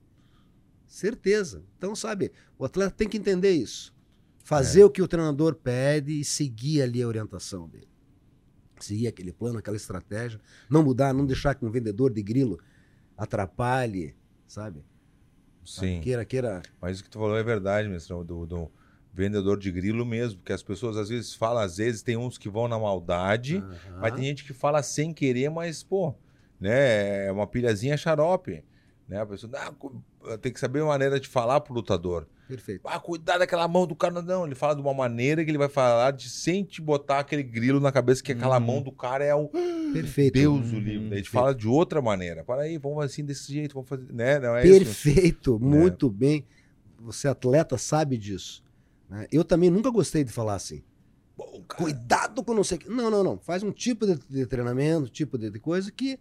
[0.86, 1.64] Certeza.
[1.76, 3.94] Então, sabe, o atleta tem que entender isso.
[4.44, 4.84] Fazer É.
[4.84, 7.88] o que o treinador pede e seguir ali a orientação dele.
[8.78, 10.40] Seguir aquele plano, aquela estratégia.
[10.70, 12.58] Não mudar, não deixar que um vendedor de grilo
[13.16, 14.14] atrapalhe,
[14.46, 14.84] sabe?
[15.66, 16.00] Sim.
[16.00, 16.62] Queira, queira.
[16.80, 18.70] Mas o que tu falou é verdade, mestrão, do, do
[19.12, 22.48] vendedor de grilo mesmo, porque as pessoas às vezes falam, às vezes tem uns que
[22.48, 23.98] vão na maldade, Aham.
[24.00, 26.14] mas tem gente que fala sem querer, mas, pô,
[26.60, 28.64] né, é uma pilhazinha xarope,
[29.08, 32.28] né, a pessoa, ah, tem que saber a maneira de falar pro lutador.
[32.48, 32.82] Perfeito.
[32.86, 34.22] Ah, cuidado daquela mão do cara.
[34.22, 37.42] Não, ele fala de uma maneira que ele vai falar de sem te botar aquele
[37.42, 38.64] grilo na cabeça que aquela Uhum.
[38.66, 39.48] mão do cara é o
[39.92, 40.34] Perfeito.
[40.34, 41.08] Deus o Uhum, livre.
[41.08, 41.32] Daí a gente perfeito.
[41.32, 42.44] fala de outra maneira.
[42.44, 44.38] Para aí, vamos assim desse jeito, vamos fazer, né?
[44.38, 44.84] Não é isso?
[44.84, 46.46] Perfeito, muito bem.
[47.00, 48.62] Você, atleta, sabe disso.
[49.08, 49.26] né?
[49.32, 50.84] Eu também nunca gostei de falar assim.
[51.36, 52.88] Bom, Cuidado com não sei o que.
[52.88, 53.38] Não, não, não.
[53.38, 56.18] Faz um tipo de, de treinamento, tipo de, de coisa que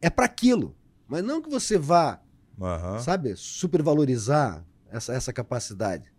[0.00, 0.74] é para aquilo.
[1.06, 2.20] Mas não que você vá,
[2.60, 2.98] Aham.
[2.98, 6.12] sabe, supervalorizar essa, essa capacidade.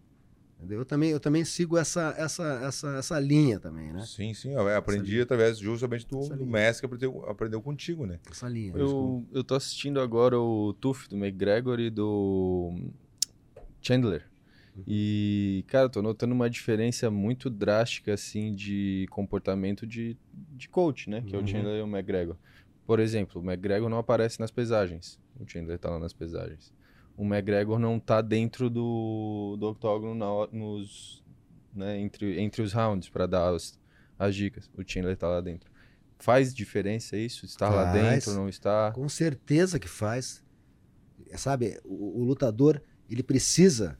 [0.58, 0.80] Entendeu?
[0.80, 4.02] Eu também, eu também sigo essa, essa, essa, essa linha também, né?
[4.06, 4.52] Sim, sim.
[4.52, 8.20] Eu aprendi através justamente do, do mestre que aprendeu, aprendeu contigo, né?
[8.30, 8.74] Essa linha.
[8.76, 12.74] Eu, eu tô assistindo agora o Tooth do McGregor e do
[13.82, 14.28] Chandler.
[14.88, 21.10] E, cara, eu tô notando uma diferença muito drástica, assim, de comportamento de, de coach,
[21.10, 21.22] né?
[21.22, 21.44] Que é Uhum.
[21.44, 22.38] o Chandler e o McGregor.
[22.86, 25.20] Por exemplo, o McGregor não aparece nas pesagens.
[25.40, 26.74] O Chandler tá lá nas pesagens.
[27.20, 31.22] O McGregor não tá dentro do, do octógono na nos,
[31.76, 33.78] né, entre, entre os rounds para dar as,
[34.18, 34.72] as dicas.
[34.74, 35.70] O Chandler tá lá dentro.
[36.18, 37.46] Faz diferença isso?
[37.46, 38.02] Estar lá Faz.
[38.02, 38.94] dentro, não estar?
[38.94, 40.42] Com certeza que faz.
[41.36, 44.00] Sabe, o, o lutador, ele precisa.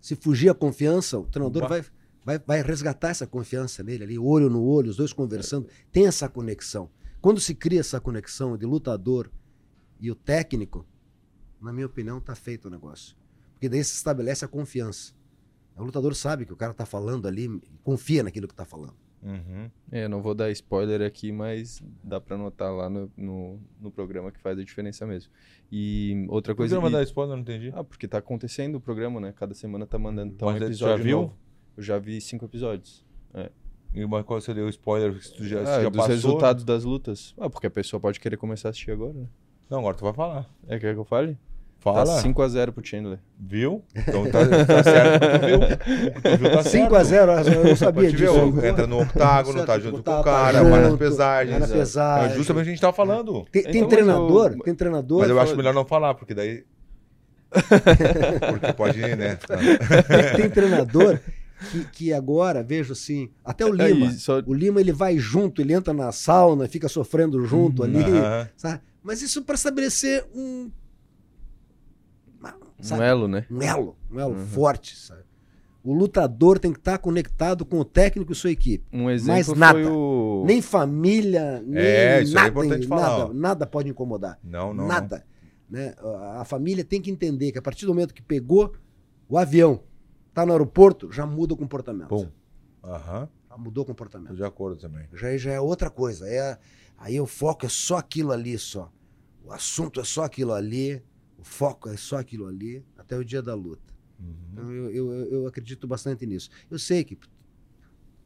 [0.00, 1.84] Se fugir a confiança, o treinador vai,
[2.24, 5.66] vai, vai resgatar essa confiança nele ali, olho no olho, os dois conversando.
[5.90, 6.88] Tem essa conexão.
[7.20, 9.32] Quando se cria essa conexão de lutador
[9.98, 10.86] e o técnico,
[11.64, 13.16] na minha opinião, tá feito o negócio.
[13.52, 15.12] Porque daí se estabelece a confiança.
[15.76, 17.48] O lutador sabe que o cara tá falando ali,
[17.82, 18.94] confia naquilo que tá falando.
[19.22, 19.70] Uhum.
[19.90, 24.30] É, não vou dar spoiler aqui, mas dá pra notar lá no, no, no programa
[24.30, 25.32] que faz a diferença mesmo.
[25.72, 26.74] E outra Por que coisa.
[26.74, 27.32] não vai e- dar spoiler?
[27.32, 27.72] Eu Não entendi.
[27.74, 29.32] Ah, porque tá acontecendo o programa, né?
[29.34, 31.20] Cada semana tá mandando então, Mas um tu episódio já viu?
[31.22, 31.36] novo.
[31.76, 33.04] Eu já vi cinco episódios.
[33.94, 35.22] E mas qual você deu spoiler?
[35.22, 36.14] Se tu já, Ah, já dos passou?
[36.14, 37.34] resultados das lutas.
[37.38, 39.26] Ah, porque a pessoa pode querer começar a assistir agora, né?
[39.70, 40.52] Não, agora tu vai falar.
[40.66, 41.38] É, quer que eu fale?
[41.84, 42.06] Fala.
[42.16, 43.18] Tá 5x0 pro Chandler.
[43.38, 43.84] Viu?
[43.94, 45.20] Então tá, tá certo.
[45.38, 45.58] Tu viu?
[46.22, 46.90] Tu viu, tá certo.
[46.94, 48.32] 5x0, eu não sabia ver, disso.
[48.32, 51.58] ó, entra no octágono, tá junto com tá- o tá cara, vai nas pesagens.
[51.58, 52.36] vai na É pesagem.
[52.38, 53.44] justamente o que a gente tava falando.
[53.52, 55.20] Tem, tem Então, treinador, eu- tem treinador.
[55.20, 56.64] Mas eu acho melhor não falar, porque daí.
[58.50, 59.36] porque pode, né?
[59.36, 61.20] tem, tem treinador
[61.70, 64.06] que, que agora, vejo assim, até o Lima.
[64.08, 68.02] Aí, só- O Lima ele vai junto, ele entra na sauna, fica sofrendo junto ali.
[68.02, 68.48] Aham.
[68.56, 68.80] sabe?
[69.02, 70.70] Mas isso para estabelecer um.
[72.84, 73.02] Uma- Um sabe?
[73.10, 73.46] elo, né?
[73.50, 74.46] Um elo, um elo Uhum.
[74.46, 74.96] forte.
[74.96, 75.22] Sabe?
[75.82, 78.86] O lutador tem que estar conectado com o técnico e sua equipe.
[78.92, 79.92] Um exemplo foi nada.
[79.92, 80.42] o...
[80.46, 83.32] Nem família, nem É, isso aí é nada, importante falar, nada, ó.
[83.34, 84.38] nada pode incomodar.
[84.42, 84.86] Não, não.
[84.86, 85.26] nada.
[85.68, 85.94] Né?
[86.38, 88.74] A família tem que entender que a partir do momento que pegou
[89.28, 89.82] o avião,
[90.32, 92.08] tá no aeroporto, já muda o comportamento.
[92.08, 92.28] Pum.
[92.82, 93.28] Aham.
[93.50, 94.34] Já mudou o Tô comportamento.
[94.34, 95.06] de acordo também.
[95.12, 96.26] Já, já é outra coisa.
[96.28, 96.58] É,
[96.98, 98.90] aí o foco é só aquilo ali só.
[99.44, 101.02] O assunto é só aquilo ali.
[101.44, 103.92] O foco é só aquilo ali até o dia da luta.
[104.18, 104.34] Uhum.
[104.52, 106.48] Então eu, eu, eu- acredito bastante nisso.
[106.70, 107.18] Eu sei que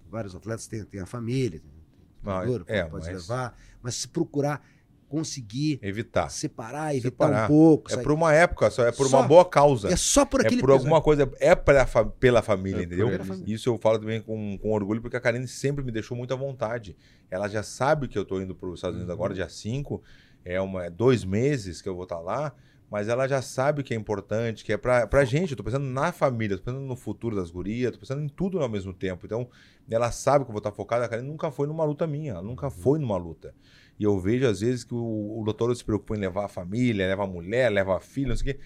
[0.09, 1.71] vários atletas têm, têm a família, tem
[2.23, 4.65] Não, treinador, é, pode mas- levar, mas se procurar
[5.09, 6.29] conseguir Evitar.
[6.29, 7.45] separar, evitar Separar.
[7.47, 7.89] um pouco.
[7.91, 8.03] É sabe?
[8.05, 9.89] por uma época, só é por Só- uma boa causa.
[9.89, 13.09] É só por É aquele por alguma coisa, é pela, fa- pela família, É entendeu?
[13.11, 13.27] eles.
[13.47, 16.37] Isso eu falo também com, com orgulho, porque a Karine sempre me deixou muito à
[16.37, 16.95] vontade.
[17.31, 19.19] Ela já sabe que eu tô indo para os Estados Unidos Uhum.
[19.19, 20.03] agora, dia 5,
[20.45, 22.53] é, uma, é dois meses que eu vou estar lá,
[22.91, 25.51] mas ela já sabe que é importante, que é pra, pra gente.
[25.53, 28.61] Eu tô pensando na família, tô pensando no futuro das gurias, tô pensando em tudo
[28.61, 29.27] ao mesmo tempo.
[29.27, 29.49] Então,
[29.91, 31.05] ela sabe que eu vou estar focada.
[31.05, 32.49] A Karine nunca foi numa luta minha, ela Uhum.
[32.49, 33.55] nunca foi numa luta.
[33.99, 37.07] E eu vejo, às vezes, que o, o doutor se preocupa em levar a família,
[37.07, 38.61] leva a mulher, leva a filha, não sei o quê.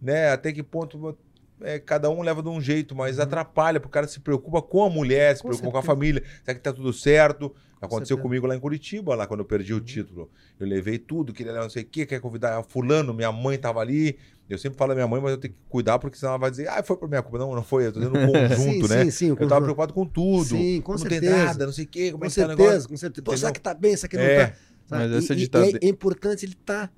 [0.00, 0.30] Né?
[0.30, 1.16] Até que ponto
[1.60, 4.84] é, cada um leva de um jeito, mas atrapalha, porque o cara se preocupa com
[4.84, 5.50] a mulher, se Uhum.
[5.50, 5.94] Com preocupa com a certeza.
[5.94, 7.54] família, será que tá tudo certo?
[7.80, 8.22] Aconteceu certeza.
[8.22, 9.82] comigo lá em Curitiba, lá quando eu perdi o Uhum.
[9.84, 10.30] título.
[10.58, 13.58] Eu levei tudo, queria levar não sei o quê, quer convidar a fulano, minha mãe
[13.58, 14.16] tava ali.
[14.48, 16.50] Eu sempre falo da minha mãe, mas eu tenho que cuidar, porque senão ela vai
[16.50, 17.38] dizer, ah, foi por minha culpa.
[17.38, 19.04] Não, não foi, eu tô dizendo um conjunto, sim, né?
[19.04, 20.44] Sim, sim, o Eu tava preocupado com tudo.
[20.56, 21.20] Sim, com não certeza.
[21.22, 22.88] tem nada, não sei o quê, como Com é que tá o certeza, negócio.
[22.88, 23.22] com certeza.
[23.24, 23.38] Pô, Entendeu?
[23.40, 23.96] será que tá bem?
[23.96, 24.46] Será que não É.
[24.46, 24.56] tá?
[24.86, 25.02] Sabe?
[25.08, 26.92] Mas essa E- e ditada- é, é importante ele estar.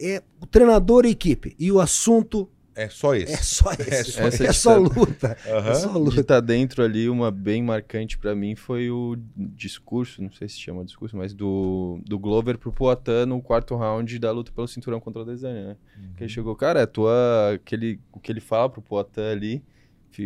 [0.00, 1.54] é, o treinador e a equipe.
[1.58, 3.32] E o assunto É só esse.
[3.32, 4.18] é só esse.
[4.20, 5.36] É só É só, luta.
[5.48, 5.70] Aham.
[5.70, 6.20] É só De luta.
[6.20, 10.84] estar dentro ali, uma bem marcante pra mim foi o discurso, não sei se chama
[10.84, 15.22] discurso, mas do, do Glover pro Poatan no quarto round da luta pelo cinturão contra
[15.22, 15.76] o Desânia, né?
[15.96, 16.12] Uhum.
[16.16, 19.62] Que ele chegou, cara, é tua, aquele, o que ele fala pro Poatan ali,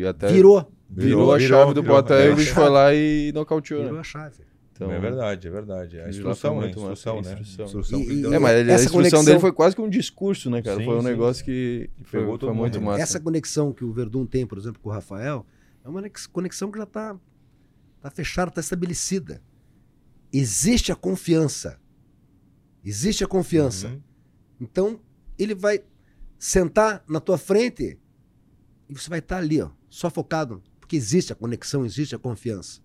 [0.09, 0.71] até Virou.
[0.91, 1.97] virou, a virou, chave do virou.
[1.97, 2.27] Poatan É.
[2.29, 4.01] e o bicho foi lá e nocauteou, Virou né?
[4.01, 4.37] a chave.
[4.87, 5.99] Então, é verdade, é verdade.
[6.01, 6.61] A aquilo lá instrução, né?
[6.61, 7.33] muito Instrução, a né?
[7.33, 7.65] instrução.
[7.67, 9.89] Instrução E- e- É, mas ele- a Essa instrução conexão- dele foi quase que um
[9.91, 10.79] discurso, né, cara?
[10.79, 11.07] Sim, foi um sim.
[11.07, 12.85] negócio que foi, Pegou foi muito mundo.
[12.87, 13.03] massa.
[13.03, 15.45] Essa conexão que o Verdun tem, por exemplo, com o Rafael,
[15.85, 17.17] é uma nex- conexão que já está
[18.01, 19.43] tá fechada, está estabelecida.
[20.33, 21.79] Existe a confiança.
[22.85, 23.89] Existe a confiança.
[23.89, 24.01] Uhum.
[24.61, 25.01] Então,
[25.39, 25.81] ele vai
[26.39, 27.99] sentar na tua frente
[28.89, 30.63] e você vai estar ali, ó, só focado.
[30.79, 32.81] Porque existe a conexão, existe a confiança.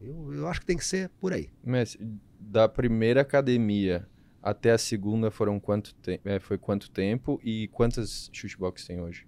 [0.00, 1.50] Eu, eu acho que tem que ser por aí.
[1.64, 1.98] Messi,
[2.38, 4.06] da primeira academia
[4.42, 9.26] até a segunda foram quanto te- é, foi quanto tempo e quantas shootbox tem hoje?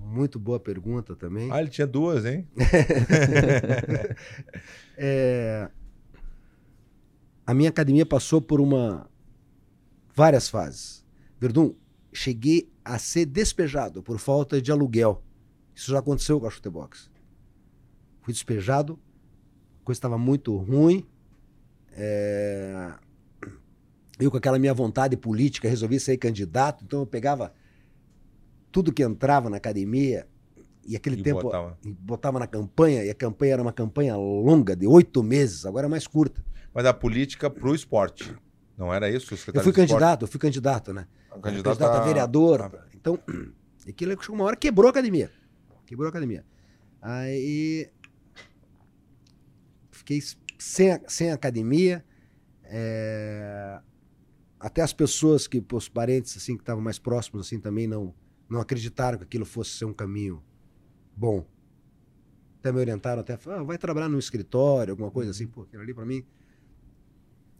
[0.00, 1.50] Muito boa pergunta também.
[1.52, 2.46] Ah, ele tinha duas, hein?
[4.96, 5.70] É,
[7.46, 9.08] a minha academia passou por uma
[10.14, 11.04] várias fases.
[11.38, 11.74] Verdun,
[12.12, 15.22] cheguei a ser despejado por falta de aluguel.
[15.74, 17.08] Isso já aconteceu com a Chutebox.
[18.22, 18.98] Fui despejado,
[19.88, 21.06] coisa estava muito ruim.
[21.92, 22.92] É,
[24.20, 27.52] Eu, com aquela minha vontade política, resolvi ser candidato, então eu pegava
[28.70, 30.26] tudo que entrava na academia
[30.86, 31.78] e aquele E tempo botava.
[31.84, 35.88] botava na campanha, e a campanha era uma campanha longa, de oito meses, agora é
[35.88, 36.44] mais curta.
[36.74, 38.34] Mas a política pro esporte.
[38.76, 39.34] Não era isso?
[39.34, 41.06] o Eu fui candidato, eu fui candidato, né?
[41.34, 42.62] Um Candidato, candidato a vereador.
[42.62, 43.18] Ah, Então,
[43.88, 45.30] aquilo chegou uma hora quebrou a academia.
[45.86, 46.44] Quebrou a academia.
[47.00, 47.88] Aí
[50.08, 50.20] fiquei
[50.58, 52.04] sem, sem academia.
[52.64, 53.80] é,
[54.58, 58.14] Até as pessoas que, os parentes assim, que estavam mais próximos assim também não,
[58.48, 60.42] não acreditaram que aquilo fosse ser um caminho
[61.14, 61.46] bom.
[62.58, 65.46] até me orientaram, até falaram, ah, vai trabalhar no escritório, alguma coisa assim.
[65.46, 66.24] Pô, aquilo ali para mim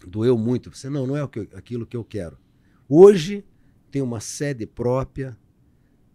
[0.07, 0.75] doeu muito.
[0.75, 2.39] Você, não, não é aquilo que eu quero.
[2.89, 3.45] Hoje
[3.91, 5.37] tem uma sede própria,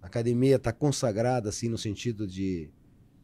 [0.01, 2.69] a academia está consagrada assim no sentido de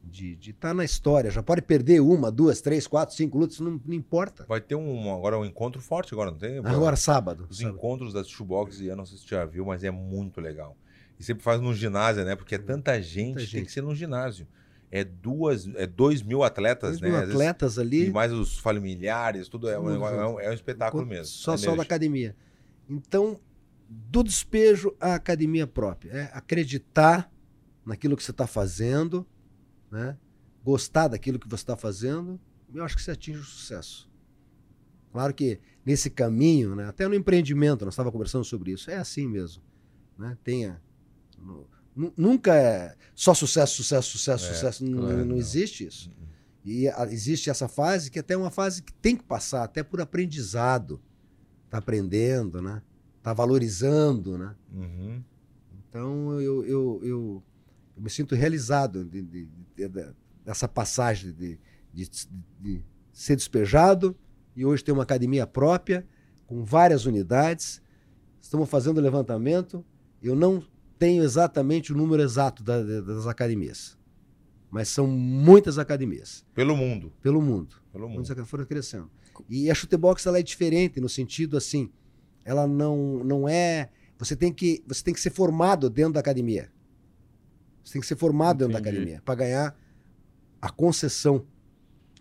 [0.03, 1.29] de estar tá na história.
[1.29, 4.45] Já pode perder uma, duas, três, quatro, cinco lutas, não, não importa.
[4.47, 6.57] Vai ter um agora um encontro forte agora, não tem?
[6.59, 7.47] Agora sábado.
[7.49, 7.75] Os sábado.
[7.75, 10.75] encontros das shoebox, eu não sei se você já viu, mas é muito legal.
[11.19, 12.35] E sempre faz no ginásio, né?
[12.35, 13.51] Porque é tanta gente, tanta gente.
[13.51, 14.47] tem que ser no ginásio.
[14.91, 17.09] É duas, é dois mil atletas, dois né?
[17.09, 18.07] Mil atletas vezes, ali.
[18.07, 21.25] E mais os familiares, tudo é um, é um, é um espetáculo mesmo.
[21.25, 22.35] Só, só da academia.
[22.89, 23.39] Então,
[23.87, 26.11] do despejo à academia própria.
[26.11, 27.31] É acreditar
[27.85, 29.27] naquilo que você está fazendo,
[29.91, 30.17] né?
[30.63, 32.39] gostar daquilo que você está fazendo,
[32.73, 34.09] eu acho que você atinge o sucesso.
[35.11, 36.85] Claro que nesse caminho, né?
[36.85, 39.63] até no empreendimento, nós estávamos conversando sobre isso, é assim mesmo.
[40.17, 40.37] Né?
[40.43, 40.81] Tenha.
[42.15, 44.85] Nunca é só sucesso, sucesso, sucesso, é, sucesso.
[44.85, 46.09] Claro, não, não, existe isso.
[46.09, 46.27] Uhum.
[46.63, 49.81] E a, existe essa fase que até é uma fase que tem que passar, até
[49.81, 51.01] por aprendizado.
[51.65, 52.81] Está aprendendo, né?
[53.17, 54.55] Está valorizando, né?
[54.71, 55.23] Uhum.
[55.89, 57.43] Então eu, eu, eu,
[57.95, 59.49] eu, me sinto realizado de, de,
[60.43, 61.59] dessa passagem de,
[62.59, 64.15] de ser despejado
[64.55, 66.05] e hoje ter uma academia própria
[66.45, 67.81] com várias unidades.
[68.41, 69.85] Estamos fazendo levantamento.
[70.21, 70.63] Eu não
[70.97, 73.97] tenho exatamente o número exato da, das academias,
[74.69, 76.45] mas são muitas academias.
[76.53, 77.13] Pelo mundo.
[77.21, 77.75] Pelo mundo.
[77.91, 78.25] Pelo mundo.
[78.25, 79.09] Muitas foram crescendo.
[79.49, 81.89] E a chutebox ela é diferente no sentido assim,
[82.43, 83.89] ela não, não é.
[84.17, 86.69] Você tem, que, você tem que ser formado dentro da academia.
[87.83, 88.73] Você tem que ser formado Entendi.
[88.73, 89.75] dentro da academia para ganhar
[90.61, 91.45] a concessão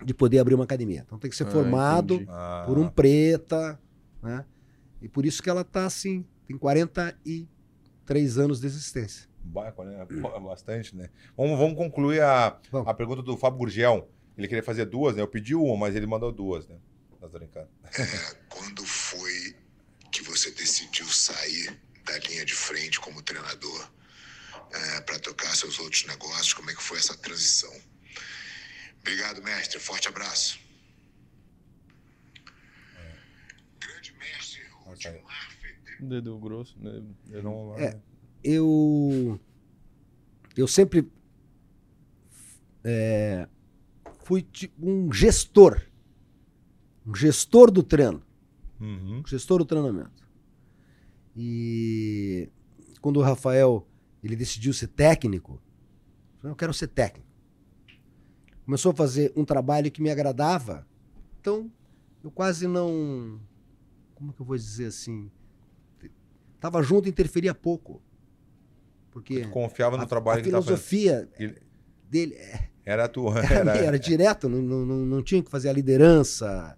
[0.03, 1.03] de poder abrir uma academia.
[1.05, 2.63] Então tem que ser ah, formado ah.
[2.65, 3.79] por um preta,
[4.21, 4.45] né?
[5.01, 7.47] E por isso que ela está assim, tem 40 e
[8.05, 9.29] três anos de existência.
[10.35, 11.09] É bastante, né?
[11.35, 14.09] Vamos, vamos concluir a, a pergunta do Fábio Gurgel.
[14.37, 15.21] Ele queria fazer duas, né?
[15.21, 16.77] Eu pedi uma, mas ele mandou duas, né?
[17.19, 17.67] Tá brincando.
[17.83, 19.55] É, quando foi
[20.11, 23.91] que você decidiu sair da linha de frente como treinador
[24.71, 26.53] é, para tocar seus outros negócios?
[26.53, 27.73] Como é que foi essa transição?
[29.01, 29.79] Obrigado, mestre.
[29.79, 30.59] Forte abraço.
[32.95, 33.15] É.
[33.79, 35.49] Grande mestre Rudimar
[35.99, 37.03] Dedo grosso, né?
[37.29, 37.77] Eu não.
[37.77, 37.99] É,
[38.43, 39.39] eu.
[40.55, 41.11] Eu sempre.
[42.83, 43.47] É,
[44.23, 45.81] fui tipo um gestor.
[47.05, 48.23] Um gestor do treino.
[48.79, 49.21] Uhum.
[49.27, 50.25] Gestor do treinamento.
[51.35, 52.49] E
[53.01, 53.88] quando o Rafael
[54.23, 55.61] ele decidiu ser técnico,
[56.43, 57.27] eu quero ser técnico.
[58.65, 60.87] Começou a fazer um trabalho que me agradava.
[61.41, 61.71] Então,
[62.23, 63.39] eu quase não.
[64.13, 65.31] Como que eu vou dizer assim?
[66.59, 68.01] Tava junto e interferia pouco.
[69.11, 71.27] Porque tu confiava no a, trabalho a que filosofia
[72.09, 73.39] dele é, era a tua.
[73.43, 76.77] Era, era, era direto, não, não, não, tinha que fazer a liderança,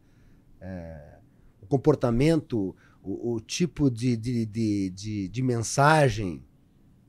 [0.60, 1.18] é,
[1.62, 6.44] o comportamento, o, o tipo de, de, de, de, de mensagem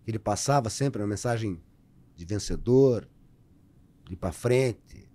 [0.07, 1.61] ele passava sempre, uma mensagem
[2.16, 3.09] de vencedor,
[4.05, 5.09] de ir para frente,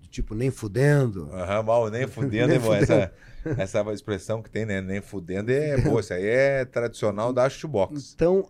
[0.00, 1.30] do tipo nem fudendo.
[1.32, 2.82] Aham, mal, nem fudendo, nem fudendo.
[2.82, 3.12] Essa,
[3.80, 4.80] essa expressão que tem, né?
[4.80, 6.00] Nem fudendo é boa.
[6.00, 8.12] Isso aí é tradicional da shoebox.
[8.14, 8.48] Então,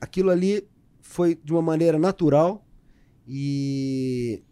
[0.00, 0.66] aquilo ali
[1.00, 2.66] foi de uma maneira natural
[3.26, 4.42] e,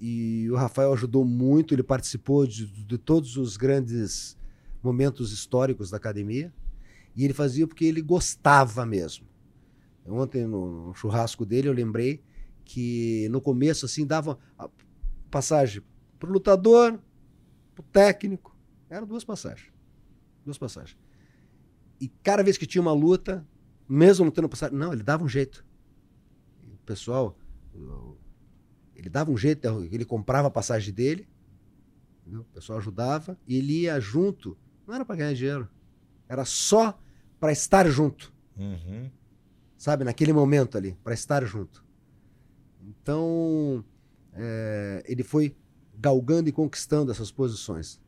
[0.00, 1.72] e o Rafael ajudou muito.
[1.72, 4.36] Ele participou de, de todos os grandes
[4.82, 6.52] momentos históricos da academia
[7.14, 9.26] e ele fazia porque ele gostava mesmo.
[10.06, 12.22] Ontem, no, churrasco dele, eu lembrei
[12.64, 14.38] que no começo, assim, dava
[15.30, 15.82] passagem
[16.18, 16.98] para o lutador,
[17.74, 18.56] pro técnico.
[18.88, 19.72] Eram duas passagens.
[20.44, 20.98] Duas passagens.
[22.00, 23.46] E cada vez que tinha uma luta,
[23.88, 25.64] mesmo não tendo passagem, não, ele dava um jeito.
[26.64, 27.38] O pessoal,
[28.94, 31.28] ele dava um jeito, ele comprava a passagem dele,
[32.20, 32.40] entendeu?
[32.40, 34.58] o pessoal ajudava, e ele ia junto.
[34.86, 35.68] Não era para ganhar dinheiro,
[36.32, 36.98] era só
[37.38, 38.32] para estar junto.
[38.56, 39.10] Uhum.
[39.76, 41.84] Sabe, naquele momento ali, para estar junto.
[42.80, 43.84] Então,
[44.32, 45.54] é, ele foi
[45.94, 48.00] galgando e conquistando essas posições.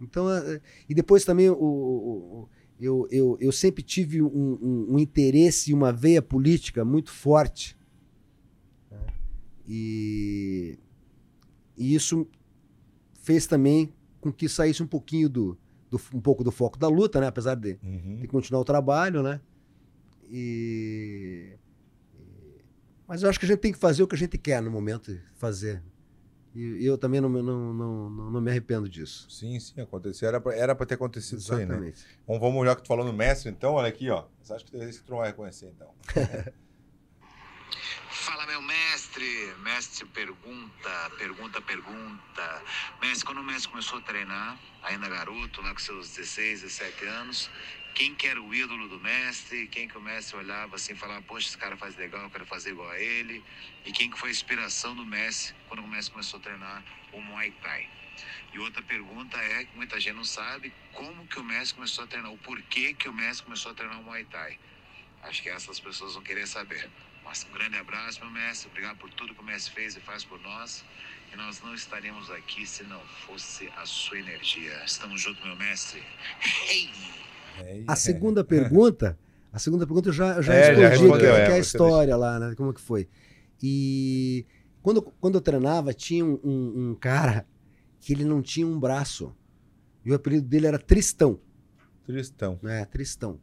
[0.00, 2.48] Então, é, e depois também o, o,
[2.80, 7.78] eu, eu, eu sempre tive um, um, um interesse e uma veia política muito forte.
[9.68, 10.76] E,
[11.76, 12.26] e isso
[13.22, 15.56] fez também com que saísse um pouquinho do,
[15.92, 17.26] do, um pouco do foco da luta, né?
[17.26, 18.18] Apesar de, uhum.
[18.20, 19.40] de continuar o trabalho, né?
[20.30, 21.58] E,
[23.06, 24.70] mas eu acho que a gente tem que fazer o que a gente quer no
[24.70, 25.82] momento fazer.
[26.54, 29.26] E eu também não, não, não, não, me arrependo disso.
[29.30, 30.28] Sim, sim, aconteceu.
[30.28, 31.96] Era pra, era ter acontecido Exatamente.
[31.96, 32.20] isso aí, né?
[32.26, 34.26] Bom, vamos já que tu falando mestre, então, olha aqui, ó.
[34.42, 35.90] Você acha que talvez que tu não vai reconhecer, então.
[38.10, 42.62] Fala, meu mestre mestre, mestre pergunta, pergunta, pergunta.
[43.02, 47.50] Mestre, quando o mestre começou a treinar, ainda garoto, lá com seus 16, 17 anos,
[47.94, 49.66] quem que era o ídolo do mestre?
[49.68, 52.46] Quem que o mestre olhava assim e falava, poxa, esse cara faz legal, eu quero
[52.46, 53.44] fazer igual a ele?
[53.84, 56.82] E quem que foi a inspiração do mestre quando o mestre começou a treinar
[57.12, 57.86] o Muay Thai?
[58.54, 62.06] E outra pergunta é, que muita gente não sabe, como que o mestre começou a
[62.06, 64.58] treinar, o porquê que o mestre começou a treinar o Muay Thai?
[65.22, 66.90] Acho que essas pessoas vão querer saber.
[67.32, 68.68] Mas um grande abraço, meu mestre.
[68.68, 70.84] Obrigado por tudo que o mestre fez e faz por nós.
[71.32, 74.84] E nós não estaríamos aqui se não fosse a sua energia.
[74.84, 76.02] Estamos juntos, meu mestre.
[76.68, 76.90] Hey!
[77.56, 79.18] É, A segunda pergunta,
[79.50, 81.58] a segunda pergunta eu já, eu já É, já respondi, respondeu, que é, é a
[81.58, 82.54] história lá, né?
[82.54, 83.08] Como que foi.
[83.62, 84.44] E
[84.82, 87.46] quando, quando eu treinava, tinha um, um- um cara
[87.98, 89.34] que ele não tinha um braço.
[90.04, 91.40] E o apelido dele era Tristão,
[92.04, 92.60] Tristão.
[92.62, 92.84] né?
[92.84, 93.40] Tristão.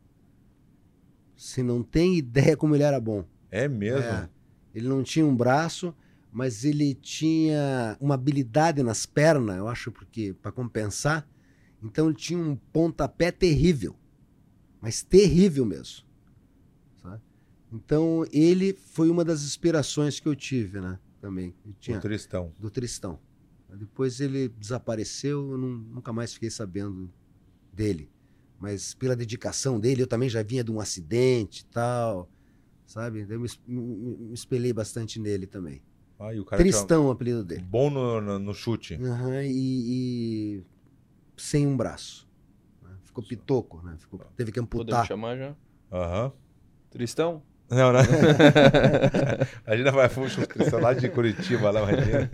[1.36, 3.26] Você não tem ideia como ele era bom.
[3.52, 4.02] É mesmo?
[4.04, 4.30] É.
[4.74, 5.94] Ele não tinha um braço,
[6.32, 11.28] mas ele tinha uma habilidade nas pernas, eu acho, porque para compensar.
[11.82, 13.96] Então ele tinha um pontapé terrível,
[14.82, 16.06] mas terrível mesmo.
[17.02, 17.22] sabe?
[17.72, 21.00] Então ele foi uma das inspirações que eu tive, né?
[21.22, 21.56] Também.
[21.80, 22.54] Tinha, O Tristão.
[22.60, 23.20] do Tristão.
[23.78, 27.12] Depois ele desapareceu, eu não- nunca mais fiquei sabendo
[27.72, 28.10] dele.
[28.60, 32.30] Mas pela dedicação dele, eu também já vinha de um acidente e tal,
[32.90, 33.26] sabe?
[33.30, 35.82] Eu me, me- me espelhei bastante nele também.
[36.20, 37.62] Ah, e o cara tinha- Tristão o apelido dele.
[37.62, 38.96] Bom no, no, no chute.
[38.96, 39.52] Aham, e,
[40.58, 40.64] e
[41.38, 42.28] sem um braço.
[42.84, 42.90] né?
[43.06, 43.96] Ficou pitoco, né?
[43.98, 45.06] Ficou- teve que Podemos amputar.
[45.08, 45.56] chamar já?
[45.92, 46.34] Aham.
[46.90, 47.42] Tristão?
[47.70, 48.00] Não, não.
[49.66, 52.30] a gente vai puxa o Tristão lá de Curitiba, lá, imagina.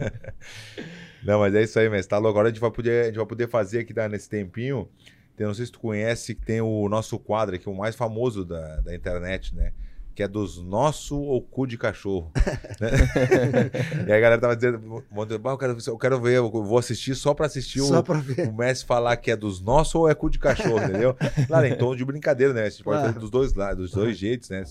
[1.23, 2.09] Não, mas é isso aí, mestre.
[2.09, 2.29] Tá louco.
[2.37, 4.87] Agora a gente vai poder, a gente vai poder fazer aqui tá, nesse tempinho.
[5.35, 8.45] Tem, não sei se tu conhece, que tem o nosso quadro aqui, o mais famoso
[8.45, 9.73] da, da internet, né?
[10.15, 12.31] Que é dos nosso ou cu de cachorro.
[12.79, 12.89] né?
[14.07, 17.15] e aí a galera tava dizendo, "Ah, eu quero, eu quero ver, eu vou assistir
[17.15, 18.47] só pra assistir Só o, pra ver.
[18.47, 21.15] o Messi falar que é dos nossos ou é cu de cachorro, entendeu?
[21.47, 22.63] Claro, em tom de brincadeira, né?
[22.63, 24.63] A gente pode fazer dos dois lados, dos dois jeitos, né?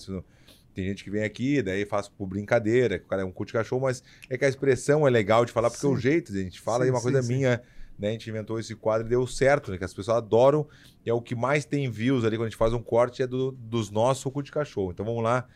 [0.73, 3.45] Tem gente que vem aqui, daí faz por brincadeira, que o cara é um cu
[3.45, 5.93] de cachorro, mas é que a expressão é legal de falar, porque Sim.
[5.93, 7.33] o jeito a gente fala Sim, é uma sim, coisa sim.
[7.33, 7.61] minha,
[7.97, 8.09] né?
[8.09, 9.77] A gente inventou esse quadro e deu certo, né?
[9.77, 10.67] Que as pessoas adoram,
[11.05, 13.27] e é o que mais tem views ali quando a gente faz um corte, é
[13.27, 14.91] do, dos nossos cu de cachorro.
[14.91, 15.47] Então vamos lá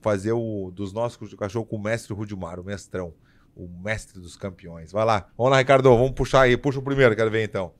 [0.00, 3.14] fazer o dos nossos cu de cachorro com o mestre Rudimar, o mestrão,
[3.56, 4.92] o mestre dos campeões.
[4.92, 7.72] Vai lá, vamos lá, Ricardo, vamos puxar aí, puxa o primeiro, quero ver então.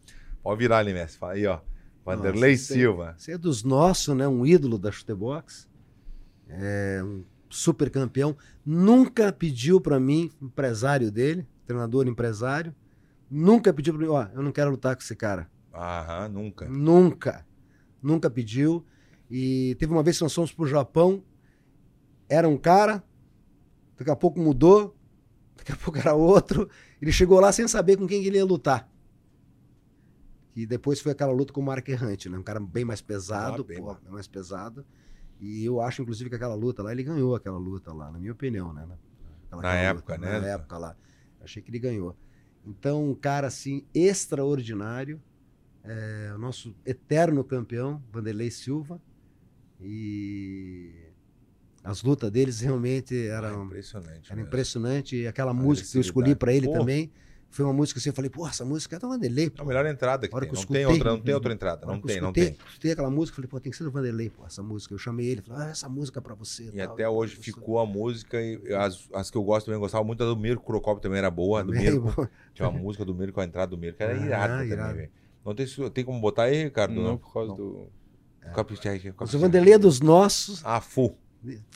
[0.42, 1.18] Pode virar ali, mestre.
[1.18, 1.60] Fala aí, ó.
[2.04, 3.14] Vanderlei Nossa, Silva.
[3.18, 4.28] Esse é dos nossos, né?
[4.28, 5.66] Um ídolo da chutebox.
[6.48, 8.36] É um super campeão.
[8.64, 12.74] Nunca pediu pra mim, empresário dele, treinador empresário,
[13.30, 15.50] nunca pediu pra mim, ó, eu não quero lutar com esse cara.
[15.72, 16.68] Aham, nunca.
[16.68, 17.46] Nunca.
[18.02, 18.84] Nunca pediu.
[19.30, 21.22] E teve uma vez que nós fomos pro Japão,
[22.28, 23.02] era um cara,
[23.96, 24.96] daqui a pouco mudou,
[25.56, 26.68] daqui a pouco era outro.
[27.00, 28.88] Ele chegou lá sem saber com quem que ele ia lutar.
[30.54, 32.38] E depois foi aquela luta com o Mark Errante, né?
[32.38, 33.98] Um cara bem mais pesado, Ah, bem pô, mais.
[33.98, 34.86] bem mais pesado.
[35.40, 38.32] E eu acho, inclusive, que aquela luta lá, ele ganhou aquela luta lá, na minha
[38.32, 38.82] opinião, né?
[38.84, 38.98] Aquela-
[39.50, 40.38] Na aquela época, né?
[40.40, 40.96] Na época lá.
[41.40, 42.16] Achei que ele ganhou.
[42.66, 45.20] Então, um cara, assim, extraordinário.
[45.82, 49.00] É, o nosso eterno campeão, Vanderlei Silva.
[49.80, 51.10] E
[51.82, 54.26] as lutas deles realmente eram, impressionante.
[54.26, 54.48] era mesmo.
[54.48, 55.16] impressionante.
[55.16, 57.12] E aquela A música que eu escolhi para ele também
[57.54, 59.46] foi uma música assim, eu falei, pô, essa música é do Vanderlei.
[59.46, 59.62] É pô.
[59.62, 60.48] a melhor entrada que A tem.
[60.50, 61.84] que Não tem, outra, não tem outra entrada.
[61.84, 62.58] A Não tem, não escutei, tem.
[62.68, 64.92] escutei aquela música, falei, pô, tem que ser do Vanderlei, pô, essa música.
[64.94, 66.64] Eu chamei ele, falei, ah, essa música é pra você.
[66.64, 66.92] E tal.
[66.92, 68.40] até hoje ficou a música.
[68.42, 71.18] E as, as que eu gosto também, eu gostava muito da do Mirko Crocop também
[71.18, 71.62] era boa.
[71.62, 72.12] Do Também, Mirko.
[72.12, 72.28] pô.
[72.52, 74.94] Tinha uma música do Mirko, a entrada do Mirko, era Ah, irada também, irado.
[74.96, 75.10] velho.
[75.44, 76.94] Não tem, tem como botar aí, Ricardo?
[76.94, 77.88] Não, por causa do.
[78.54, 80.64] Caprichete, Mas o Vanderlei é dos nossos.
[80.64, 81.16] A Fu.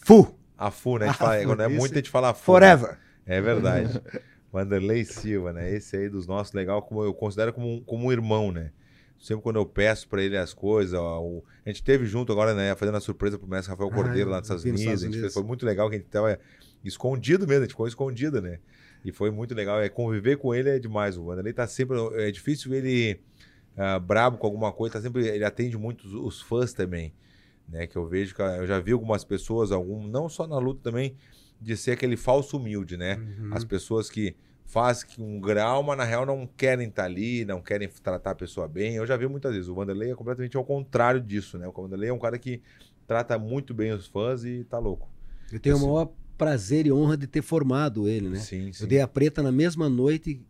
[0.02, 1.06] Fu, A Fu, né?
[1.06, 1.76] A gente A fala, Fu, quando é isso.
[1.78, 2.44] muito, a gente fala Fu.
[2.44, 2.98] forever.
[3.26, 4.00] É verdade.
[4.53, 5.70] Vanderlei Silva, né?
[5.73, 8.73] Esse aí dos nossos, legal, como eu considero como um, como um irmão, né?
[9.19, 12.55] Sempre quando eu peço pra ele as coisas, ó, o- a gente teve junto agora,
[12.55, 12.75] né?
[12.77, 15.20] Fazendo a surpresa pro mestre Rafael Ah, Cordeiro lá eu nos Estados Unidos.
[15.20, 16.39] Fez- foi muito legal que a gente tava
[16.85, 18.59] escondido mesmo, a gente ficou escondido, né?
[19.05, 19.81] E foi muito legal.
[19.81, 21.16] É, conviver com ele é demais.
[21.16, 21.97] O Vanderlei tá sempre.
[22.15, 23.20] É difícil ele
[23.77, 25.27] ah, brabo com alguma coisa, tá sempre.
[25.27, 27.12] Ele atende muito os, os fãs também.
[27.69, 27.87] Né?
[27.87, 31.16] Que eu vejo que eu já vi algumas pessoas, algum, não só na luta também,
[31.60, 33.16] de ser aquele falso humilde, né?
[33.16, 33.51] Uhum.
[33.52, 37.89] As pessoas que fazem um grau, mas na real não querem estar ali, não querem
[38.02, 38.94] tratar a pessoa bem.
[38.94, 39.68] Eu já vi muitas vezes.
[39.68, 41.66] O Vanderlei é completamente ao contrário disso, né?
[41.66, 42.60] O Vanderlei é um cara que
[43.06, 45.09] trata muito bem os fãs e tá louco.
[45.51, 45.85] Eu tenho Assim.
[45.85, 48.39] o maior prazer e honra de ter formado ele, né?
[48.39, 48.85] Sim, sim.
[48.85, 50.40] Eu dei a preta na mesma noite,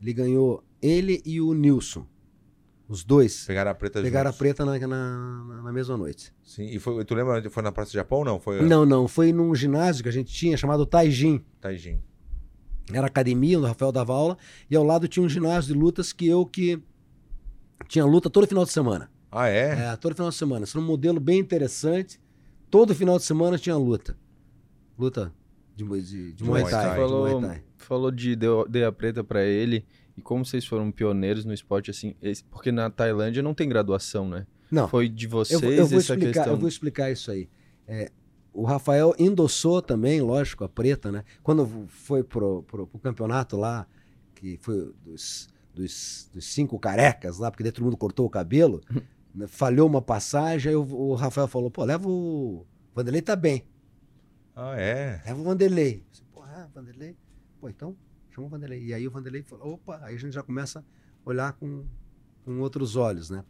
[0.00, 2.06] ele ganhou ele e o Nilson.
[2.88, 3.44] Os dois.
[3.46, 4.38] Pegaram a preta Pegaram a juntos.
[4.38, 6.32] preta na, na, na mesma noite.
[6.42, 8.40] Sim, e foi, tu lembra onde foi na Praça do Japão ou não?
[8.40, 9.08] Foi Não, não.
[9.08, 11.42] Foi num ginásio que a gente tinha chamado Taijin.
[11.60, 12.00] Taijin.
[12.92, 14.36] Era academia, onde o Rafael dava aula.
[14.70, 16.82] E ao lado tinha um ginásio de lutas que eu que
[17.88, 19.10] tinha luta todo final de semana.
[19.30, 19.86] Ah, é?
[19.92, 20.64] É, todo final de semana.
[20.64, 22.20] Isso era um modelo bem interessante.
[22.70, 24.16] Todo final de semana tinha luta.
[24.98, 25.32] Luta
[25.74, 26.70] de, de, de, De Muay Thai.
[26.70, 26.90] Thai.
[26.90, 27.62] de falou, Muay Thai.
[27.78, 29.86] falou de deu, dei a preta pra ele
[30.16, 34.28] e como vocês foram pioneiros no esporte assim, esse- porque na Tailândia não tem graduação,
[34.28, 34.46] né?
[34.70, 36.52] Não, Foi de eu, vocês vou- eu vou essa explicar, questão.
[36.54, 37.48] eu vou explicar isso aí.
[37.86, 38.10] É,
[38.54, 41.24] o Rafael endossou também, lógico, a preta, né?
[41.42, 43.86] Quando foi pro, pro, pro campeonato lá,
[44.34, 48.80] que foi dos, dos, dos cinco carecas lá, porque daí todo mundo cortou o cabelo,
[49.34, 52.64] né, falhou uma passagem, aí o, o Rafael falou, pô, leva o...
[52.94, 53.64] Vanderlei tá bem.
[54.54, 55.22] Ah, é?
[55.26, 56.04] Leva o Vanderlei.
[56.18, 57.16] Eu Pô, ah, Vanderlei?
[57.60, 57.96] Pô, então
[58.34, 58.84] chama o Vanderlei.
[58.84, 60.84] E aí o Vanderlei falou, opa, aí a gente já começa a
[61.28, 61.84] olhar com,
[62.44, 63.44] com outros olhos, né?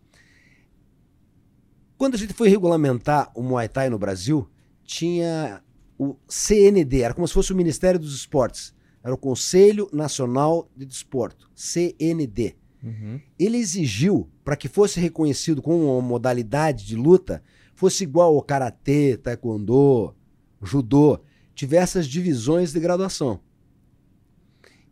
[1.97, 4.51] Quando a gente foi regulamentar o Muay Thai no Brasil,
[4.85, 5.63] tinha
[5.99, 8.75] o CND, era como se fosse o Ministério dos Esportes.
[9.05, 13.21] Era o Conselho Nacional de Desporto, CND Uhum.
[13.39, 17.41] ele exigiu para que fosse reconhecido como uma modalidade de luta,
[17.75, 20.13] fosse igual ao karatê, taekwondo,
[20.61, 21.21] judô,
[21.55, 23.41] tivesse as divisões de graduação.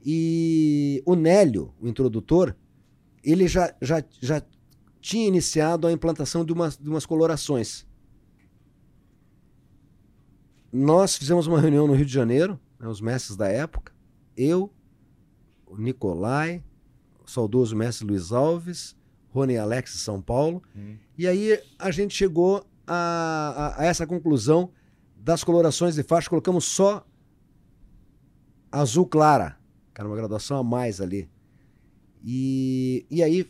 [0.05, 2.56] E o Nélio, o introdutor,
[3.22, 4.43] ele já, já, já
[5.01, 7.86] tinha iniciado a implantação de umas, de umas colorações.
[10.72, 13.93] Nós fizemos uma reunião no Rio de Janeiro, né, os mestres da época,
[14.36, 14.72] eu,
[15.66, 16.62] o Nicolai,
[17.24, 18.97] o saudoso mestre Luiz Alves,
[19.31, 20.97] Rony Alex de São Paulo, Hum.
[21.18, 24.70] e aí a gente chegou a, a- a essa conclusão
[25.16, 27.05] das colorações de faixa, colocamos só
[28.72, 29.59] azul clara,
[30.01, 31.28] era uma graduação a mais ali.
[32.24, 33.47] E, e aí,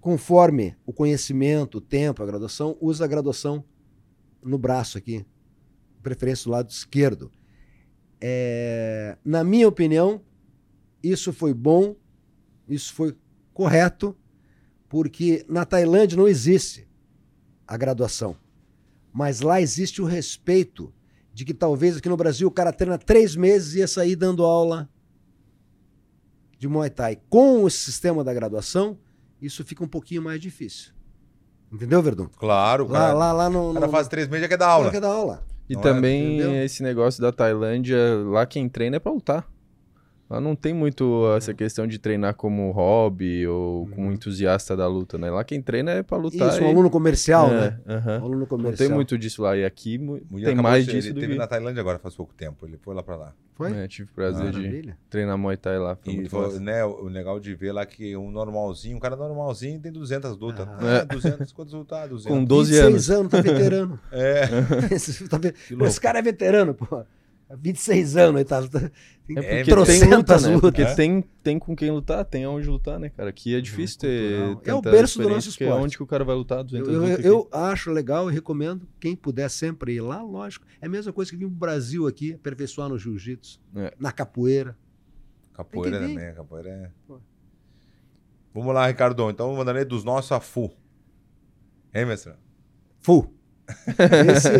[0.00, 3.62] conforme o conhecimento, o tempo, a graduação, usa a graduação
[4.42, 5.26] no braço aqui,
[6.02, 7.30] preferência do lado esquerdo.
[8.18, 10.22] É, na minha opinião,
[11.02, 11.94] isso foi bom,
[12.66, 13.14] isso foi
[13.52, 14.16] correto,
[14.88, 16.88] porque na Tailândia não existe
[17.66, 18.34] a graduação.
[19.12, 20.94] Mas lá existe o respeito
[21.34, 24.44] de que talvez aqui no Brasil o cara treina três meses e ia sair dando
[24.44, 24.88] aula
[26.58, 27.18] de Muay Thai.
[27.30, 28.98] Com o sistema da graduação,
[29.40, 30.92] isso fica um pouquinho mais difícil.
[31.72, 32.26] Entendeu, Verdun?
[32.38, 33.70] Claro, Lá, cara, lá, lá no.
[33.70, 34.90] o cara no- faz três meses já quer dar Lá aula.
[34.90, 35.46] quer dar aula.
[35.68, 35.84] E Não é?
[35.84, 36.64] também Entendeu?
[36.64, 39.46] esse negócio da Tailândia, lá quem treina é pra lutar.
[40.30, 45.16] Lá não tem muito essa questão de treinar como hobby ou como entusiasta da luta,
[45.16, 45.30] né?
[45.30, 46.48] Lá quem treina é pra lutar.
[46.50, 47.80] Isso, um e- aluno comercial, é, né?
[48.20, 48.88] Um aluno Não comercial.
[48.88, 49.56] tem muito disso lá.
[49.56, 49.98] E aqui
[50.44, 51.38] tem mais de- disso Ele teve que...
[51.38, 52.66] na Tailândia agora faz pouco tempo.
[52.66, 53.32] Ele foi lá pra lá.
[53.54, 53.72] Foi?
[53.72, 54.98] É, tive o prazer de Maravilha.
[55.08, 55.96] treinar Muay Thai lá.
[55.96, 59.16] Foi E muito foi, né, o legal de ver lá que um normalzinho, um cara
[59.16, 60.68] normalzinho tem 200 lutas.
[60.68, 60.76] Ah.
[60.78, 61.04] Ah, É.
[61.06, 62.06] 200, quantos lutar?
[62.06, 62.30] 200.
[62.38, 63.10] Com 12 26 anos.
[63.10, 63.98] anos, tá veterano.
[64.12, 64.42] É.
[64.94, 65.40] Esse, tá
[65.86, 67.02] esse cara é veterano, pô.
[67.50, 68.60] Há 26 anos, ele tá.
[68.68, 68.90] tá
[69.26, 70.48] tem É É, porque tem luta, trocentas né?
[70.54, 70.60] lutas.
[70.70, 70.94] Porque É.
[70.94, 73.30] tem, tem com quem lutar, tem onde lutar, né, cara?
[73.30, 74.62] Aqui é difícil ter cultural.
[74.64, 75.80] É o berço do nosso porque esporte.
[75.80, 78.34] É onde que o cara vai lutar 200 Eu, eu, lutas eu acho legal e
[78.34, 80.66] recomendo quem puder sempre ir lá, lógico.
[80.80, 83.94] É a mesma coisa que vir pro Brasil aqui, aperfeiçoar no jiu-jitsu, É.
[83.98, 84.76] na capoeira.
[85.54, 86.90] Capoeira que também, capoeira é.
[87.06, 87.18] Pô.
[88.54, 89.30] Vamos lá, Ricardo.
[89.30, 90.72] Então, aí dos nossos a full.
[91.94, 92.32] Hein, mestre?
[93.00, 93.32] Full.
[94.34, 94.50] Esse,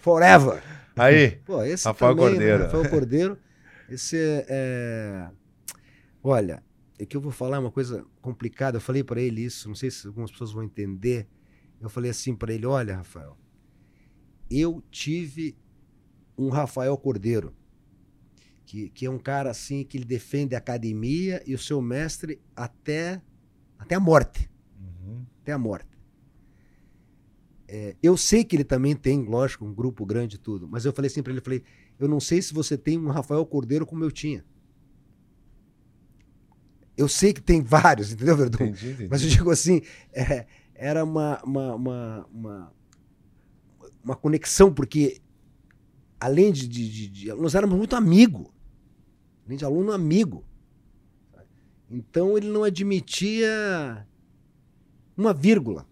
[0.00, 0.62] forever.
[0.96, 1.36] Aí.
[1.44, 2.58] Pô, esse Rafael também, Cordeiro.
[2.58, 2.64] Né?
[2.64, 3.38] Rafael Cordeiro.
[3.88, 4.16] Esse
[4.48, 5.30] é,
[6.22, 6.62] Olha,
[6.98, 8.78] é que eu vou falar uma coisa complicada.
[8.78, 11.28] Eu falei para ele isso, não sei se algumas pessoas vão entender.
[11.80, 13.36] Eu falei assim para ele: olha, Rafael,
[14.50, 15.56] eu tive
[16.36, 17.54] um Rafael Cordeiro,
[18.64, 22.40] que, que é um cara assim que ele defende a academia e o seu mestre
[22.54, 23.22] até,
[23.78, 25.24] até a morte Uhum.
[25.42, 25.95] até a morte.
[27.68, 30.92] É, eu sei que ele também tem, lógico, um grupo grande e tudo, mas eu
[30.92, 31.62] falei assim para ele, eu falei,
[31.98, 34.44] eu não sei se você tem um Rafael Cordeiro como eu tinha.
[36.96, 38.64] Eu sei que tem vários, entendeu, Verdun?
[38.66, 39.08] Entendi, entendi.
[39.10, 39.82] Mas eu digo assim,
[40.12, 42.72] é, era uma, uma, uma, uma,
[44.04, 45.20] uma conexão, porque
[46.20, 48.46] além de, de, de- de- Nós éramos muito amigos.
[49.44, 50.44] Além de aluno amigo.
[51.90, 54.06] Então ele não admitia
[55.16, 55.86] uma vírgula.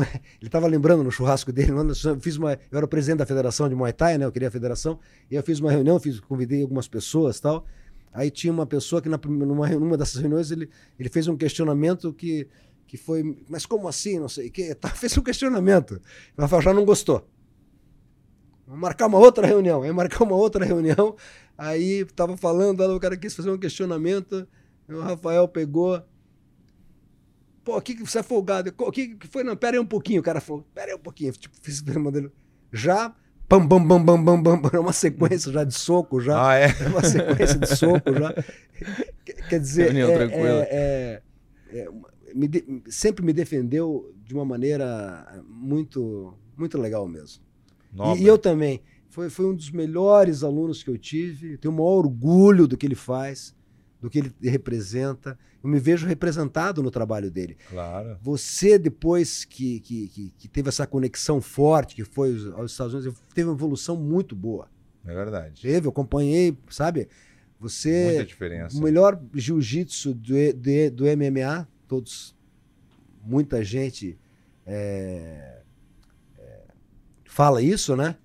[0.40, 3.74] Ele estava lembrando no churrasco dele, eu fiz uma, eu era presidente da federação de
[3.74, 4.24] Muay Thai, né?
[4.24, 4.98] Eu queria a federação,
[5.30, 7.66] e eu fiz uma reunião, fiz, convidei algumas pessoas tal.
[8.12, 12.12] Aí tinha uma pessoa que na, numa, numa dessas reuniões ele, ele fez um questionamento
[12.12, 12.46] que,
[12.86, 16.00] que foi, mas como assim, não sei o quê, tá, fez um questionamento.
[16.38, 17.26] Rafael já não gostou.
[18.66, 19.82] Vamos marcar uma outra reunião.
[19.82, 21.16] Aí marcar uma outra reunião,
[21.56, 24.46] aí tava falando, o cara quis fazer um questionamento,
[24.88, 26.02] o Rafael pegou
[27.64, 28.72] Pô, o que, você é folgado?
[28.76, 29.44] O que, que foi?
[29.44, 30.20] Não, pera aí um pouquinho.
[30.20, 31.32] O cara falou, pera aí um pouquinho.
[31.32, 32.32] Tipo, fiz o modelo.
[32.72, 33.14] Já,
[33.48, 36.48] pam, bam, bam, bam, bam, bam, bam, uma sequência já de soco, já.
[36.50, 36.66] Ah, é?
[36.88, 38.34] Uma sequência de soco já.
[39.48, 40.24] Quer dizer, Reunião é,
[40.70, 41.22] é-
[41.70, 41.88] é- é
[42.34, 47.42] me de- sempre me defendeu de uma maneira muito, muito legal mesmo.
[48.16, 48.22] E-.
[48.22, 48.82] E, eu também.
[49.10, 51.58] Foi, foi um dos melhores alunos que eu tive.
[51.58, 53.54] Tenho o maior orgulho do que ele faz,
[54.02, 55.38] do que ele representa.
[55.64, 57.56] Eu me vejo representado no trabalho dele.
[57.70, 58.18] Claro.
[58.20, 63.14] Você, depois que, que, que, que teve essa conexão forte, que foi aos- Estados Unidos,
[63.32, 64.68] teve uma evolução muito boa.
[65.06, 65.62] É verdade.
[65.62, 67.08] Teve, eu acompanhei, sabe?
[67.60, 68.06] Você.
[68.06, 68.76] Muita diferença.
[68.76, 72.34] O melhor jiu-jitsu do, do, do MMA, todos.
[73.24, 74.18] Muita gente
[74.66, 75.60] é,
[76.40, 76.60] é,
[77.24, 78.16] fala isso, né?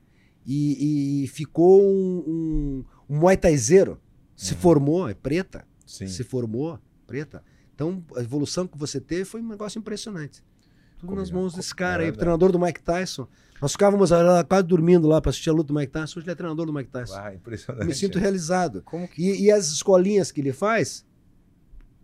[0.44, 4.00] E, e ficou um, um, um Muay Thaizeiro.
[4.36, 4.60] Se Uhum.
[4.60, 5.67] formou, é preta.
[5.88, 6.06] Sim.
[6.08, 7.44] Se formou, preta.
[7.74, 10.44] Então, a evolução que você teve foi um negócio impressionante.
[11.00, 13.28] Tudo nas Combina- mãos desse cara aí, treinador do Mike Tyson.
[13.62, 14.10] Nós ficávamos
[14.48, 16.20] quase dormindo lá para assistir a luta do Mike Tyson.
[16.20, 17.16] Hoje ele é treinador do Mike Tyson.
[17.16, 17.86] Ah, Eu impressionante.
[17.88, 18.84] me sinto realizado.
[19.14, 19.22] Que.
[19.22, 21.06] E, e as escolinhas que ele faz,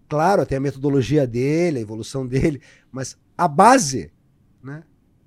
[0.07, 2.61] claro, tem a metodologia dele, a evolução dele,
[2.91, 4.11] mas a base,
[4.63, 4.83] né,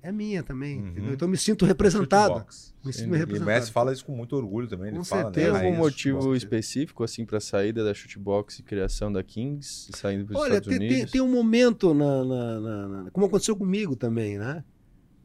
[0.07, 0.79] é minha também.
[0.79, 1.11] Uhum.
[1.13, 2.45] Então eu me sinto representado.
[2.85, 3.51] Me sinto E o E o representado.
[3.51, 4.87] Messi fala isso com muito orgulho também.
[4.89, 5.45] Ele Com fala, certeza.
[5.45, 5.57] Tem né?
[5.59, 10.35] algum Raiz, motivo específico, assim, pra saída da shootbox e criação da Kings, saindo para
[10.35, 11.11] os Olha, Estados tem, tem, Unidos?
[11.11, 14.63] tem um momento, na, na- na- na- como aconteceu comigo também, né?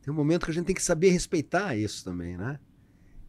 [0.02, 2.58] Tem um momento que a gente tem que saber respeitar isso também, né?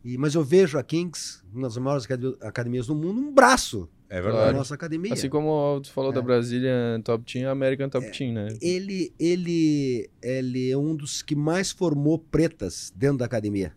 [0.03, 3.87] E, mas eu vejo a Kings, uma das maiores acad- academias do mundo, um braço
[4.13, 4.57] É da verdade.
[4.57, 5.11] nossa academia.
[5.13, 6.13] Assim como tu falou É.
[6.13, 8.47] da Brazilian Top Team, a American Top Team, né?
[8.61, 13.73] ele, ele, ele é um dos que mais formou pretas dentro da academia.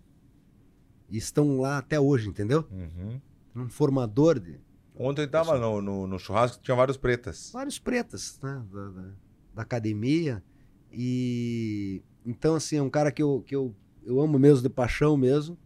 [1.08, 2.66] E estão lá até hoje, entendeu?
[2.70, 3.20] Uhum.
[3.64, 4.60] Um formador de
[4.94, 7.50] Ontem ele tava no, no, no churrasco, tinha vários pretas.
[7.52, 8.62] vários pretas né?
[8.72, 9.10] da, da-
[9.54, 10.42] da academia.
[10.92, 15.16] E então, assim, é um cara que eu, que eu, eu amo mesmo, de paixão
[15.16, 15.56] mesmo.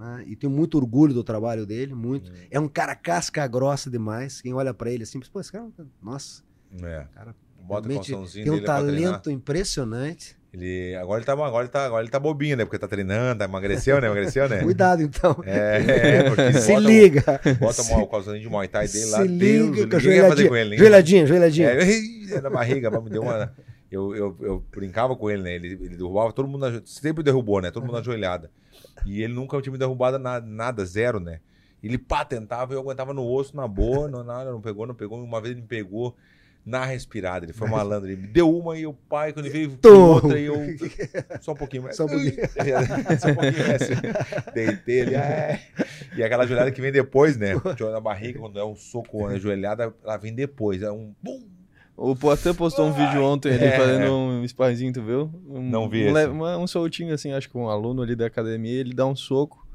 [0.00, 0.24] Né?
[0.26, 2.32] E tenho muito orgulho do trabalho dele, muito.
[2.50, 4.40] É um cara casca grossa demais.
[4.40, 5.66] Quem olha pra ele assim, pô, esse cara,
[6.02, 6.42] nossa,
[6.82, 7.04] É.
[7.14, 7.86] Cara, Bota
[8.32, 10.34] tem um talento impressionante.
[10.54, 12.64] Ele, agora, ele tá, agora, ele tá, agora ele tá bobinho, né?
[12.64, 14.06] Porque tá treinando, tá, emagreceu, né?
[14.06, 14.62] Emagreceu, né?
[14.64, 15.36] Cuidado, então.
[15.44, 15.76] É,
[16.16, 17.40] é, porque Se bota, liga.
[17.60, 20.48] Bota o calçãozinho de Muay Thai dele lá, Se Deus, liga a ninguém fazer joelhadinha.
[20.48, 20.70] com ele.
[20.70, 21.68] ninguém- Joelhadinha, joelhadinha.
[21.68, 23.52] É, é, na barriga, mas me deu uma.
[23.90, 25.54] Eu, eu, eu brincava com ele, né?
[25.54, 27.70] Ele, ele derrubava todo mundo, na, sempre derrubou, né?
[27.70, 28.50] Todo mundo ajoelhada.
[29.04, 31.40] E ele nunca tinha me derrubado na, nada, zero, né?
[31.82, 35.22] Ele pá, tentava, eu aguentava no osso, na boa, não, nada, não pegou, não pegou.
[35.22, 36.14] Uma vez ele me pegou
[36.64, 39.76] na respirada, ele foi malandro, ele me deu uma e o pai, quando ele veio
[39.78, 40.14] Tom.
[40.14, 40.56] outra, e eu.
[41.40, 41.96] Só um pouquinho mais.
[41.96, 42.34] Só um pouquinho.
[43.18, 44.54] Só um pouquinho mais.
[44.54, 45.14] Deitei ele.
[45.14, 45.60] é.
[46.16, 47.54] E aquela joelhada que vem depois, né?
[47.90, 50.82] Na barriga, quando é um soco na joelhada, ela vem depois.
[50.82, 51.48] É um bum,
[52.02, 53.76] O Poitin postou um vídeo ontem ali É.
[53.76, 55.30] fazendo um sparring, tu viu?
[55.46, 58.80] Um, Não vi um, uma- um soltinho assim, acho que um aluno ali da academia,
[58.80, 59.66] ele dá um soco.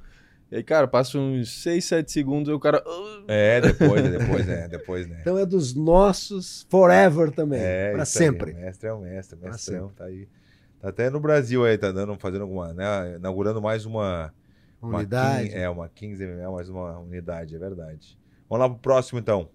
[0.51, 2.83] E aí, cara, passa uns 6, 7 segundos e o cara.
[2.83, 4.67] "Ah", É, depois, é depois, né?
[4.67, 5.17] Depois, né?
[5.21, 7.59] Então é dos nossos forever também.
[7.61, 8.51] É, pra isso aí, sempre.
[8.53, 10.27] o mestre é o mestre, mestrão, tá aí.
[10.81, 13.17] Tá até no Brasil aí, tá dando, fazendo alguma, né?
[13.17, 14.33] Inaugurando mais uma.
[14.81, 15.49] uma Unidade.
[15.49, 18.17] 15, é, uma 15 ml, mais uma unidade, é verdade.
[18.49, 19.47] Vamos lá pro próximo, então.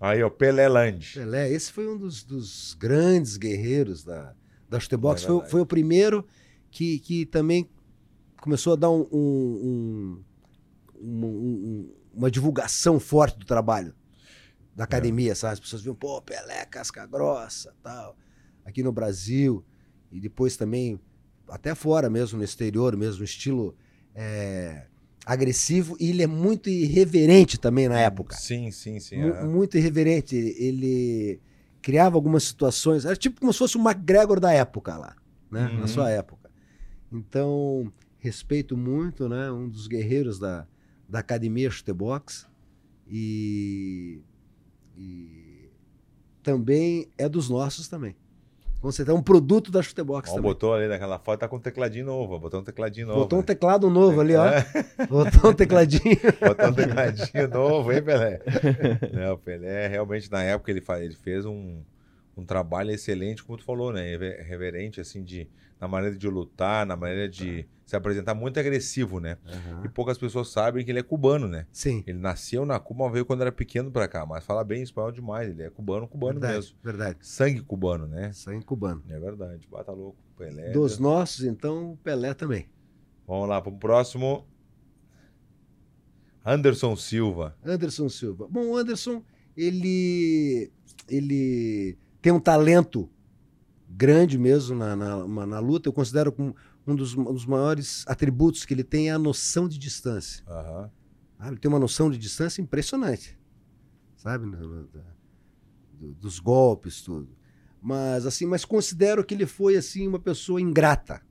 [0.00, 1.12] Aí, ó, Pelé Land.
[1.14, 4.34] Pelé, esse foi um dos, dos grandes guerreiros da,
[4.68, 5.24] da chutebox.
[5.24, 6.24] É foi, foi o primeiro
[6.70, 7.68] que, que também
[8.40, 10.24] começou a dar um, um-
[11.00, 13.94] um- um- um- uma divulgação forte do trabalho
[14.74, 15.54] da academia, sabe?
[15.54, 18.16] As pessoas viam, pô, Pelé, casca grossa, tal.
[18.64, 19.64] Aqui no Brasil.
[20.12, 21.00] E depois também,
[21.48, 23.76] até fora mesmo, no exterior mesmo, estilo
[24.14, 24.86] é,
[25.28, 25.94] agressivo.
[26.00, 28.34] E ele é muito irreverente também na época.
[28.34, 29.18] Sim, sim, sim.
[29.20, 29.44] Mu- é.
[29.44, 30.34] muito irreverente.
[30.34, 31.38] Ele
[31.82, 35.14] criava algumas situações, era tipo como se fosse o McGregor da época lá,
[35.50, 35.66] né?
[35.68, 35.80] Uhum.
[35.80, 36.50] Na sua época.
[37.12, 39.50] Então, respeito muito, né?
[39.52, 40.66] Um dos guerreiros da,
[41.08, 42.46] da academia chutebox
[43.06, 44.20] e,
[44.96, 45.70] e
[46.42, 48.16] também é dos nossos também.
[48.80, 50.50] Com certeza, é um produto da chutebox Ó, também.
[50.50, 53.18] botou ali naquela foto, tá com um tecladinho novo, botou um tecladinho novo.
[53.20, 53.46] Botou um né?
[53.46, 54.46] teclado novo ali, ó.
[54.46, 54.64] É,
[55.10, 56.16] Botou um tecladinho.
[56.40, 58.40] botou um tecladinho novo, hein, Pelé?
[59.12, 61.80] Não, o Pelé, realmente, na época, ele, fa- ele fez um,
[62.36, 64.02] um trabalho excelente, como tu falou, né?
[64.02, 65.48] Rever- Reverente, assim, de,
[65.80, 69.38] na maneira de lutar, na maneira de se apresentar, muito agressivo, né?
[69.82, 71.66] E poucas pessoas sabem que ele é cubano, né?
[71.72, 72.04] Sim.
[72.06, 75.10] Ele nasceu na Cuba, mas veio quando era pequeno pra cá, mas fala bem espanhol
[75.10, 76.76] demais, ele é cubano, cubano verdade, mesmo.
[76.84, 77.18] verdade.
[77.22, 78.30] Sangue cubano, né?
[78.34, 79.02] Sangue cubano.
[79.08, 80.18] É verdade, bata louco.
[80.36, 80.70] Pelé.
[80.70, 82.68] Dos nossos, então, o Pelé também.
[83.26, 84.46] Vamos lá, pro próximo.
[86.44, 87.56] Anderson Silva.
[87.64, 88.46] Anderson Silva.
[88.50, 89.22] Bom, o Anderson,
[89.56, 90.70] ele,
[91.08, 93.08] ele tem um talento
[93.88, 95.88] grande mesmo na, na, na luta.
[95.88, 96.54] Eu considero como
[96.88, 100.42] um dos, um dos maiores atributos que ele tem é a noção de distância.
[100.48, 100.90] Aham.
[101.38, 103.38] Ah, Ele tem uma noção de distância impressionante,
[104.16, 104.44] sabe?
[106.20, 107.28] Dos golpes, tudo.
[107.80, 111.22] Mas assim, mas considero que ele foi assim uma pessoa ingrata,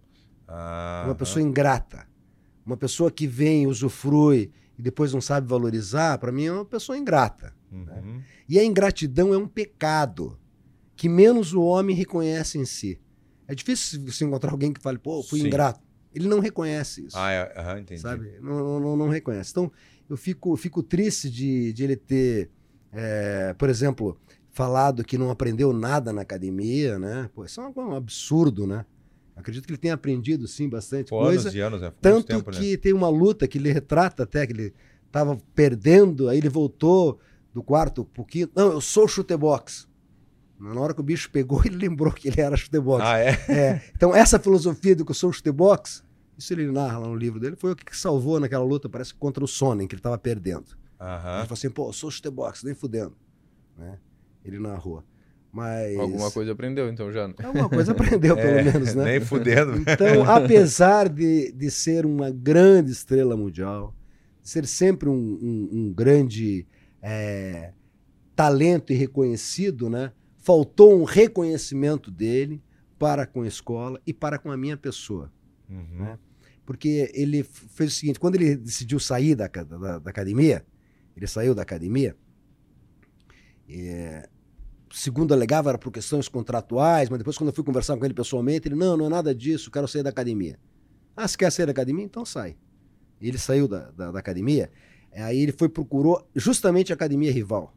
[0.48, 1.08] Aham.
[1.08, 2.08] uma pessoa ingrata,
[2.66, 6.18] uma pessoa que vem, usufrui e depois não sabe valorizar.
[6.20, 7.54] Para mim é uma pessoa ingrata.
[7.70, 8.22] Uhum.
[8.48, 10.40] E a ingratidão é um pecado
[10.96, 13.00] que menos o homem reconhece em si.
[13.48, 15.48] É difícil você encontrar alguém que fale, pô, fui Sim.
[15.48, 15.80] ingrato.
[16.14, 18.02] Ele não reconhece isso Ah, é, aham, entendi.
[18.02, 18.40] sabe?
[18.42, 19.52] Não, não, não reconhece.
[19.52, 19.72] Então,
[20.10, 22.50] eu fico, fico triste de, de ele ter,
[22.92, 24.20] é, por exemplo,
[24.50, 27.30] falado que não aprendeu nada na academia, né?
[27.34, 28.86] Pô, isso é um, um absurdo, né?
[29.36, 31.42] Acredito que ele tenha aprendido, sim, bastante Pô, coisa.
[31.42, 31.88] anos e anos, né?
[31.88, 32.58] Muito Tanto tempo, né?
[32.58, 34.74] que tem uma luta que ele retrata até, que ele
[35.06, 37.20] estava perdendo, aí ele voltou
[37.54, 38.50] do quarto um pouquinho.
[38.56, 39.88] Não, eu sou chutebox.
[40.60, 43.04] Na hora que o bicho pegou, ele lembrou que ele era chutebox.
[43.06, 43.30] Ah, é?
[43.50, 46.04] É, então, essa filosofia do que eu sou chutebox,
[46.38, 49.20] isso ele narra lá no livro dele, foi o que salvou naquela luta, parece que
[49.20, 50.66] contra o Sonnen, que ele estava perdendo.
[51.00, 53.16] Ele falou assim, pô, eu sou chutebox, nem fudendo.
[53.78, 54.00] Né?
[54.44, 55.04] Ele narrou.
[55.52, 55.98] Mas.
[55.98, 57.24] Alguma coisa aprendeu, então já.
[57.44, 59.04] Alguma coisa aprendeu, pelo É, menos, né?
[59.06, 59.78] Nem fudendo.
[59.78, 63.96] Então, apesar de, de ser uma grande estrela mundial,
[64.44, 66.68] ser sempre um, um- um grande
[67.02, 67.72] é,
[68.36, 70.12] talento e reconhecido, né?
[70.48, 72.64] Faltou um reconhecimento dele
[72.98, 75.30] para com a escola e para com a minha pessoa.
[75.70, 76.06] Uhum.
[76.06, 76.18] né?
[76.66, 80.66] Porque ele fez o seguinte: quando ele decidiu sair da, da- da academia,
[81.18, 82.16] ele saiu da academia,
[83.70, 84.30] é,
[84.90, 88.70] segundo alegava, era por questões contratuais, mas depois, quando eu fui conversar com ele pessoalmente,
[88.70, 90.58] ele: não, não é nada disso, quero sair da academia.
[91.16, 92.06] Ah, se quer sair da academia?
[92.06, 92.56] Então sai.
[93.20, 94.72] Ele saiu da, da, da academia,
[95.12, 97.76] é, aí ele foi procurou justamente a academia rival,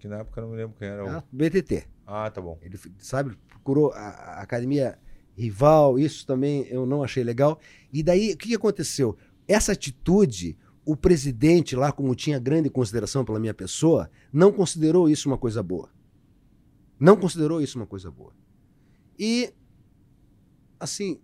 [0.00, 1.04] Que na época eu não me lembro quem era.
[1.04, 1.84] o- a BTT.
[2.06, 2.58] Ah, tá bom.
[2.62, 4.98] Ele, sabe, procurou a, academia
[5.36, 7.60] rival, isso também eu não achei legal.
[7.92, 9.16] E daí, o que aconteceu?
[9.46, 15.28] Essa atitude, o presidente lá, como tinha grande consideração pela minha pessoa, não considerou isso
[15.28, 15.90] uma coisa boa.
[16.98, 18.32] Não considerou isso uma coisa boa.
[19.18, 19.52] E,
[20.78, 21.20] assim,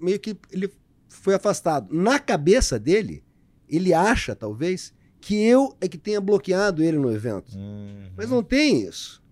[0.00, 0.70] meio que ele
[1.08, 1.92] foi afastado.
[1.92, 3.24] Na cabeça dele,
[3.68, 7.56] ele acha, talvez, que eu é que tenha bloqueado ele no evento.
[7.56, 8.10] Uhum.
[8.16, 9.22] Mas não tem isso.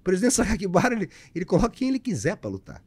[0.00, 2.84] O presidente Sakakibara, ele, ele coloca quem ele quiser para lutar.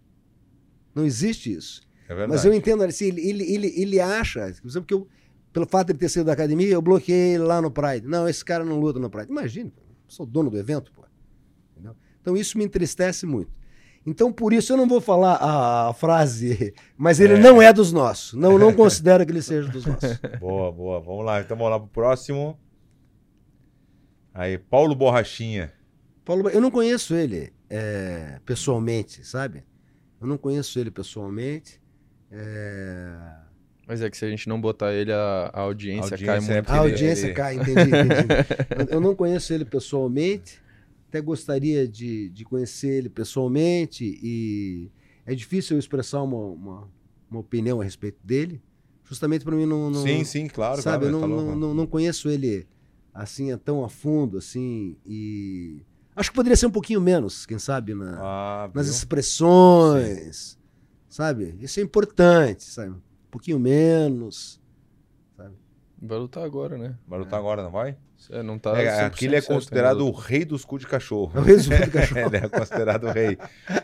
[0.93, 1.81] Não existe isso.
[2.07, 2.27] É.
[2.27, 5.07] Mas eu entendo, assim, ele, ele, ele, ele acha, por exemplo, que eu,
[5.53, 8.05] pelo fato de ele ter saído da academia, eu bloqueei ele lá no Pride.
[8.07, 9.29] Não, esse cara não luta no Pride.
[9.29, 9.71] Imagina,
[10.07, 11.03] sou dono do evento, pô.
[11.71, 11.95] Entendeu?
[12.21, 13.51] Então isso me entristece muito.
[14.05, 17.93] Então, por isso, eu não vou falar a, a frase, mas ele não é dos
[17.93, 18.33] nossos.
[18.33, 20.19] Não, não considero que ele seja dos nossos.
[20.39, 20.99] Boa, boa.
[20.99, 21.39] Vamos lá.
[21.39, 22.59] Então vamos lá pro próximo.
[24.33, 25.71] Aí, Paulo Borrachinha.
[26.25, 29.63] Paulo, eu não conheço ele é, pessoalmente, sabe?
[30.19, 31.81] Eu não conheço ele pessoalmente.
[32.31, 33.13] É,
[33.87, 36.55] Mas é que se a gente não botar ele, a, a audiência, Audiência cai é
[36.55, 36.69] muito.
[36.69, 38.89] A audiência cai, entendi, entendi.
[38.89, 40.61] Eu não conheço ele pessoalmente,
[41.11, 44.89] até gostaria de, de conhecer ele pessoalmente e
[45.25, 46.89] é difícil eu expressar uma, uma,
[47.29, 48.61] uma opinião a respeito dele,
[49.03, 50.81] justamente para mim não, não sim, sim, claro.
[50.81, 52.65] sabe, eu claro, não, tá não, não, não conheço ele
[53.13, 55.81] assim tão a fundo assim e
[56.15, 60.57] acho que poderia ser um pouquinho menos, quem sabe na, Ah, nas expressões,
[61.09, 61.57] sabe?
[61.59, 62.91] Isso é importante, sabe?
[62.91, 64.61] Um pouquinho menos.
[66.01, 66.97] Vai lutar agora, né?
[67.05, 67.95] Vai lutar agora, não vai?
[68.29, 71.31] É, não tá É, 100% aqui ele é considerado o rei dos cu de cachorro.
[71.35, 72.27] É o resumo do cachorro.
[72.27, 73.37] ele é considerado o rei.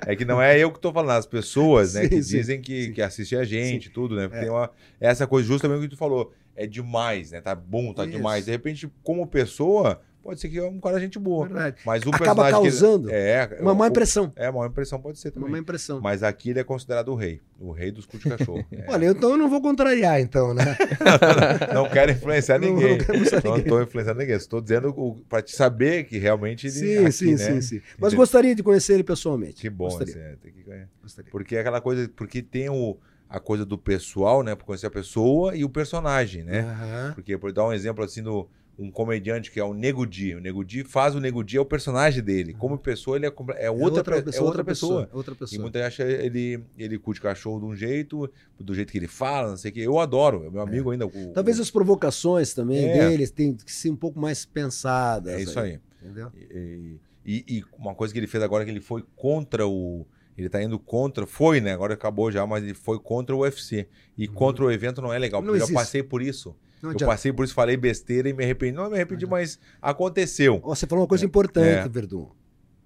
[0.05, 2.61] É que não é eu que tô falando, as pessoas, né, Sim, que sim, dizem
[2.61, 2.91] que, sim.
[2.93, 4.23] que assistem a gente, tudo, né?
[4.27, 4.41] Porque É.
[4.41, 4.69] tem uma,
[4.99, 6.33] essa coisa justamente o que tu falou.
[6.55, 7.39] É demais, né?
[7.41, 8.11] Tá bom, tá Isso.
[8.17, 8.45] demais.
[8.45, 11.45] De repente, como pessoa, pode ser que é um cara gente boa.
[11.47, 11.77] Verdade.
[11.85, 14.33] Mas o Acaba causando é, Uma má o- impressão.
[14.35, 15.51] É, uma má impressão pode ser Uma também.
[15.51, 16.01] má impressão.
[16.01, 17.39] Mas aqui ele é considerado o rei.
[17.57, 18.65] O rei dos cu de cachorro.
[18.69, 18.83] É.
[18.91, 20.75] Olha, então eu não vou contrariar, então, né?
[21.73, 22.97] não quero influenciar Não- não ninguém.
[22.97, 23.59] Não ninguém.
[23.59, 24.35] estou influenciando ninguém.
[24.35, 24.93] Estou dizendo
[25.29, 26.73] pra te saber que realmente ele.
[26.75, 27.37] sim, aqui, sim, né?
[27.37, 27.75] sim, sim.
[27.97, 28.17] Mas Entendeu?
[28.17, 29.61] gostaria de conhecer ele pessoalmente.
[29.61, 30.13] Que bom, Gostaria.
[30.13, 30.89] assim, é, tem que ganhar.
[31.01, 31.31] gostaria.
[31.31, 32.97] Porque é aquela coisa, porque tem o,
[33.29, 34.55] a coisa do pessoal, né?
[34.55, 36.59] Pra conhecer a pessoa e o personagem, né?
[36.61, 37.11] Aham.
[37.15, 38.47] Porque, por dar um exemplo assim, do,
[38.79, 40.35] um comediante que é o Nego Di.
[40.35, 42.53] O Nego Di faz o Nego Di, é o personagem dele.
[42.53, 45.09] Como pessoa, ele é, comple- é outra, é outra pessoa.
[45.11, 45.61] Outra E pessoa.
[45.61, 48.29] muita gente acha ele, ele curte cachorro de um jeito,
[48.59, 49.81] do jeito que ele fala, não sei o que.
[49.81, 51.07] Eu adoro, é meu amigo ainda.
[51.07, 53.09] o- Talvez o- as provocações também É.
[53.09, 55.33] deles tenham que ser um pouco mais pensadas.
[55.33, 55.79] É isso aí.
[56.03, 56.31] Entendeu?
[56.35, 60.05] E, e- e uma coisa que ele fez agora é que ele foi contra o.
[60.37, 61.25] Ele tá indo contra.
[61.25, 61.73] Foi, né?
[61.73, 63.87] Agora acabou já, mas ele foi contra o UFC.
[64.15, 66.55] E contra o evento não é legal, Não porque eu já passei por isso.
[66.81, 68.73] Não eu passei por isso, falei besteira e me arrependi.
[68.75, 70.59] Não me arrependi, mas aconteceu.
[70.59, 71.89] Você falou uma coisa importante, É.
[71.89, 72.29] Verdun.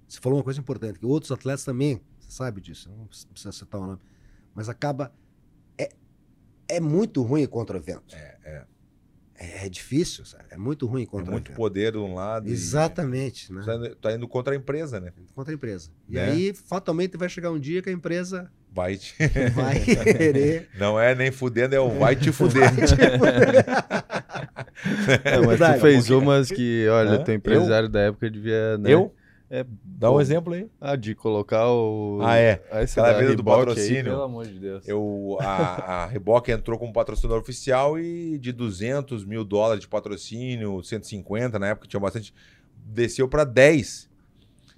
[0.07, 3.80] Você falou uma coisa importante, que outros atletas também, você sabe disso, não precisa citar
[3.81, 3.99] o nome,
[4.53, 5.13] mas acaba.
[5.77, 5.89] É,
[6.68, 8.15] é muito ruim contra o vento.
[8.15, 8.65] É, é.
[9.35, 10.43] É, é difícil, sabe?
[10.51, 11.57] É muito ruim É contra o muito vento.
[11.57, 12.47] poder de um lado.
[12.47, 13.63] e- Exatamente, né?
[13.65, 15.11] Tá indo- Tá indo contra a empresa, né?
[15.34, 15.89] Contra a empresa.
[16.07, 16.26] E Né?
[16.30, 19.14] aí, fatalmente, vai chegar um dia que a empresa Vai te...
[19.53, 20.69] vai querer.
[20.80, 22.64] Não é nem fudendo, é o vai te fuder.
[25.23, 25.77] É, mas Verdade.
[25.77, 27.23] tu fez umas que, olha, Hã?
[27.23, 28.77] teu empresário da época devia.
[28.77, 28.91] Né?
[28.93, 29.14] Eu?
[29.49, 30.22] É, Dá um Pô.
[30.22, 30.69] exemplo aí.
[30.80, 32.19] Ah, de colocar o.
[32.22, 32.64] Ah, é.
[32.72, 34.03] Essa Aquela da vez do Reebok aí, patrocínio.
[34.06, 34.88] pelo amor de Deus.
[34.88, 40.81] Eu, a, a Reebok entrou como patrocinador oficial e de 200 mil dólares de patrocínio,
[40.81, 42.34] 150 na época tinha bastante,
[42.85, 44.10] desceu para 10.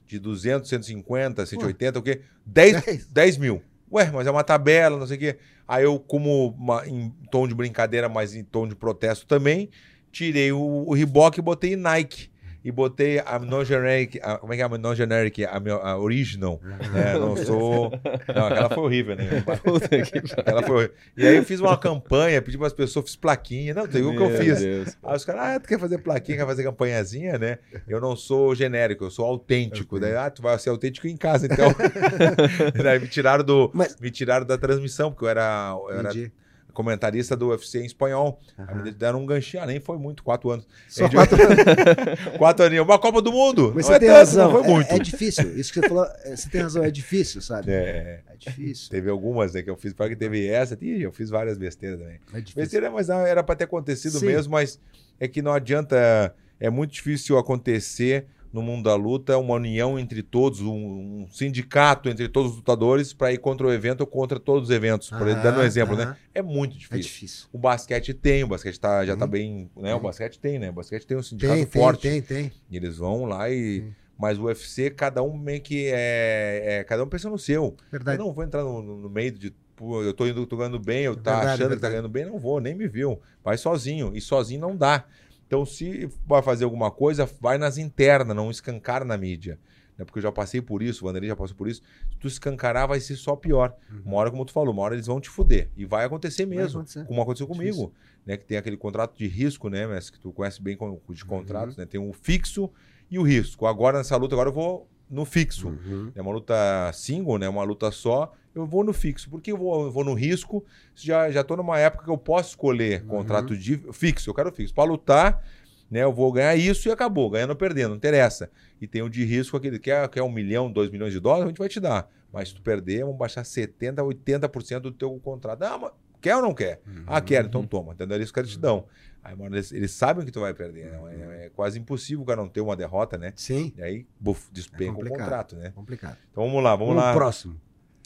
[0.08, 2.22] De 200, 150, 180, o quê?
[2.46, 3.06] 10, 10.
[3.08, 3.62] 10 mil.
[3.94, 5.38] Ué, mas é uma tabela, não sei o quê.
[5.68, 9.70] Aí eu, como uma- em tom de brincadeira, mas em tom de protesto também,
[10.12, 10.94] tirei o, o
[11.40, 12.30] e botei Nike.
[12.64, 16.62] E botei a non-generic, como é que é a non-generic, a, a original.
[16.64, 17.14] né?
[17.20, 17.92] Não sou...
[18.34, 19.44] Não, aquela foi horrível, né?
[19.64, 20.44] Puta que pariu.
[20.46, 20.92] Ela foi.
[21.18, 23.74] E aí eu fiz uma campanha, pedi para as pessoas, fiz plaquinha.
[23.74, 24.62] Não, tem o que eu fiz.
[24.62, 24.98] Deus.
[25.04, 27.58] Aí os caras, ah, tu quer fazer plaquinha, quer fazer campanhazinha, né?
[27.88, 30.00] Eu não sou genérico, eu sou autêntico.
[30.00, 31.74] Daí, ah, tu vai ser autêntico em casa, então.
[32.82, 33.72] Daí me tiraram do.
[33.74, 36.32] Mas- Me tiraram da transmissão, porque eu era, eu era Entendi.
[36.74, 38.40] Comentarista do UFC em espanhol.
[38.84, 40.68] Me deram um ganchinho, ah, nem foi muito, quatro anos.
[40.88, 41.38] Só quatro
[42.38, 43.72] Quatro aninhos, uma Copa do Mundo!
[43.76, 44.52] Mas não você é tem tanto, razão.
[44.52, 44.92] não foi é- muito.
[44.94, 45.58] É, difícil.
[45.58, 47.72] Isso que você falou, é, você tem razão, é difícil, sabe?
[47.72, 48.90] É, É difícil.
[48.90, 52.00] teve algumas, né, que eu fiz, para que teve essa, Ih, eu fiz várias besteiras
[52.00, 52.16] também.
[52.34, 52.56] É difícil.
[52.62, 54.26] Besteira, mas não, era para ter acontecido Sim.
[54.26, 54.80] mesmo, mas
[55.20, 56.34] é que não adianta.
[56.60, 62.08] É muito difícil acontecer no mundo da luta uma união entre todos, um, um sindicato
[62.08, 65.10] entre todos os lutadores para ir contra o evento ou contra todos os eventos.
[65.10, 66.04] Por dando um Aham, exemplo, né?
[66.04, 66.16] aham.
[66.36, 67.02] É muito É difícil.
[67.02, 67.48] difícil.
[67.52, 69.32] O basquete tem, o basquete tá, já tá Uhum.
[69.32, 69.70] bem.
[69.76, 69.94] Né?
[69.94, 70.04] O Uhum.
[70.04, 70.70] basquete tem, né?
[70.70, 72.02] O basquete tem um sindicato Tem, tem, forte.
[72.02, 72.52] tem, tem.
[72.70, 73.82] E eles vão lá e.
[73.82, 73.96] Sim.
[74.16, 76.80] Mas o UFC, cada um meio que é.
[76.80, 77.76] é- cada um pensa no seu.
[77.92, 78.20] Verdade.
[78.22, 79.52] Eu não vou entrar no, no- meio de.
[79.76, 81.94] pô, eu tô indo, tô ganhando bem, eu É tá verdade, achando que tá verdade.
[81.94, 83.20] ganhando bem, não vou, nem me viu.
[83.44, 84.12] Vai sozinho.
[84.16, 85.04] E sozinho não dá.
[85.48, 89.60] Então, se vai fazer alguma coisa, vai nas internas, não escancar na mídia.
[89.98, 90.04] Né?
[90.06, 91.82] Porque eu já passei por isso, o Vanderlei já passou por isso.
[92.10, 93.76] Se tu escancarar, vai ser só pior.
[94.04, 95.70] Uma hora, como tu falou, uma hora eles vão te fuder.
[95.78, 96.50] E vai acontecer Uhum.
[96.50, 96.80] Vai mesmo.
[96.80, 97.06] acontecer.
[97.06, 97.94] Como aconteceu comigo.
[98.26, 98.36] Né?
[98.38, 100.12] Que tem aquele contrato de risco, né, Messi?
[100.12, 101.00] Que tu conhece bem com- Uhum.
[101.14, 101.86] de contratos, né?
[101.86, 102.72] Tem o fixo
[103.12, 103.68] e o risco.
[103.68, 105.68] Agora, nessa luta, agora eu vou no fixo.
[105.70, 106.12] Uhum.
[106.16, 106.56] É uma luta
[106.94, 107.48] single, né?
[107.48, 108.34] Uma luta só.
[108.54, 109.30] Eu vou no fixo.
[109.30, 110.64] Por que eu vou, eu vou no risco?
[110.96, 113.08] Já, já tô numa época que eu posso escolher Uhum.
[113.08, 114.30] contrato de fixo.
[114.30, 114.74] Eu quero fixo.
[114.74, 115.44] Para lutar,
[115.90, 116.04] né?
[116.04, 117.30] Eu vou ganhar isso e acabou.
[117.30, 118.50] Ganhando ou perdendo, não interessa.
[118.82, 121.20] E tem o de risco, aquele que é, que é um milhão, dois milhões de
[121.20, 122.10] dólares, a gente vai te dar.
[122.32, 125.62] Mas se tu perder, vamos baixar 70%, 80% do teu contrato.
[125.64, 125.92] Ah, mas
[126.22, 126.82] quer ou não quer?
[127.06, 127.94] Ah, quero, então toma.
[127.94, 128.18] Entendeu?
[128.18, 128.86] Eles querem te dão.
[129.24, 130.92] Aí, mano, eles, eles sabem que tu vai perder.
[130.92, 131.00] né?
[131.42, 133.32] É, é quase impossível o cara não ter uma derrota, né?
[133.36, 135.20] Sim, E aí, buf, despenca o complicado.
[135.20, 135.72] contrato, né?
[135.74, 136.18] complicado.
[136.32, 137.12] Então vamos lá, vamos Vamos lá.
[137.12, 137.56] pro próximo.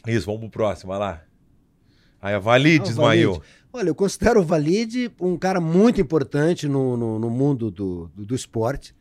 [0.06, 1.22] Isso, vamos pro próximo, vai lá.
[2.22, 3.32] Aí a Valide Ah, o desmaiou.
[3.34, 3.52] Valide.
[3.72, 8.24] Olha, eu considero o Valide um cara muito importante no, no, no mundo do, do,
[8.24, 8.94] do esporte.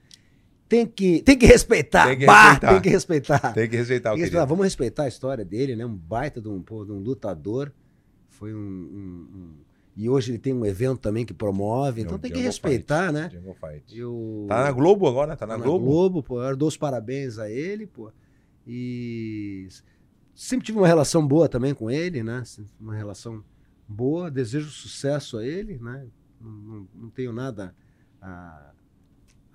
[0.67, 2.07] Tem que, tem que respeitar.
[2.07, 2.73] Tem que Bah, respeitar.
[2.73, 3.53] Tem que respeitar.
[3.53, 4.45] Tem que respeitar o Tem que respeitar.
[4.45, 5.85] Vamos respeitar a história dele, né?
[5.85, 7.71] Um baita de um, pô, de um lutador.
[8.29, 9.53] Foi um, um- um-
[9.97, 12.01] E hoje ele tem um evento também que promove.
[12.01, 13.31] Então É o tem que respeitar, né?
[13.59, 13.97] Fight.
[13.97, 14.45] Eu...
[14.47, 15.35] Tá na Globo agora?
[15.35, 16.21] Tá na, Globo?
[16.21, 16.39] pô.
[16.43, 18.11] Eu dou os parabéns a ele, pô.
[18.67, 19.67] E
[20.35, 22.43] sempre tive uma relação boa também com ele, né?
[22.79, 23.43] Uma relação
[23.87, 24.29] boa.
[24.29, 26.05] Desejo sucesso a ele, né?
[26.39, 27.73] Não, não- não tenho nada
[28.21, 28.71] a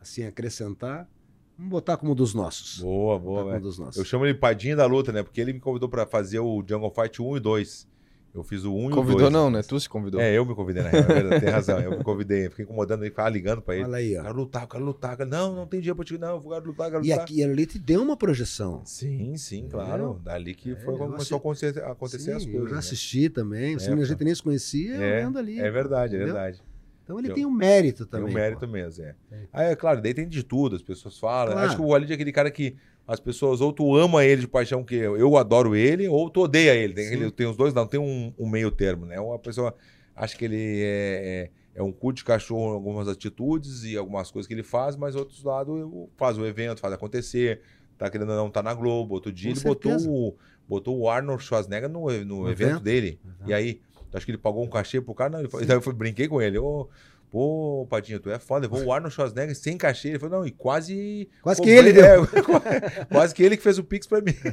[0.00, 1.08] assim acrescentar.
[1.56, 2.80] Vamos botar como dos nossos.
[2.80, 3.62] Boa, boa, como velho.
[3.62, 3.96] dos nossos.
[3.96, 5.22] Eu chamo ele Padinho da luta, né?
[5.22, 7.91] Porque ele me convidou pra fazer o Jungle Fight 1 e 2.
[8.34, 8.94] Eu fiz o 1 e o 2.
[8.94, 9.62] Convidou não, né?
[9.62, 10.18] Tu se convidou.
[10.18, 11.02] É, eu me convidei, na real.
[11.04, 11.78] é verdade, Tem razão.
[11.80, 12.48] Eu me convidei.
[12.48, 13.84] Fiquei incomodando ele, ficava ligando pra ele.
[13.84, 14.24] Olha aí, Eu ó.
[14.24, 15.10] quero lutar, eu quero lutar.
[15.12, 16.16] eu quero- Não, não tem dia pra te.
[16.16, 17.24] Não, eu quero lutar, eu quero E lutar.
[17.24, 18.80] aqui ele te deu uma projeção.
[18.86, 20.18] Sim, sim, claro.
[20.24, 21.34] Dali que É, foi quando eu começou a assi-
[21.66, 22.68] acontecer, a acontecer Sim, as Eu coisas.
[22.70, 22.78] já né?
[22.78, 23.78] assisti também.
[23.78, 25.60] Você É, a gente nem se conhecia, É, vendo ali.
[25.60, 26.34] É verdade, é entendeu?
[26.34, 26.62] verdade.
[27.04, 28.32] Então ele Eu- tem um mérito Tem também.
[28.32, 28.72] um mérito pô.
[28.72, 29.14] mesmo, é.
[29.30, 29.38] É.
[29.52, 31.52] Aí, é claro, daí tem de tudo, as pessoas falam.
[31.52, 31.66] Claro.
[31.66, 32.76] Acho que o Walid é aquele cara que
[33.06, 36.74] as pessoas ou tu ama ele de paixão, que eu, adoro ele, ou tu odeia
[36.74, 36.94] ele.
[36.94, 39.18] Tem, aquele- tem os dois, não, tem um, um meio termo, né?
[39.20, 39.74] Uma pessoa
[40.14, 44.30] acha que ele é, é, é um cu de cachorro em algumas atitudes e algumas
[44.30, 47.60] coisas que ele faz, mas outros lados eu- faz o evento, faz acontecer.
[47.98, 49.14] Tá querendo ou não, tá na Globo.
[49.14, 50.10] Outro dia Com ele botou certeza.
[50.10, 50.34] o,
[50.68, 52.80] botou o Arnold Schwarzenegger no, no, evento, evento.
[52.82, 53.20] dele.
[53.24, 53.50] Exato.
[53.50, 53.80] E aí,
[54.10, 55.30] tu acha que ele pagou um cachê pro cara?
[55.30, 56.58] Não, ele daí eu brinquei com ele.
[56.58, 56.88] Ô,
[57.32, 58.66] Pô, Padinho, tu é foda.
[58.68, 60.08] Levou o Arnold Schwarzenegger sem cachê.
[60.10, 61.30] Ele falou, não, e quase.
[61.40, 62.24] Quase que ele deu.
[62.24, 64.34] é, quase que ele que fez o Pix pra mim.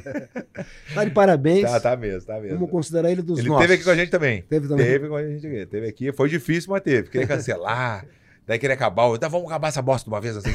[0.94, 1.62] Tá de parabéns.
[1.70, 2.56] Tá, tá mesmo, tá mesmo.
[2.56, 3.62] Vamos considerar ele dos Ele nossos.
[3.62, 4.42] teve aqui com a gente também.
[4.42, 4.86] Teve também.
[4.86, 5.66] Teve com a gente aqui.
[5.66, 6.12] Teve aqui.
[6.12, 7.10] Foi difícil, mas teve.
[7.10, 8.06] Queria cancelar.
[8.46, 9.14] Daí queria acabar.
[9.14, 10.50] Então vamos acabar essa bosta de uma vez assim.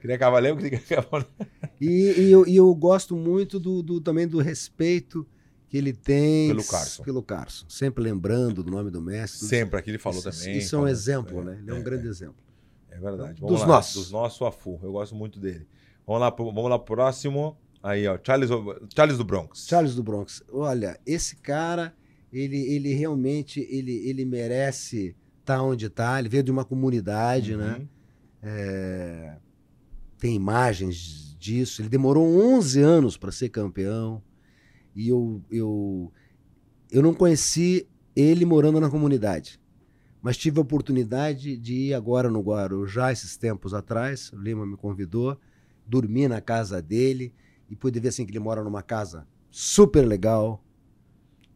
[0.00, 1.28] Queria cavaleiro, queria cavaleiro.
[1.80, 5.26] E, e eu, e eu gosto muito do, do- também do respeito
[5.70, 7.02] que ele tem Pelo Carson.
[7.04, 7.64] pelo Carson.
[7.68, 9.46] Sempre lembrando do nome do mestre.
[9.46, 10.58] Sempre, aqui ele falou isso, também.
[10.58, 11.58] Isso é um exemplo, é, né?
[11.60, 12.42] Ele é um é, grande exemplo.
[12.90, 13.40] É verdade.
[13.40, 13.94] Dos Vamos lá, nossos.
[13.94, 14.80] Dos nossos, Afu.
[14.82, 15.64] Eu gosto muito dele.
[16.04, 17.56] Vamos lá, vamos lá próximo.
[17.80, 18.18] Aí, ó.
[18.20, 18.50] Charles,
[18.94, 19.64] Charles do Bronx.
[19.68, 20.42] Charles do Bronx.
[20.52, 21.94] Olha, esse cara,
[22.32, 26.18] ele, ele realmente ele, ele merece estar onde está.
[26.18, 27.76] Ele veio de uma comunidade, né?
[27.78, 27.88] Uhum.
[28.42, 29.36] É,
[30.18, 31.80] tem imagens disso.
[31.80, 32.26] Ele demorou
[32.56, 34.20] 11 anos para ser campeão.
[34.94, 36.12] E eu, eu,
[36.90, 39.60] eu não conheci ele morando na comunidade.
[40.22, 44.30] Mas tive a oportunidade de ir agora no Guarujá, esses tempos atrás.
[44.32, 45.38] O Lima me convidou.
[45.86, 47.34] Dormi na casa dele
[47.68, 50.62] e pude ver assim que ele mora numa casa super legal,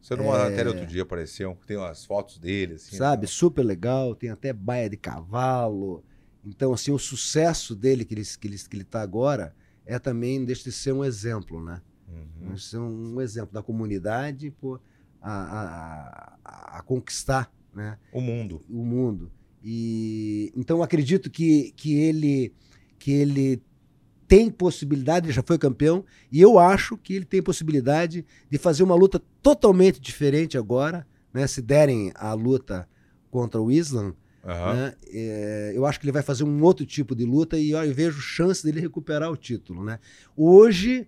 [0.01, 0.49] Você numa É.
[0.49, 2.95] matéria outro dia apareceu, tem umas fotos dele, assim.
[2.97, 3.23] sabe?
[3.23, 3.27] né?
[3.27, 6.03] Super legal, tem até baia de cavalo.
[6.45, 10.45] Então, assim, o sucesso dele que ele, que ele, que ele tá agora é também,
[10.45, 11.81] deixa de ser um exemplo, né?
[12.07, 12.53] Uhum.
[12.53, 14.79] De ser um, exemplo da comunidade pô,
[15.21, 17.97] a, a, a, conquistar né?
[18.11, 18.61] O mundo.
[18.69, 19.31] o mundo.
[19.61, 22.53] E então acredito que, que ele
[22.97, 23.61] que ele
[24.27, 28.81] tem possibilidade, ele já foi campeão, e eu acho que ele tem possibilidade de fazer
[28.81, 31.45] uma luta totalmente diferente agora, né?
[31.45, 32.87] Se derem a luta
[33.29, 34.73] contra o Islam, Aham.
[34.73, 34.93] né?
[35.07, 38.19] É, eu acho que ele vai fazer um outro tipo de luta e eu vejo
[38.19, 39.99] chance dele recuperar o título, né?
[40.35, 41.07] Hoje,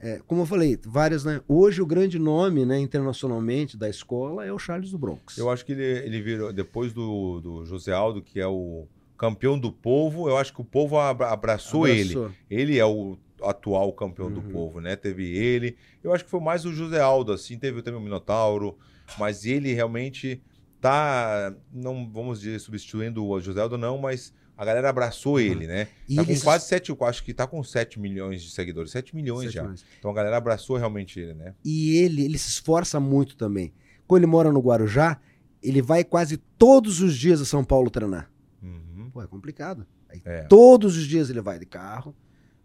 [0.00, 1.40] é, como eu falei, vários, né?
[1.48, 5.36] Hoje o grande nome, né, internacionalmente da escola é o Charles do Bronx.
[5.38, 8.86] Eu acho que ele, ele virou, depois do, do José Aldo, que é o
[9.16, 12.12] campeão do povo, eu acho que o povo abra- abraçou, ele.
[12.16, 12.30] Abraçou.
[12.50, 14.50] Ele é o atual campeão do Uhum.
[14.50, 14.96] povo, né?
[14.96, 15.76] Teve ele.
[16.02, 18.78] Eu acho que foi mais o José Aldo, assim, teve também o Minotauro,
[19.18, 20.42] mas ele realmente
[20.80, 25.88] tá, não vamos dizer substituindo o José Aldo, não, mas a galera abraçou ele, né?
[26.08, 29.14] E Tá com quase 7, eu acho que tá com 7 milhões de seguidores, 7
[29.14, 29.62] milhões Sete já.
[29.62, 29.84] milhões.
[29.98, 31.54] Então a galera abraçou realmente ele, né?
[31.64, 33.72] E ele, ele se esforça muito também.
[34.06, 35.20] Quando ele mora no Guarujá,
[35.62, 38.30] ele vai quase todos os dias a São Paulo treinar.
[38.62, 39.10] Uhum.
[39.12, 39.86] Pô, é complicado.
[40.08, 40.42] Aí, É.
[40.44, 42.14] Todos os dias ele vai de carro.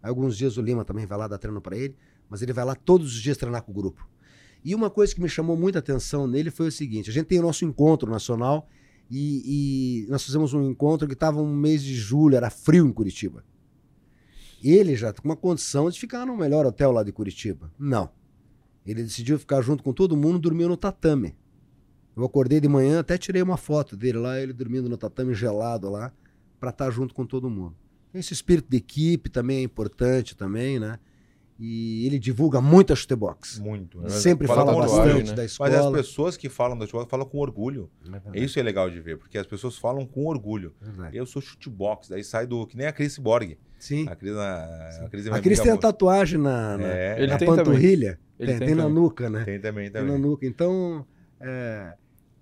[0.02, 1.96] Alguns dias o Lima também vai lá dar treino pra ele,
[2.28, 4.08] mas ele vai lá todos os dias treinar com o grupo.
[4.64, 7.38] E uma coisa que me chamou muita atenção nele foi o seguinte: a gente tem
[7.38, 8.68] o nosso encontro nacional
[9.14, 12.92] e, e nós fizemos um encontro que estava um mês de julho, era frio em
[12.92, 13.44] Curitiba.
[14.64, 17.70] Ele já com uma condição de ficar no melhor hotel lá de Curitiba.
[17.78, 18.10] Não.
[18.86, 21.36] Ele decidiu ficar junto com todo mundo, dormiu no tatame.
[22.16, 25.90] Eu acordei de manhã, até tirei uma foto dele lá, ele dormindo no tatame gelado
[25.90, 26.10] lá,
[26.58, 27.76] para estar junto com todo mundo.
[28.14, 30.98] Esse espírito de equipe também é importante também, né?
[31.58, 33.58] E ele divulga muito a chutebox.
[33.58, 34.00] Muito.
[34.00, 34.08] né?
[34.08, 35.36] Sempre fala, orgulho, bastante né?
[35.36, 35.78] da Mas escola.
[35.78, 37.90] as pessoas que falam da futebol falam com orgulho.
[38.34, 40.74] Isso é legal de ver, porque as pessoas falam com orgulho.
[40.80, 41.16] Verdade.
[41.16, 42.66] Eu sou chutebox, daí sai do.
[42.66, 43.56] Que nem a Cris Borg.
[43.78, 44.06] Sim.
[44.08, 47.36] A Cris, a, a Cris é A Cris tem a tatuagem na, na, É, na
[47.38, 47.56] também.
[47.56, 48.18] panturrilha.
[48.38, 48.94] Tem, tem tem na também.
[48.94, 49.44] nuca, né?
[49.44, 50.22] tem também, Tem na também.
[50.22, 50.46] nuca.
[50.46, 51.06] Então,
[51.40, 51.94] é,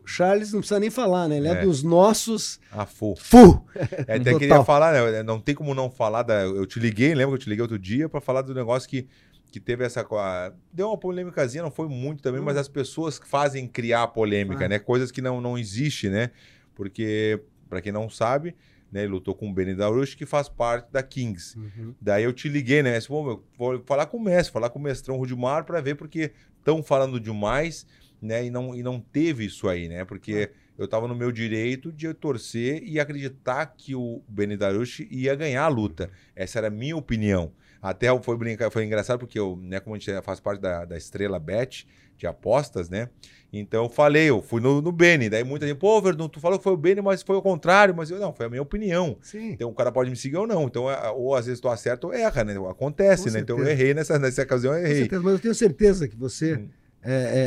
[0.06, 1.36] Charles não precisa nem falar, né?
[1.38, 1.62] Ele é, É.
[1.62, 3.14] dos nossos A Fu.
[3.16, 3.64] fu.
[4.06, 5.22] É, até queria falar, né?
[5.22, 6.40] Não tem como não falar da.
[6.42, 9.06] Eu te liguei, lembra que eu te liguei outro dia pra falar do negócio que,
[9.50, 10.02] que teve essa.
[10.04, 14.64] co- a- Deu uma polêmicazinha, não foi muito também, mas as pessoas fazem criar polêmica,
[14.66, 14.68] Ah.
[14.68, 14.78] né?
[14.78, 16.30] Coisas que não, não existe, né?
[16.74, 18.54] Porque, pra quem não sabe,
[18.90, 21.56] né, ele lutou com o Benny Darush, que faz parte da Kings.
[22.00, 22.98] Daí eu te liguei, né?
[23.08, 26.82] Meu, vou falar com o mestre, falar com o mestrão Rudimar para ver, porque estão
[26.82, 27.86] falando demais,
[28.20, 28.44] né?
[28.44, 30.04] E não, e não teve isso aí, né?
[30.04, 35.34] Porque eu tava no meu direito de torcer e acreditar que o Benny Darush ia
[35.34, 36.10] ganhar a luta.
[36.34, 37.52] Essa era a minha opinião.
[37.82, 40.96] Até foi, brincar, foi engraçado porque eu, né, como a gente faz parte da, da
[40.96, 41.86] Estrela Bet
[42.16, 43.08] de apostas, né?
[43.52, 45.28] Então eu falei, eu fui no, no Benny.
[45.30, 47.94] Daí muita gente, pô, Verdun, tu falou que foi o Benny, mas foi o contrário.
[47.96, 49.16] Mas eu, não, foi a minha opinião.
[49.22, 49.50] Sim.
[49.52, 50.64] Então o cara pode me seguir ou não.
[50.64, 52.54] Então, é, ou às vezes tu acerta ou erra, né?
[52.68, 53.40] Acontece, Com né?
[53.40, 53.82] Então eu certeza.
[53.82, 54.98] errei nessa, nessa ocasião, eu Com errei.
[55.00, 56.68] certeza, mas eu tenho certeza que você Hum.
[57.02, 57.38] é, é,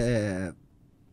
[0.50, 0.54] é,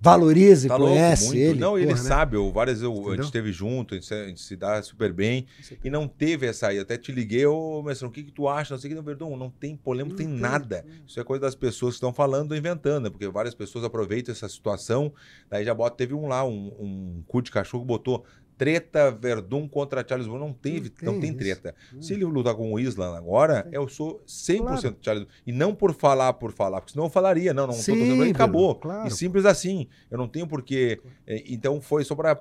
[0.00, 1.38] valoriza e Tá louco, conhece muito.
[1.38, 1.60] ele.
[1.60, 2.08] Não, ele porra, né?
[2.08, 4.56] sabe, eu, várias vezes eu- a gente esteve junto, a gente, se- a gente se
[4.56, 5.46] dá super bem.
[5.84, 6.78] E não teve essa aí.
[6.78, 8.72] Até te liguei, ô mestrão, o que, que tu acha?
[8.74, 10.36] Não sei o que, não, Verdão, não tem polêmica, não tem tem.
[10.36, 10.84] nada.
[11.06, 13.10] Isso é coisa das pessoas que estão falando, inventando, né?
[13.10, 15.12] porque várias pessoas aproveitam essa situação.
[15.50, 18.24] Daí já bota, teve um lá, um, um cu de cachorro que botou
[18.60, 20.38] treta Verdun contra Charles Brown.
[20.38, 21.74] Não teve, Não não tem treta.
[21.94, 22.02] Hum.
[22.02, 24.96] Se ele lutar com o Islam agora, eu sou 100% Claro.
[25.00, 28.22] Charles E não por falar, por falar, porque senão eu falaria, não, não, tô torcendo
[28.24, 28.74] acabou.
[28.74, 29.08] Claro.
[29.08, 29.88] E simples assim.
[30.10, 31.00] Eu não tenho porquê.
[31.26, 32.34] é, Então foi só pra,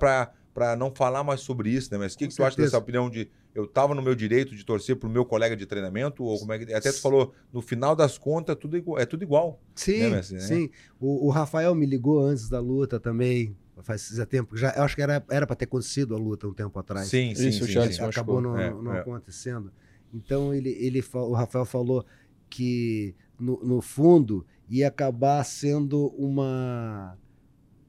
[0.54, 1.98] pra não falar mais sobre isso, né?
[1.98, 4.98] Mas o que, tu acha dessa opinião de eu tava no meu direito de torcer
[4.98, 6.22] pro meu colega de treinamento?
[6.26, 6.74] Ou como é que.
[6.74, 9.62] Até tu falou, no final das contas, tudo é tudo igual.
[9.74, 10.41] Sim, né, Messi, né?
[10.41, 10.70] sim.
[11.00, 13.56] O, o Rafael me ligou antes da luta também.
[13.84, 14.58] Faz já tempo.
[14.58, 17.08] Já, eu acho que era era para ter acontecido a luta um tempo atrás.
[17.08, 18.04] Sim, sim, Isso, o sim, Charles sim.
[18.04, 19.00] Acabou não, É, não é.
[19.00, 19.72] acontecendo.
[20.14, 22.06] Então ele, ele, o Rafael falou
[22.50, 27.18] que no, no fundo ia acabar sendo uma,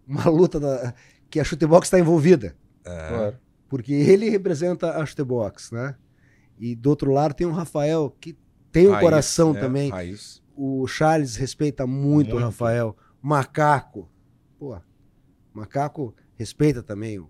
[0.07, 0.95] uma luta da,
[1.29, 2.57] que a chutebox está envolvida.
[2.85, 3.09] É.
[3.09, 3.39] Claro.
[3.69, 5.95] Porque ele representa a chutebox, né?
[6.59, 8.37] E do outro lado tem o Rafael, que
[8.71, 9.61] tem um Raiz, coração né?
[9.61, 9.91] também.
[9.91, 10.43] Raiz.
[10.55, 12.45] O Charles respeita muito, o Muito.
[12.45, 12.97] Rafael.
[13.23, 14.11] Macaco.
[14.59, 14.79] Pô,
[15.52, 17.28] Macaco respeita também o,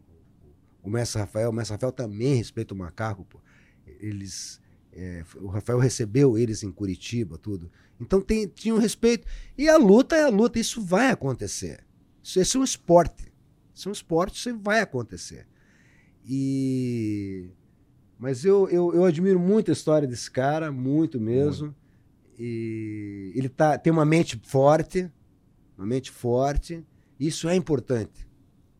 [0.82, 1.50] o Mestre Rafael.
[1.50, 3.24] O Mestre Rafael também respeita o Macaco.
[3.24, 3.40] Pô.
[3.86, 4.60] Eles,
[4.92, 7.70] é, o Rafael recebeu eles em Curitiba, tudo.
[8.00, 9.26] Então tem, tinha um respeito.
[9.56, 11.84] E a luta é a luta, isso vai acontecer.
[12.22, 13.32] Isso, esse é um esporte.
[13.74, 15.46] Isso é um esporte, isso vai acontecer.
[16.24, 17.50] E.
[18.18, 21.74] Mas eu, eu, eu admiro muito a história desse cara, muito mesmo.
[22.38, 25.10] E ele tá, tem uma mente forte,
[25.76, 26.84] uma mente forte.
[27.20, 28.26] Isso é importante,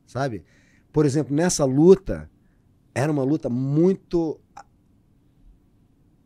[0.07, 0.43] sabe?
[0.91, 2.29] Por exemplo, nessa luta,
[2.95, 4.41] era uma luta muito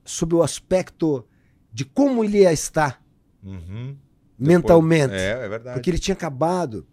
[0.05, 1.27] sob o aspecto
[1.73, 3.03] de como ele ia estar
[3.43, 3.97] Uhum.
[4.39, 5.13] mentalmente.
[5.15, 5.75] É, é verdade.
[5.77, 6.87] Porque ele tinha acabado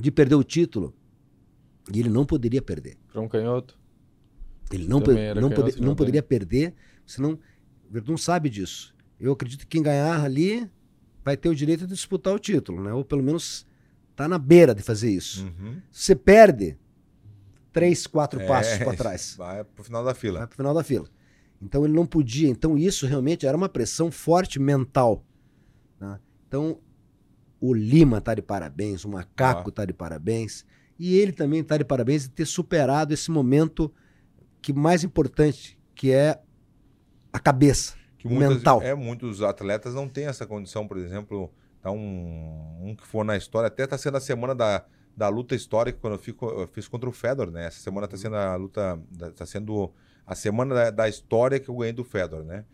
[0.00, 0.94] de perder o título
[1.92, 2.96] e ele não poderia perder.
[3.12, 3.78] Para um canhoto.
[4.70, 6.74] Ele não, po- canhoto não não poderia perder,
[7.06, 7.38] senão o
[7.90, 8.94] Verdun sabe disso.
[9.18, 10.68] Eu acredito que quem ganhar ali
[11.24, 12.92] vai ter o direito de disputar o título, né?
[12.92, 13.66] Ou pelo menos
[14.16, 15.44] tá na beira de fazer isso.
[15.44, 15.80] Uhum.
[15.90, 16.78] Você perde,
[17.72, 19.34] três, quatro É, passos para trás.
[19.36, 20.38] Vai pro final da fila.
[20.40, 21.08] Vai pro final da fila.
[21.60, 22.48] Então ele não podia.
[22.48, 25.24] Então isso realmente era uma pressão forte mental.
[25.98, 26.18] né?
[26.48, 26.78] Então
[27.60, 29.72] o Lima tá de parabéns, o Macaco Ó.
[29.72, 30.64] tá de parabéns.
[30.98, 33.92] E ele também tá de parabéns de ter superado esse momento
[34.62, 36.40] que mais importante, que é
[37.32, 37.94] a cabeça.
[38.18, 38.80] Que muitas, mental.
[38.82, 41.52] É, muitos atletas não têm essa condição, por exemplo,
[41.84, 45.54] tá um, um que for na história, até tá sendo a semana da, da luta
[45.54, 47.66] histórica, quando eu, fico, eu fiz contra o Fedor, né?
[47.66, 48.98] Essa semana tá sendo a luta,
[49.36, 49.92] tá sendo
[50.26, 52.64] a semana da, da história que eu ganhei do Fedor, né?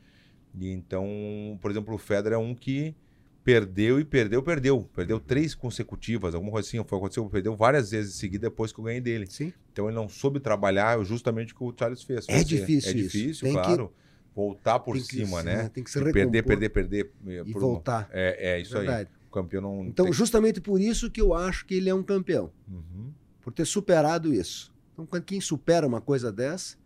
[0.55, 2.95] E então, por exemplo, o Fedor é um que
[3.43, 4.89] perdeu e perdeu, perdeu.
[4.95, 8.79] Perdeu três consecutivas, alguma coisa assim, foi aconteceu, perdeu várias vezes em seguida depois que
[8.79, 9.27] eu ganhei dele.
[9.27, 9.53] Sim.
[9.73, 12.27] Então ele não soube trabalhar justamente o que o Charles fez.
[12.29, 13.19] É difícil É isso.
[13.19, 13.93] difícil, que- claro.
[14.35, 15.69] Voltar por que cima, se- né?
[15.69, 17.13] Tem que se recompor perder, perder, perder.
[17.27, 18.09] eh, e por- voltar.
[18.13, 18.87] É, é isso aí.
[18.87, 19.11] Verdade.
[19.29, 19.85] O campeão não.
[19.87, 22.51] Então tem- justamente por isso que eu acho que ele é um campeão.
[22.69, 23.13] Uhum.
[23.41, 24.73] por ter superado isso.
[24.93, 26.77] Então, quando- quem supera uma coisa dessa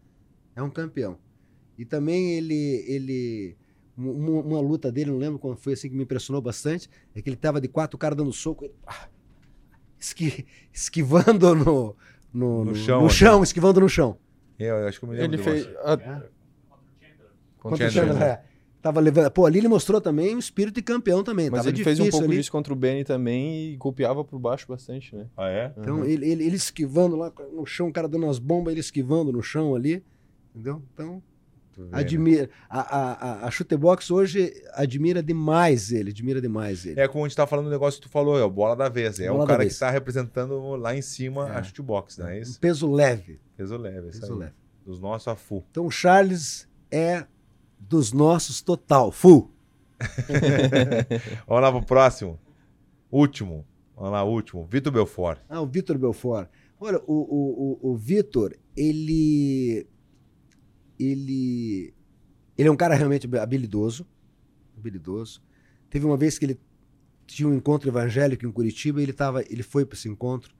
[0.54, 1.18] é um campeão.
[1.76, 3.56] E também ele, ele
[3.98, 7.20] um- uma, uma luta dele, não lembro quando foi assim que me impressionou bastante, é
[7.20, 9.08] que ele tava de quatro caras dando soco, ele, ah,
[9.98, 11.96] esqui- esquivando no,
[12.32, 13.16] no, No no- chão, no assim.
[13.16, 14.16] chão, esquivando no chão.
[14.58, 15.66] É, eu acho que eu me lembro Ele fez.
[15.84, 16.22] a-
[17.70, 18.42] Contra o Chandler, é.
[18.82, 21.48] Tava levando, pô, ali ele mostrou também um espírito de campeão também.
[21.48, 22.36] Mas tava ele fez um pouco ali.
[22.36, 25.26] disso contra o Benny também e copiava por baixo bastante, né?
[25.36, 25.72] Ah, é?
[25.78, 26.04] Então, Uhum.
[26.04, 29.42] ele, ele, ele esquivando lá no chão, o cara dando umas bombas, ele esquivando no
[29.42, 30.04] chão ali.
[30.54, 30.82] Entendeu?
[30.92, 31.22] Então,
[31.78, 31.88] né?
[31.92, 32.50] Admira.
[32.68, 37.00] A, a, a, a Chutebox hoje admira demais ele, admira demais ele.
[37.00, 38.90] É como a gente tá falando do negócio que tu falou, é o bola da
[38.90, 39.18] vez.
[39.18, 41.56] É Bola um da cara que tá representando lá em cima É.
[41.56, 42.34] a shootbox, né?
[42.36, 42.60] É um isso?
[42.60, 43.40] peso leve.
[43.56, 44.52] Peso leve, isso Peso leve.
[44.84, 45.64] Dos nossos a full.
[45.70, 47.24] Então o Charles é
[47.88, 49.50] dos nossos total, full.
[51.46, 52.38] Vamos lá pro próximo.
[53.10, 53.66] Último.
[53.96, 54.66] Vamos lá, último.
[54.66, 55.40] Vitor Belfort.
[55.48, 56.48] Ah, o Vitor Belfort.
[56.80, 59.86] Olha, o, o, o, o Vitor, ele.
[60.98, 61.94] Ele.
[62.56, 64.06] Ele é um cara realmente habilidoso.
[64.76, 65.42] Habilidoso.
[65.90, 66.60] Teve uma vez que ele
[67.26, 70.54] tinha um encontro evangélico em Curitiba e ele, tava, ele foi para esse encontro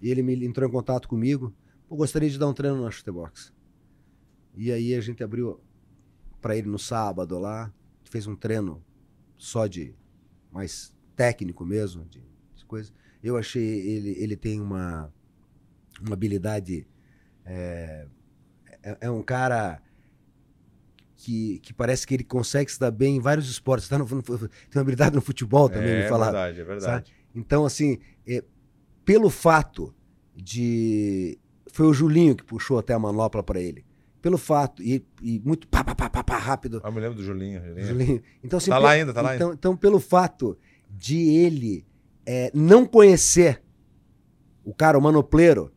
[0.00, 1.54] e ele me entrou em contato comigo.
[1.90, 3.52] Eu gostaria de dar um treino na chutebox.
[4.56, 5.60] E aí a gente abriu
[6.40, 7.72] para ele no sábado lá,
[8.04, 8.82] fez um treino
[9.36, 9.94] só de
[10.52, 12.22] mais técnico mesmo, de,
[12.54, 12.92] de coisa.
[13.22, 15.12] Eu achei ele ele tem uma
[16.00, 16.86] uma habilidade
[17.44, 18.06] é,
[18.82, 19.82] é, é um cara
[21.16, 23.88] que, que parece que ele consegue se dar bem em vários esportes.
[23.88, 24.38] Tá no- no- tem
[24.74, 26.32] uma habilidade no futebol também, é me falaram.
[26.32, 27.12] verdade, é verdade.
[27.34, 28.44] Então, assim, é,
[29.04, 29.94] pelo fato
[30.36, 31.38] de.
[31.72, 33.84] Foi o Julinho que puxou até a manopla para ele.
[34.28, 36.82] Pelo fato, e, e muito pá, pá, pá, pá, rápido.
[36.84, 37.62] Ah, me lembro do Julinho.
[37.64, 37.86] Julinho.
[37.86, 38.22] Julinho.
[38.44, 40.58] Então, assim, Tá lá ainda, tá lá então, então, pelo fato
[40.90, 41.86] de ele
[42.26, 43.62] é, não conhecer
[44.62, 45.72] o cara, o manopleiro,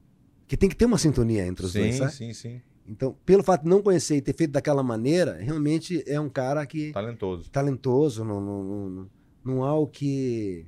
[0.45, 2.11] que tem que ter uma sintonia entre os dois, Sim, sabe?
[2.11, 2.61] sim, sim.
[2.85, 6.65] Então, pelo fato de não conhecer e ter feito daquela maneira, realmente é um cara
[6.65, 7.49] que Talentoso.
[7.49, 9.09] talentoso, não, não, não,
[9.45, 10.65] não há o que,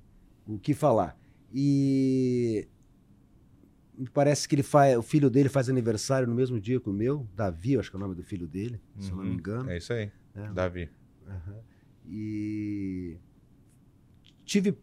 [0.47, 1.17] o que falar.
[1.53, 2.65] E
[4.13, 7.27] parece que ele faz, o filho dele faz aniversário no mesmo dia que o meu,
[7.35, 9.35] Davi, acho que é o nome do filho dele, se eu não me Uhum.
[9.35, 9.69] engano.
[9.69, 10.11] É isso aí.
[10.35, 10.51] É.
[10.51, 10.89] Davi.
[11.27, 11.55] Aham.
[12.07, 13.17] E
[14.45, 14.77] tive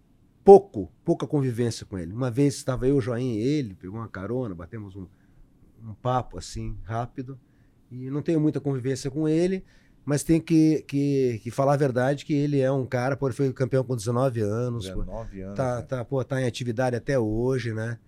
[0.44, 2.12] pouco, pouca convivência com ele.
[2.12, 5.06] Uma vez estava eu, Joinha e ele, pegou uma carona, batemos um,
[5.84, 7.38] um papo assim, rápido.
[7.90, 9.64] E não tenho muita convivência com ele,
[10.04, 13.34] mas tem que, que, que falar a verdade que ele é um cara, pô, ele
[13.34, 15.56] foi campeão com 19 anos, pô, 19 anos.
[15.56, 15.82] tá, né?
[15.82, 17.98] tá, pô, tá em atividade até hoje, né?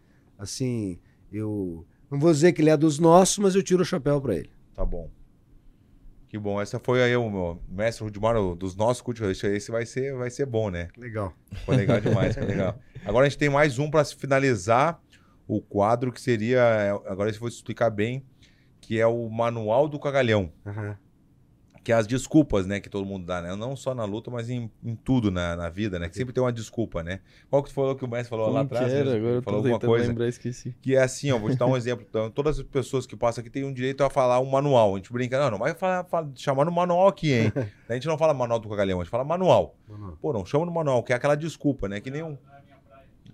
[0.43, 0.99] Assim,
[1.31, 4.35] eu não vou dizer que ele é dos nossos, mas eu tiro o chapéu pra
[4.35, 4.51] ele.
[4.75, 5.09] Tá bom.
[6.27, 6.61] Que bom.
[6.61, 9.43] Essa foi aí o meu mestre Rudimar, dos nossos cultivadores.
[9.45, 10.89] Esse vai ser, vai ser bom, né?
[10.97, 11.33] Legal.
[11.65, 12.77] Foi legal demais, foi legal.
[13.07, 15.01] Agora a gente tem mais um para finalizar
[15.47, 16.59] o quadro, que seria.
[16.59, 18.25] é, Agora eu vou explicar bem,
[18.81, 20.53] que é o Manual do Cagalhão.
[20.67, 20.97] Aham.
[21.85, 23.57] Que é as desculpas, né, que todo mundo dá, né?
[23.57, 26.09] Não só na luta, mas em, em tudo na, na vida, né?
[26.09, 27.19] Que sempre tem uma desculpa, né?
[27.51, 28.93] Qual que tu falou que o mestre falou lá Como que atrás?
[28.93, 29.05] era?
[29.05, 29.19] mesmo?
[29.19, 30.07] Agora eu falou tô alguma coisa?
[30.09, 30.75] lembrar, esqueci.
[30.81, 32.07] Que é assim, ó, vou te dar um exemplo.
[32.09, 34.95] Então, todas as pessoas que passam aqui têm um direito a falar um manual.
[34.95, 37.53] A gente brinca, não, não vai falar, falar- chamar no manual aqui, hein?
[37.89, 39.75] a gente não fala manual do cagalhão, a gente fala manual.
[40.21, 42.01] Pô, não chama no manual, que é aquela desculpa, né?
[42.01, 42.39] Que nem um.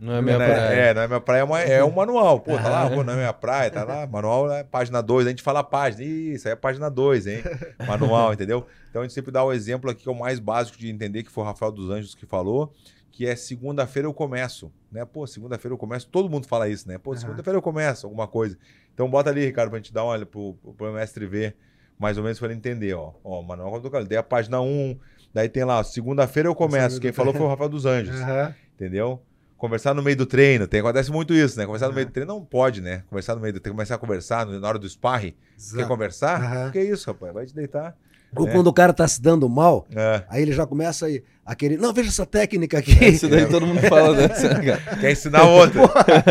[0.00, 0.46] Não é minha né?
[0.46, 0.74] praia.
[0.74, 2.40] É, não é minha praia, é uma- é um manual.
[2.40, 5.26] Pô, tá lá, pô, não é minha praia, tá lá, manual é página 2.
[5.26, 6.04] A gente fala página.
[6.04, 7.42] Isso aí é página 2, hein?
[7.86, 8.64] Manual, entendeu?
[8.88, 11.22] Então a gente sempre dá o exemplo aqui que é o mais básico de entender,
[11.24, 12.72] que foi o Rafael dos Anjos que falou,
[13.10, 15.04] que é segunda-feira eu começo, né?
[15.04, 16.96] Pô, segunda-feira eu começo, todo mundo fala isso, né?
[16.98, 18.56] Pô, segunda-feira eu começo alguma coisa.
[18.94, 21.56] Então bota ali, Ricardo, pra gente dar uma olhada pro, pro mestre ver,
[21.98, 23.12] mais ou menos pra ele entender, ó.
[23.24, 24.96] Ó, Manual do dei a página 1,
[25.34, 27.00] daí tem lá, segunda-feira eu começo.
[27.00, 28.54] Quem falou foi o Rafael dos Anjos, Aham.
[28.74, 29.20] entendeu?
[29.58, 31.66] Conversar no meio do treino, tem, acontece muito isso, né?
[31.66, 33.02] Conversar no meio do treino não pode, né?
[33.10, 35.34] Conversar no meio do treino, começar a conversar no- na hora do sparring.
[35.74, 36.40] Quer conversar?
[36.40, 36.70] Aham.
[36.70, 37.34] Que isso, rapaz?
[37.34, 37.96] Vai te deitar.
[38.36, 38.52] Ou É.
[38.52, 40.22] quando o cara tá se dando mal, É.
[40.28, 41.10] aí ele já começa a,
[41.46, 41.78] a querer.
[41.78, 42.92] Não, veja essa técnica aqui.
[43.06, 44.96] Isso daí todo mundo fala dessa, né, cara?
[45.00, 45.82] Quer ensinar outra.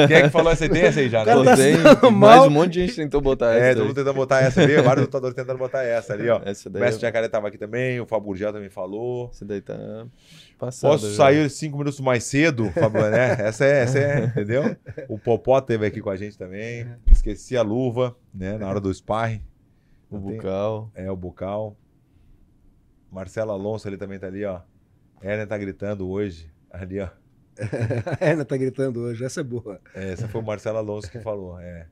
[0.08, 1.26] Quem é que falou essa ideia essa aí já?
[1.26, 1.34] Né?
[1.44, 3.68] tá tem, mais um monte de gente tentou botar É, essa.
[3.70, 3.88] todo daí.
[3.88, 6.40] mundo tentando botar essa ali, vários lutadores tentando botar essa ali, ó.
[6.46, 9.32] Essa O daí, mestre Jacaré tava aqui também, o Fábio Gurgel também falou.
[9.34, 10.06] essa daí tá
[10.60, 10.94] passada.
[10.94, 11.16] Posso já.
[11.18, 13.38] sair cinco minutos mais cedo, Fábio, né?
[13.40, 14.76] Essa é, essa é, entendeu?
[15.10, 16.86] O Popó teve aqui com a gente também.
[17.12, 18.56] Esqueci a luva, né?
[18.60, 19.42] Na hora do sparring.
[20.10, 20.90] O Não bucal.
[20.96, 21.76] É, o bucal.
[23.12, 24.62] Marcelo Alonso ali também tá ali, ó.
[25.22, 26.52] Eren tá gritando hoje.
[26.72, 27.10] Ali, ó.
[28.22, 29.80] A Ana tá gritando hoje, essa é boa.
[29.94, 31.88] É, esse foi o Marcelo Alonso que falou, é.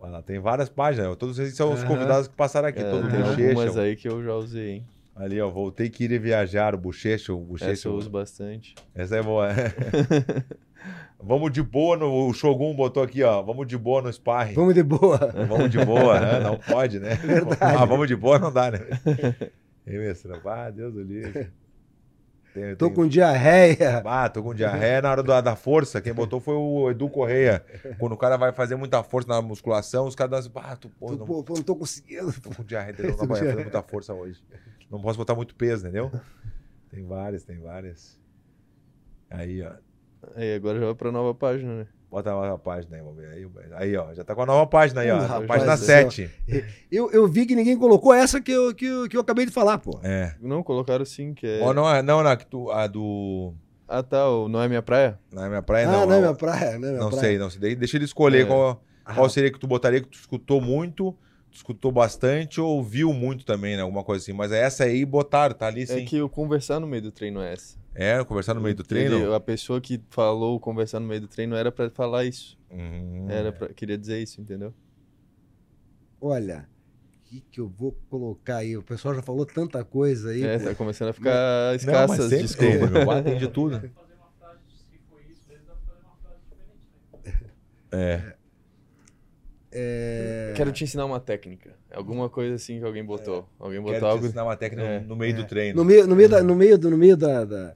[0.00, 1.14] Lá, tem várias páginas.
[1.16, 2.80] Todos esses são os convidados que passaram aqui.
[2.80, 4.86] É, todo tem algumas aí que eu já usei, hein?
[5.14, 7.54] Ali, ó, voltei que ir viajar, o Bochecha, o.
[7.60, 8.74] Essa eu uso bastante.
[8.94, 9.48] Essa é boa.
[11.22, 12.28] Vamos de boa no.
[12.28, 13.40] O Shogun botou aqui, ó.
[13.42, 14.54] Vamos de boa no sparring.
[14.54, 15.18] Vamos de boa.
[15.46, 16.40] Vamos de boa, né?
[16.40, 17.10] Não pode, né?
[17.60, 18.80] Ah, vamos de boa não dá, né?
[19.86, 21.52] Ei, mestre, ah, Deus do livre.
[22.52, 24.02] Tem- Tô tem- com diarreia.
[24.04, 26.02] Ah, tô com diarreia na hora da, da força.
[26.02, 27.64] Quem botou foi o Edu Correia.
[27.98, 30.90] Quando o cara vai fazer muita força na musculação, os caras dão assim, ah, tu,
[30.90, 32.30] pô, Tô, não, pô, pô, não tô conseguindo.
[32.42, 33.16] tô com diarreia, entendeu?
[33.16, 34.42] Não vai fazer muita força hoje.
[34.90, 36.12] Não posso botar muito peso, entendeu?
[36.90, 38.20] Tem várias, tem várias.
[39.30, 39.72] Aí, ó.
[40.34, 41.86] Aí agora já vai pra nova página, né?
[42.12, 43.28] Bota a nova página aí, vamos ver.
[43.32, 44.12] Aí, aí, ó.
[44.12, 45.16] Já tá com a nova página aí, ó.
[45.16, 46.10] Ih, rapaz página do céu.
[46.10, 46.30] 7.
[46.90, 49.50] Eu, eu vi que ninguém colocou essa que eu, que eu, que eu acabei de
[49.50, 49.98] falar, pô.
[50.02, 50.34] É.
[50.38, 51.60] Não, colocaram sim, que é...
[51.62, 53.54] Ó, não, é- não, não, que tu, a do.
[53.88, 55.18] Ah, tá, o Não É Minha Praia?
[55.32, 56.06] Na minha praia, ah, não.
[56.06, 57.20] não é minha praia, não é minha Não praia.
[57.22, 57.74] sei, não sei.
[57.74, 58.44] Deixa ele escolher É.
[58.44, 58.82] qual,
[59.14, 59.28] qual Ah.
[59.30, 61.12] seria que tu botaria que tu escutou muito,
[61.50, 63.80] tu escutou bastante ou viu muito também, né?
[63.82, 64.34] Alguma coisa assim.
[64.34, 66.04] Mas essa aí botaram, tá ali É sim.
[66.04, 67.80] que o conversar no meio do treino é essa.
[67.94, 69.34] É, conversar no meio do Ele- treino.
[69.34, 72.58] a pessoa que falou conversar no meio do treino era pra falar isso.
[72.70, 73.26] Hum.
[73.28, 74.72] Era pra, queria dizer isso, entendeu?
[76.20, 76.66] Olha,
[77.14, 78.76] o que, que eu vou colocar aí?
[78.76, 80.42] O pessoal já falou tanta coisa aí.
[80.42, 80.64] É, pô.
[80.66, 82.90] tá começando a ficar Não, mas escassa as sempre tem, desculpas.
[82.90, 83.22] meu.
[83.24, 83.90] Tem de tudo.
[87.90, 88.34] É.
[89.74, 91.74] É, Quero te ensinar uma técnica.
[91.92, 93.48] Alguma coisa assim que alguém botou.
[93.58, 94.26] Alguém botou Quero te algo.
[94.26, 95.00] ensinar uma técnica É.
[95.00, 95.76] no, no meio do treino.
[95.76, 97.74] No meio, no meio, da, no meio, do, no meio da- da-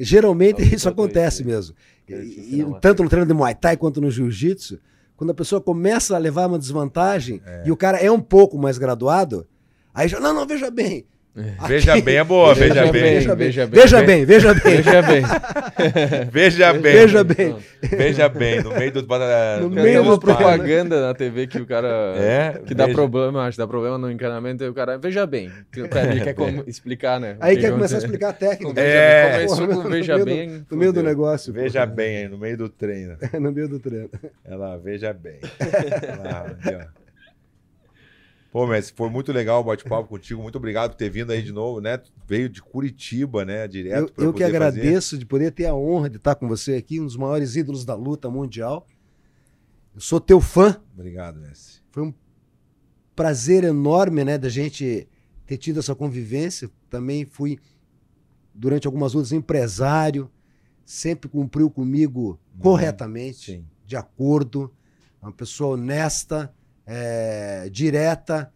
[0.00, 1.48] Geralmente isso acontece aí.
[1.48, 1.74] mesmo.
[2.08, 2.12] E-
[2.60, 4.78] e tanto no treino de Muay Thai quanto no Jiu-Jitsu,
[5.16, 8.78] quando a pessoa começa a levar uma desvantagem e o cara é um pouco mais
[8.78, 9.46] graduado,
[9.94, 10.18] aí já.
[10.18, 11.04] Não, não, veja bem.
[11.66, 13.02] Veja bem, é boa, veja, Veja bem.
[13.02, 13.14] bem.
[13.14, 13.80] Veja bem, veja bem.
[13.80, 14.76] veja bem, veja bem.
[14.82, 15.22] Veja bem.
[16.30, 16.92] Veja bem.
[16.92, 17.56] Veja bem.
[17.82, 19.02] Veja bem, no meio do.
[19.02, 20.20] No no meio sparring.
[20.20, 21.88] propaganda na TV que o cara.
[22.16, 22.94] É, que dá veja.
[22.96, 25.50] problema, acho, dá problema no encanamento, e o cara, veja bem.
[25.88, 27.36] Pra Ele quer como- explicar, né?
[27.40, 28.80] Aí quer começar a explicar a técnica.
[28.80, 29.32] É.
[29.46, 30.66] Começou com no veja meio do- bem.
[30.70, 31.52] No meio do negócio.
[31.52, 33.16] Veja bem aí, no meio do treino.
[33.40, 34.10] no meio do treino.
[34.44, 35.40] Ela veja bem.
[36.68, 37.01] Ó.
[38.52, 40.42] Pô, mestre, foi muito legal o bate-papo contigo.
[40.42, 41.98] Muito obrigado por ter vindo aí de novo, né?
[42.28, 43.66] Veio de Curitiba, né?
[43.66, 44.12] Direto.
[44.18, 44.80] Eu, eu que poder fazer.
[44.80, 47.86] agradeço de poder ter a honra de estar com você aqui, um dos maiores ídolos
[47.86, 48.86] da luta mundial.
[49.94, 50.78] Eu sou teu fã.
[50.92, 51.80] Obrigado, mestre.
[51.90, 52.12] Foi um
[53.16, 55.08] prazer enorme, né, da gente
[55.46, 56.70] ter tido essa convivência.
[56.90, 57.58] Também fui,
[58.54, 60.30] durante algumas lutas, empresário.
[60.84, 63.64] Sempre cumpriu comigo corretamente, Sim.
[63.86, 64.70] de acordo.
[65.22, 66.52] Uma pessoa honesta,
[66.86, 68.52] é, direta.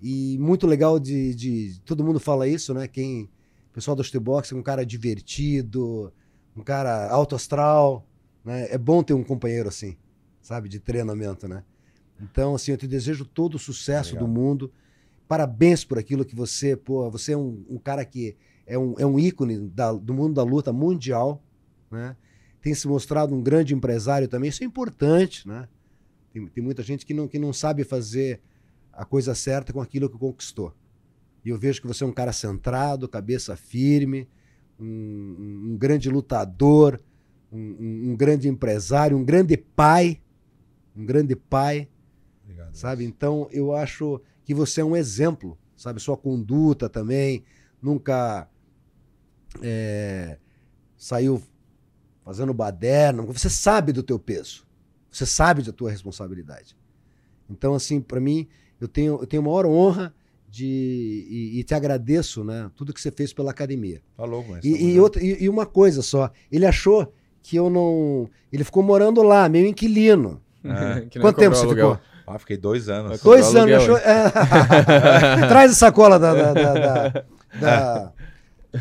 [0.00, 2.86] E muito legal de, de- Todo mundo fala isso, né?
[2.86, 3.24] Quem.
[3.70, 6.12] O pessoal do Box é um cara divertido,
[6.56, 8.06] um cara alto astral.
[8.44, 8.66] Né?
[8.70, 9.96] É bom ter um companheiro assim,
[10.40, 10.68] sabe?
[10.68, 11.62] De treinamento, né?
[12.20, 14.26] Então, assim, eu te desejo todo o sucesso Obrigado.
[14.32, 14.72] do mundo.
[15.28, 18.36] Parabéns por aquilo que você, pô, você é um, um cara que
[18.66, 21.42] é um, é um ícone da- do mundo da luta mundial,
[21.90, 22.16] né?
[22.60, 25.68] Tem se mostrado um grande empresário também, isso é importante, né?
[26.32, 28.40] Tem, tem muita gente que não, que não sabe fazer
[28.92, 30.74] a coisa certa com aquilo que conquistou.
[31.44, 34.28] E eu vejo que você é um cara centrado, cabeça firme,
[34.78, 37.00] um, um- grande lutador,
[37.50, 40.20] um, um- grande empresário, um grande pai,
[40.94, 41.88] um grande pai,
[42.44, 42.74] Obrigado.
[42.74, 43.04] sabe?
[43.04, 46.00] Então eu acho que você é um exemplo, sabe?
[46.00, 47.44] Sua conduta também,
[47.80, 48.48] nunca
[49.62, 50.38] é,
[50.96, 51.42] saiu
[52.24, 53.22] fazendo baderna.
[53.22, 54.66] Você sabe do teu peso,
[55.10, 56.76] você sabe da tua responsabilidade.
[57.48, 58.46] Então assim, para mim,
[58.80, 60.14] eu tenho eu tenho a maior honra
[60.50, 62.70] de e, e te agradeço, né?
[62.74, 64.00] Tudo que você fez pela academia.
[64.18, 64.64] Louco, mas.
[64.64, 67.12] E, e outra, e, e uma coisa só, ele achou
[67.42, 70.40] que eu não, ele ficou morando lá, meio inquilino.
[70.64, 71.00] Ah.
[71.08, 71.94] Que não Quanto tempo você aluguel.
[71.94, 72.08] ficou?
[72.26, 73.20] Ah, fiquei dois anos.
[73.22, 73.96] Dois anos, aluguel, achou...
[73.98, 74.28] é.
[75.48, 77.08] Traz a sacola da, da, da,
[77.60, 78.12] da,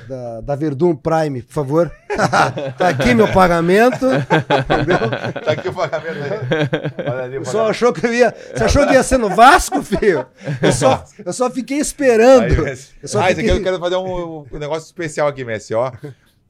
[0.07, 1.91] da, da- Verdun Prime, por favor.
[2.77, 4.05] tá aqui meu pagamento.
[4.05, 5.41] Entendeu?
[5.43, 7.05] Tá aqui o pagamento aí.
[7.11, 8.33] Olha ali, O pessoal achou que eu ia.
[8.55, 10.25] Você achou que ia ser no Vasco, filho?
[10.61, 12.65] Eu só, eu só fiquei esperando.
[12.65, 12.77] Aí.
[13.01, 15.73] Eu só ah, isso aqui fiquei- eu quero fazer um, um negócio especial aqui, Messi,
[15.73, 15.91] ó.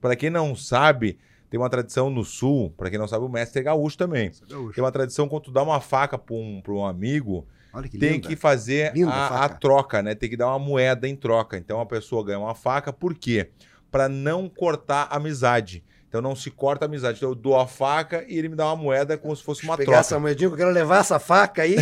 [0.01, 1.17] Pra quem não sabe,
[1.49, 4.31] tem uma tradição no sul, pra quem não sabe, o mestre é gaúcho também.
[4.73, 7.45] Tem uma tradição quando tu dá uma faca pra um, pra um amigo,
[7.83, 8.27] que tem linda.
[8.27, 10.15] que fazer a, a troca, né?
[10.15, 11.57] Tem que dar uma moeda em troca.
[11.57, 13.49] Então a pessoa ganha uma faca, por quê?
[13.91, 15.83] Pra não cortar a amizade.
[16.09, 17.17] Então não se corta a amizade.
[17.17, 19.75] Então eu dou a faca e ele me dá uma moeda como se fosse uma
[19.77, 19.99] troca.
[19.99, 21.75] essa moedinha, eu quero levar essa faca aí.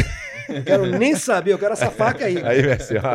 [0.49, 2.37] Não quero nem saber, eu quero essa faca aí.
[2.43, 2.61] Aí.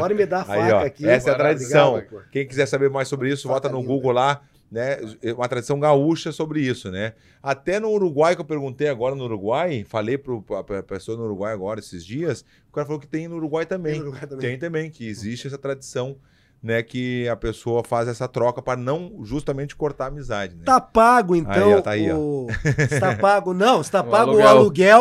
[0.01, 1.09] Pode me dar a faca Aí, aqui.
[1.09, 1.95] essa é a tradição.
[1.95, 2.25] obrigado.
[2.31, 3.89] Quem quiser saber mais sobre isso, Faca bota no linda.
[3.89, 4.41] Google lá,
[4.71, 4.99] né?
[5.23, 7.15] É Uma tradição gaúcha sobre isso, né?
[7.43, 11.53] Até no Uruguai, que eu perguntei agora no Uruguai, falei pra, pra pessoa no Uruguai
[11.53, 13.95] agora esses dias, o cara falou que tem no Uruguai também.
[13.95, 14.39] Tem Uruguai também.
[14.49, 16.17] Tem também, que existe essa tradição,
[16.63, 16.83] né?
[16.83, 20.63] Que a pessoa faz essa troca para não justamente cortar a amizade, né?
[20.65, 21.69] Tá pago, então.
[21.69, 22.17] Aí, ó, tá aí, ó.
[22.17, 22.47] o...
[22.79, 24.49] Está pago, não, está O pago o aluguel.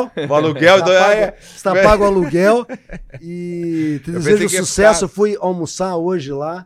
[0.07, 0.11] aluguel.
[0.29, 0.99] O aluguel Está do...
[0.99, 2.65] pago, é, está pago o aluguel.
[3.21, 4.93] E te Eu desejo sucesso.
[4.99, 6.65] ficar- Eu fui almoçar hoje lá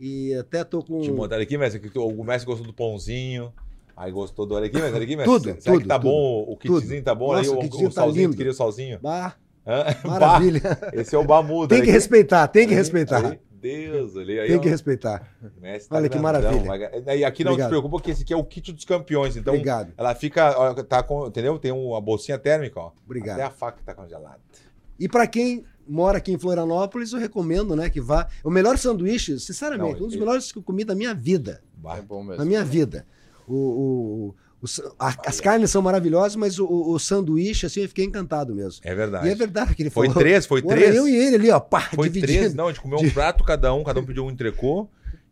[0.00, 1.00] e até tô com.
[1.00, 3.52] Te mandaram aqui, Messi, que o Messi gostou do pãozinho.
[3.96, 4.54] Aí gostou do.
[4.54, 5.28] Olha aqui, Messi, olha aqui, Messi.
[5.28, 6.10] Tudo, Será tudo, que tá tudo.
[6.10, 6.44] bom?
[6.48, 7.32] O kitzinho tá bom?
[7.32, 8.36] Nossa, aí, o o, kitzinho o tá salzinho, lindo.
[8.36, 8.98] queria o salzinho?
[9.00, 9.34] Bah,
[9.66, 9.84] Hã?
[10.04, 10.60] maravilha.
[10.60, 11.68] Bah, esse é o Bamuda.
[11.68, 11.92] Tem que aqui.
[11.92, 13.24] respeitar, tem que respeitar.
[13.26, 14.38] Aí, Deus, ali.
[14.38, 15.34] Aí, Tem ó, que respeitar.
[15.60, 17.02] Messi tá Olha que grandão, maravilha.
[17.02, 17.18] vai.
[17.18, 17.68] E aqui não Obrigado.
[17.68, 19.34] te preocupa, porque esse aqui é o kit dos campeões.
[19.36, 19.92] Então, Obrigado.
[19.96, 20.54] ela fica.
[20.56, 21.58] ó, Tá com, entendeu?
[21.58, 22.92] Tem uma bolsinha térmica, ó.
[23.04, 23.36] Obrigado.
[23.40, 24.38] Até a faca tá congelada.
[25.00, 28.26] E para quem mora aqui em Florianópolis, eu recomendo, né, que vá.
[28.44, 31.62] O melhor sanduíche, sinceramente, Não, um dos melhores que eu comi da minha vida.
[31.96, 32.38] É bom mesmo.
[32.38, 33.06] Na minha vida.
[33.46, 34.34] O, o-
[34.98, 38.80] a- as carnes são maravilhosas, mas o, o- o sanduíche, assim, eu fiquei encantado mesmo.
[38.82, 39.28] É verdade.
[39.28, 40.20] E é verdade que ele Foi falou.
[40.22, 40.96] três, foi três.
[40.96, 42.38] Eu e ele ali, ó, pá, Foi dividindo.
[42.40, 44.88] três, não, a gente comeu um prato cada um, cada um pediu um entrecô.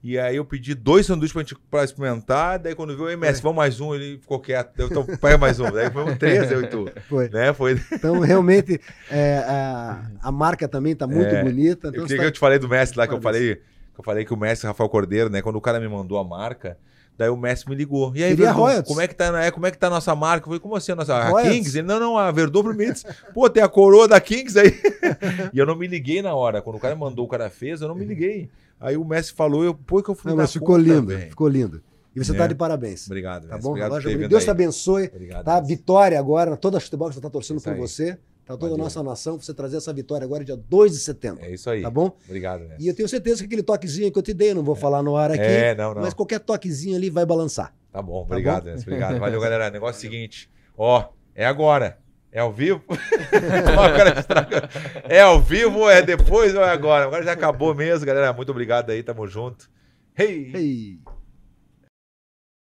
[0.07, 2.59] E aí eu pedi dois sanduíches pra gente pra experimentar.
[2.59, 4.79] Daí quando viu o MS, vamos mais um, ele ficou quieto.
[4.79, 5.71] Eu, então pega mais um.
[5.73, 6.85] Daí comemos três, eu e tu.
[7.09, 7.31] Foi.
[7.31, 7.55] Né?
[7.55, 7.81] Foi.
[7.91, 8.79] Então, realmente,
[9.11, 11.87] é, a, a marca também tá muito É, bonita.
[11.89, 13.63] Eu Então, queria você que eu te falei do Messi lá, que eu falei, que
[14.01, 15.41] eu falei que o Messi, Rafael Cordeiro, né?
[15.41, 16.77] Quando o cara me mandou a marca,
[17.17, 18.15] daí o Messi me ligou.
[18.17, 20.45] E aí, Verdun, como é que tá, é, como é que tá a nossa marca?
[20.45, 21.15] Eu falei, como assim a nossa?
[21.15, 21.57] A Royalties.
[21.65, 21.79] Kings?
[21.79, 23.05] Ele, não, não, a Verdun Primites.
[23.33, 24.73] Pô, tem a coroa da Kings aí.
[25.53, 26.61] e eu não me liguei na hora.
[26.63, 28.49] Quando o cara mandou, o cara fez, eu não me liguei.
[28.81, 31.31] Aí o Messi falou, eu, pô, que eu fui Não, mas ficou conta, lindo, velho.
[31.31, 31.83] ficou lindo.
[32.15, 32.37] E você É.
[32.37, 33.07] tá de parabéns.
[33.07, 33.63] Obrigado, Tá Messi.
[33.65, 33.71] bom?
[33.71, 35.07] Obrigado Deus te abençoe.
[35.13, 35.61] Obrigado, Tá?
[35.61, 35.69] Messi.
[35.75, 36.57] Vitória agora.
[36.57, 37.81] Toda a futebol que você tá torcendo Isso por aí.
[37.81, 38.19] você.
[38.45, 38.85] Tá toda a Valeu.
[38.85, 39.37] nossa nação.
[39.37, 41.43] Pra você trazer essa vitória agora, dia 2 de setembro.
[41.43, 41.83] É isso aí.
[41.83, 42.15] Tá bom?
[42.27, 42.85] Obrigado, Messi.
[42.85, 45.17] E eu tenho certeza que aquele toquezinho que eu te dei, não vou falar no
[45.17, 45.43] ar aqui.
[45.43, 46.03] É, não, não.
[46.03, 47.75] Mas qualquer toquezinho ali vai balançar.
[47.91, 48.83] Tá bom, obrigado, Messi.
[48.83, 49.19] Obrigado.
[49.19, 49.71] Valeu, galera.
[49.71, 50.51] Negócio é o seguinte.
[50.77, 51.05] Ó,
[51.35, 51.99] é agora.
[52.31, 52.83] É ao vivo?
[55.09, 57.05] É ao vivo, é depois ou é agora?
[57.05, 58.33] Agora já acabou mesmo, galera.
[58.33, 59.71] Muito obrigado aí, tamo junto.
[60.19, 60.51] Hey!
[60.55, 60.99] Ei.